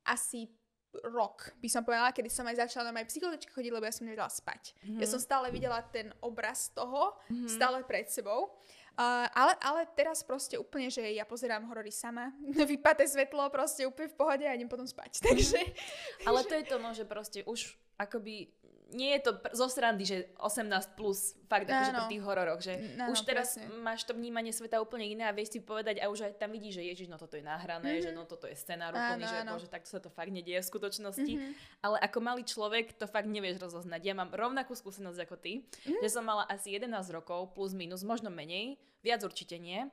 asi 0.04 0.50
rok, 1.00 1.56
by 1.56 1.68
som 1.72 1.80
povedala, 1.88 2.12
kedy 2.12 2.28
som 2.28 2.44
aj 2.44 2.68
začala 2.68 2.92
aj 2.92 3.08
psychologička 3.08 3.48
chodiť, 3.56 3.72
lebo 3.72 3.88
ja 3.88 3.94
som 3.94 4.04
nevedela 4.04 4.28
spať. 4.28 4.76
Mm-hmm. 4.76 5.00
Ja 5.00 5.06
som 5.08 5.20
stále 5.22 5.48
videla 5.48 5.80
ten 5.80 6.12
obraz 6.20 6.68
toho, 6.76 7.16
mm-hmm. 7.32 7.48
stále 7.48 7.80
pred 7.88 8.12
sebou. 8.12 8.52
Ale, 8.99 9.57
ale 9.64 9.80
teraz 9.97 10.20
proste 10.20 10.61
úplne, 10.61 10.93
že 10.93 11.01
ja 11.01 11.24
pozerám 11.24 11.64
horory 11.64 11.88
sama, 11.88 12.28
vypaté 12.72 13.09
svetlo, 13.09 13.49
proste 13.49 13.88
úplne 13.88 14.12
v 14.12 14.16
pohode 14.16 14.45
a 14.45 14.53
idem 14.53 14.68
potom 14.68 14.84
spať. 14.84 15.20
Takže... 15.28 15.61
Ale 16.28 16.40
to 16.45 16.55
je 16.55 16.64
to, 16.68 16.76
no, 16.76 16.93
že 16.93 17.09
proste 17.09 17.40
už 17.49 17.76
akoby 17.97 18.51
nie 18.93 19.12
je 19.12 19.20
to 19.22 19.32
pr- 19.34 19.51
zo 19.51 19.66
srandy, 19.66 20.05
že 20.05 20.16
18 20.36 20.68
plus, 20.93 21.32
fakt 21.45 21.64
akože 21.64 21.90
pri 21.90 22.05
tých 22.09 22.22
hororoch, 22.22 22.61
že 22.61 22.72
Áno, 22.95 23.11
už 23.11 23.20
teraz 23.22 23.57
presne. 23.57 23.72
máš 23.78 24.03
to 24.03 24.12
vnímanie 24.12 24.49
sveta 24.49 24.78
úplne 24.78 25.05
iné 25.07 25.24
a 25.24 25.30
vieš 25.30 25.53
si 25.53 25.61
povedať 25.61 25.99
a 25.99 26.07
už 26.07 26.22
aj 26.22 26.36
tam 26.36 26.51
vidíš, 26.51 26.76
že 26.76 26.84
ježiš, 26.86 27.09
no 27.09 27.16
toto 27.16 27.34
je 27.34 27.43
nahrané, 27.43 27.99
že 27.99 28.11
no 28.11 28.22
toto 28.22 28.45
je 28.45 28.55
scenár 28.55 28.90
úplný, 28.90 29.01
Mhm. 29.18 29.28
Že, 29.28 29.34
áno. 29.34 29.43
Mhm. 29.43 29.51
ako, 29.51 29.59
že 29.59 29.70
takto 29.70 29.88
sa 29.88 29.99
to 29.99 30.09
fakt 30.09 30.30
nedieje 30.30 30.59
v 30.59 30.68
skutočnosti. 30.68 31.34
Ale 31.80 31.97
ako 31.99 32.18
malý 32.18 32.43
človek 32.43 32.93
to 32.93 33.05
fakt 33.05 33.26
nevieš 33.26 33.57
rozoznať. 33.59 34.01
Ja 34.03 34.14
mám 34.14 34.30
rovnakú 34.30 34.72
skúsenosť 34.72 35.18
ako 35.22 35.36
ty, 35.36 35.53
Mhm. 35.82 35.99
že 35.99 36.09
som 36.09 36.22
mala 36.22 36.45
asi 36.47 36.70
11 36.70 37.09
rokov, 37.09 37.53
plus 37.53 37.72
minus, 37.72 38.01
možno 38.03 38.28
menej, 38.28 38.74
viac 39.01 39.20
určite 39.20 39.57
nie. 39.57 39.88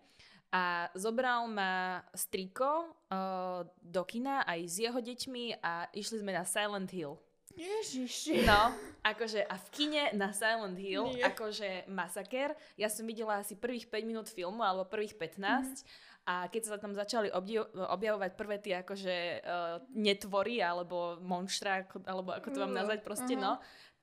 A 0.50 0.89
zobral 0.91 1.45
ma 1.45 2.02
striko 2.12 2.89
uh, 3.08 3.62
do 3.78 4.02
kina 4.02 4.41
aj 4.43 4.60
s 4.66 4.76
jeho 4.80 4.97
deťmi 4.97 5.62
a 5.62 5.86
išli 5.91 6.20
sme 6.20 6.32
na 6.32 6.41
Silent 6.41 6.89
Hill. 6.89 7.22
Ježiši. 7.60 8.47
No, 8.47 8.72
akože 9.03 9.43
a 9.43 9.60
v 9.60 9.68
kine 9.76 10.03
na 10.16 10.32
Silent 10.32 10.80
Hill, 10.80 11.12
Nie. 11.12 11.28
akože 11.28 11.91
masaker. 11.91 12.55
Ja 12.80 12.88
som 12.88 13.03
videla 13.03 13.43
asi 13.43 13.60
prvých 13.60 13.91
5 13.91 14.07
minút 14.07 14.28
filmu, 14.32 14.64
alebo 14.64 14.88
prvých 14.88 15.20
15. 15.20 15.84
A 16.24 16.45
keď 16.47 16.62
sa 16.62 16.78
tam 16.78 16.93
začali 16.93 17.34
obdiv- 17.34 17.68
objavovať 17.74 18.32
prvé 18.38 18.62
tie 18.62 18.80
akože 18.80 19.16
uh, 19.41 19.82
netvory, 19.91 20.62
alebo 20.62 21.18
monštra, 21.20 21.89
ako, 21.89 22.05
alebo 22.05 22.30
ako 22.32 22.47
to 22.53 22.60
mám 22.64 22.72
Uh, 22.72 22.80
nazvať 22.86 22.99
proste, 23.01 23.34
aha. 23.34 23.41
no, 23.43 23.53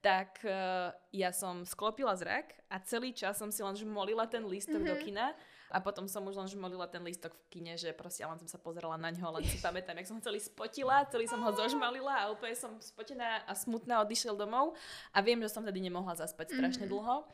tak 0.03 0.43
uh, 0.43 0.91
ja 1.15 1.31
som 1.31 1.63
sklopila 1.63 2.13
zrak 2.19 2.53
a 2.67 2.77
celý 2.83 3.15
čas 3.15 3.39
som 3.39 3.49
si 3.55 3.63
len 3.63 3.79
žmolila 3.79 4.27
ten 4.27 4.43
lístok 4.43 4.83
do 4.85 4.95
kina 5.01 5.33
a 5.71 5.83
potom 5.83 6.07
som 6.07 6.23
už 6.27 6.39
len 6.39 6.49
žmolila 6.49 6.87
ten 6.87 7.03
lístok 7.03 7.35
v 7.35 7.43
kine, 7.51 7.75
že 7.75 7.91
proste 7.91 8.23
len 8.23 8.39
som 8.39 8.47
sa 8.47 8.59
pozerala 8.59 8.95
na 8.95 9.11
ňo, 9.11 9.35
len 9.39 9.45
si 9.47 9.59
pamätám, 9.67 9.99
jak 9.99 10.09
som 10.09 10.19
ho 10.19 10.23
celý 10.23 10.39
spotila, 10.39 11.07
celý 11.11 11.27
som 11.27 11.43
ho 11.43 11.51
zožmalila 11.55 12.27
a 12.27 12.31
úplne 12.31 12.55
som 12.55 12.75
spotená 12.79 13.43
a 13.45 13.53
smutná 13.55 14.03
odišiel 14.03 14.39
domov 14.39 14.79
a 15.11 15.19
viem, 15.23 15.43
že 15.43 15.51
som 15.51 15.67
tedy 15.67 15.83
nemohla 15.83 16.15
zaspať 16.15 16.55
strašne 16.55 16.87
dlho. 16.87 17.27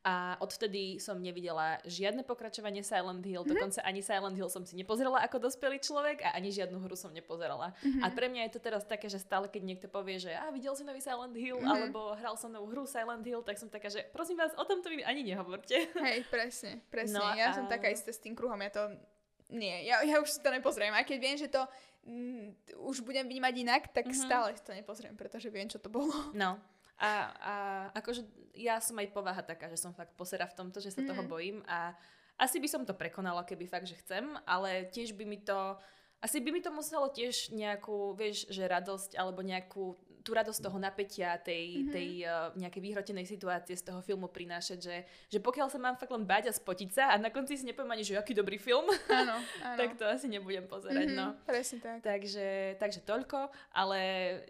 A 0.00 0.32
odvtedy 0.40 0.96
som 0.96 1.20
nevidela 1.20 1.76
žiadne 1.84 2.24
pokračovanie 2.24 2.80
Silent 2.80 3.20
Hill, 3.20 3.44
dokonca 3.44 3.84
ani 3.84 4.00
Silent 4.00 4.32
Hill 4.32 4.48
som 4.48 4.64
si 4.64 4.72
nepozerala 4.72 5.20
ako 5.20 5.36
dospelý 5.38 5.76
človek 5.76 6.24
a 6.24 6.32
ani 6.32 6.48
žiadnu 6.48 6.80
hru 6.80 6.96
som 6.96 7.12
nepozerala. 7.12 7.76
A 8.00 8.08
pre 8.08 8.26
mňa 8.26 8.48
je 8.48 8.52
to 8.56 8.60
teraz 8.60 8.80
také, 8.82 9.06
že 9.06 9.20
stále 9.20 9.44
keď 9.44 9.60
niekto 9.60 9.86
povie, 9.86 10.16
že 10.16 10.32
a 10.32 10.48
videl 10.48 10.72
si 10.72 10.82
nový 10.82 11.04
Silent 11.04 11.36
Hill, 11.36 11.60
alebo 11.62 12.16
hral 12.16 12.32
som 12.34 12.48
novú 12.48 12.72
hru 12.72 12.88
Silent 12.88 13.20
Hill, 13.22 13.44
tak 13.44 13.60
som 13.60 13.68
taká, 13.68 13.86
že 13.86 14.08
prosím 14.08 14.40
vás, 14.40 14.56
o 14.56 14.64
tomto 14.64 14.88
mi 14.88 15.04
ani 15.04 15.20
nehovorte. 15.20 15.92
Hej, 15.92 16.24
presne, 16.26 16.80
presne. 16.88 17.14
No 17.14 17.36
ja 17.36 17.52
a- 17.52 17.56
som 17.60 17.68
taká 17.68 17.92
isté 17.92 18.08
s 18.08 18.18
tým 18.18 18.32
kruhom, 18.32 18.56
ja 18.56 18.72
to... 18.72 18.96
Nie, 19.50 19.84
ja, 19.84 20.00
ja 20.00 20.16
už 20.16 20.30
si 20.30 20.38
to 20.38 20.48
nepozriem. 20.48 20.94
A 20.94 21.02
keď 21.02 21.18
viem, 21.18 21.34
že 21.34 21.50
to 21.50 21.60
mm, 22.06 22.54
už 22.80 23.02
budem 23.02 23.26
vnímať 23.26 23.54
inak, 23.58 23.82
tak 23.90 24.06
Mhm. 24.06 24.16
stále 24.16 24.54
si 24.54 24.62
to 24.62 24.72
nepozriem, 24.72 25.12
pretože 25.12 25.50
viem, 25.50 25.66
čo 25.66 25.76
to 25.76 25.90
bolo. 25.90 26.14
No. 26.32 26.56
A, 27.00 27.12
a 27.40 27.54
akože 27.96 28.28
ja 28.60 28.76
som 28.78 29.00
aj 29.00 29.08
povaha 29.16 29.40
taká, 29.40 29.72
že 29.72 29.80
som 29.80 29.96
fakt 29.96 30.12
posera 30.20 30.44
v 30.44 30.56
tomto, 30.56 30.84
že 30.84 30.92
sa 30.92 31.00
toho 31.00 31.24
bojím 31.24 31.64
a 31.64 31.96
asi 32.40 32.56
by 32.56 32.68
som 32.68 32.82
to 32.88 32.96
prekonala, 32.96 33.44
keby 33.44 33.68
fakt, 33.68 33.88
že 33.88 34.00
chcem, 34.00 34.32
ale 34.48 34.88
tiež 34.88 35.12
by 35.12 35.24
mi 35.28 35.36
to, 35.40 35.76
asi 36.24 36.40
by 36.40 36.52
mi 36.52 36.64
to 36.64 36.72
muselo 36.72 37.12
tiež 37.12 37.52
nejakú, 37.52 38.16
vieš, 38.16 38.48
že 38.48 38.64
radosť 38.64 39.16
alebo 39.16 39.44
nejakú 39.44 39.96
tú 40.20 40.36
radosť 40.36 40.60
toho 40.60 40.76
napätia, 40.76 41.40
tej, 41.40 41.64
mm-hmm. 41.84 41.92
tej 41.92 42.08
uh, 42.24 42.52
nejakej 42.54 42.82
vyhrotenej 42.82 43.24
situácie 43.24 43.74
z 43.74 43.84
toho 43.88 44.00
filmu 44.00 44.28
prinášať, 44.28 44.78
že, 44.78 44.96
že 45.28 45.38
pokiaľ 45.40 45.68
sa 45.72 45.80
mám 45.80 45.96
fakt 45.96 46.12
len 46.12 46.24
báť 46.24 46.48
a 46.48 46.52
spotiť 46.52 46.90
sa 46.92 47.04
a 47.12 47.18
na 47.18 47.32
konci 47.32 47.56
si 47.56 47.64
nepoviem 47.64 47.92
ani, 47.92 48.04
že 48.04 48.20
aký 48.20 48.36
dobrý 48.36 48.60
film, 48.60 48.84
Áno, 49.08 49.40
áno. 49.66 49.76
tak 49.80 49.96
to 49.96 50.04
asi 50.04 50.28
nebudem 50.28 50.68
pozerať, 50.68 51.08
Mhm, 51.10 51.16
no. 51.16 51.32
Presne 51.42 51.78
tak. 51.80 52.04
Takže, 52.04 52.76
takže 52.76 53.00
toľko, 53.02 53.48
ale 53.72 53.98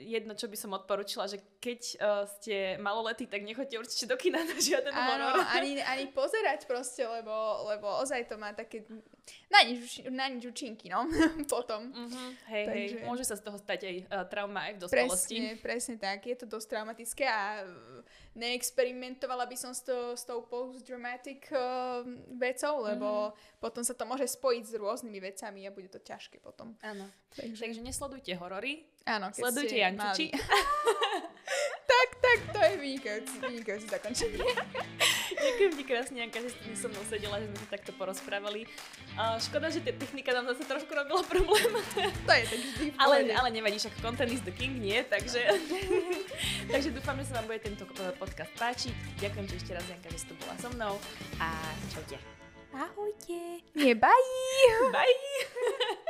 jedno, 0.02 0.34
čo 0.34 0.50
by 0.50 0.56
som 0.58 0.74
odporúčila, 0.74 1.30
že 1.30 1.38
keď 1.62 1.80
uh, 1.96 2.24
ste 2.26 2.80
maloletí, 2.82 3.30
tak 3.30 3.46
nechoďte 3.46 3.76
určite 3.78 4.04
do 4.10 4.16
kina 4.18 4.42
na 4.42 4.56
žiaden 4.58 4.90
Áno, 4.90 5.38
horor. 5.38 5.46
ani, 5.54 5.78
ani 5.80 6.10
pozerať 6.10 6.66
proste, 6.66 7.06
lebo, 7.06 7.30
lebo 7.70 7.86
ozaj 8.02 8.26
to 8.26 8.34
má 8.34 8.50
také 8.50 8.82
na 9.50 9.60
nič, 9.66 10.06
na 10.08 10.30
nič 10.30 10.46
účinky, 10.46 10.86
no, 10.86 11.10
potom. 11.54 11.90
Mhm, 11.90 12.26
hej, 12.54 12.64
hej, 12.70 12.86
Takže- 12.94 13.06
môže 13.06 13.24
sa 13.26 13.34
z 13.34 13.42
toho 13.42 13.58
stať 13.58 13.80
aj 13.82 13.96
uh, 14.06 14.24
trauma 14.30 14.70
aj 14.70 14.72
v 14.74 14.78
dospelosti. 14.86 15.36
Presne, 15.36 15.62
presne 15.62 15.94
tak. 15.98 16.18
Je 16.26 16.36
to 16.38 16.46
dosť 16.46 16.66
traumatické 16.78 17.24
a 17.26 17.66
uh, 17.66 18.02
neexperimentovala 18.38 19.50
by 19.50 19.56
som 19.58 19.74
s, 19.74 19.82
to, 19.82 20.14
s 20.14 20.22
tou 20.22 20.46
post-dramatic 20.46 21.50
uh, 21.50 22.06
vecou, 22.38 22.74
lebo 22.86 23.34
potom 23.58 23.82
sa 23.82 23.92
to 23.92 24.06
môže 24.06 24.30
spojiť 24.38 24.64
s 24.70 24.74
rôznymi 24.78 25.18
vecami 25.18 25.66
a 25.66 25.74
bude 25.74 25.90
to 25.90 25.98
ťažké 25.98 26.38
potom. 26.38 26.78
Áno. 26.80 27.10
Takže, 27.34 27.62
Takže 27.66 27.80
nesledujte 27.82 28.32
horory, 28.38 28.86
áno, 29.06 29.30
keď 29.34 29.42
sledujte 29.42 29.76
Jančiči. 29.78 30.26
tak, 31.90 32.08
tak, 32.22 32.38
to 32.54 32.58
je 32.58 32.74
vynikajúci, 32.78 33.34
vynikajúci 33.42 33.86
zakončenie. 33.90 34.46
Ďakujem 35.30 35.72
ti 35.78 35.84
krásne, 35.86 36.16
Janka, 36.20 36.38
že 36.42 36.50
si 36.56 36.74
so 36.74 36.90
mnou 36.90 37.04
sedela, 37.06 37.38
že 37.38 37.46
sme 37.46 37.58
sa 37.62 37.68
takto 37.70 37.90
porozprávali. 37.94 38.66
Uh, 39.14 39.38
škoda, 39.38 39.70
že 39.70 39.84
tá 39.84 39.92
technika 39.94 40.34
nám 40.34 40.50
zase 40.54 40.66
trošku 40.66 40.90
robila 40.90 41.22
problém. 41.22 41.70
To 42.26 42.32
je 42.34 42.44
tak 42.46 42.60
vždy 42.60 42.86
Ale, 42.98 43.30
ale 43.34 43.48
nevadí, 43.54 43.78
však 43.78 43.94
content 44.02 44.32
is 44.32 44.42
the 44.42 44.54
king, 44.54 44.78
nie? 44.78 45.02
Takže, 45.06 45.40
takže 46.72 46.88
dúfam, 46.90 47.16
že 47.22 47.30
sa 47.30 47.42
vám 47.42 47.46
bude 47.50 47.60
tento 47.62 47.84
eh, 47.86 48.12
podcast 48.18 48.52
páčiť. 48.58 48.94
Ďakujem 49.22 49.44
ti 49.46 49.54
ešte 49.58 49.72
raz, 49.76 49.84
Janka, 49.86 50.08
že 50.10 50.18
si 50.18 50.26
tu 50.26 50.34
bola 50.40 50.54
so 50.58 50.68
mnou 50.74 50.94
a 51.38 51.48
čaute. 51.94 52.18
Ahojte. 52.70 53.66
Nie, 53.74 53.98
bye. 53.98 54.14
Bye! 54.94 56.06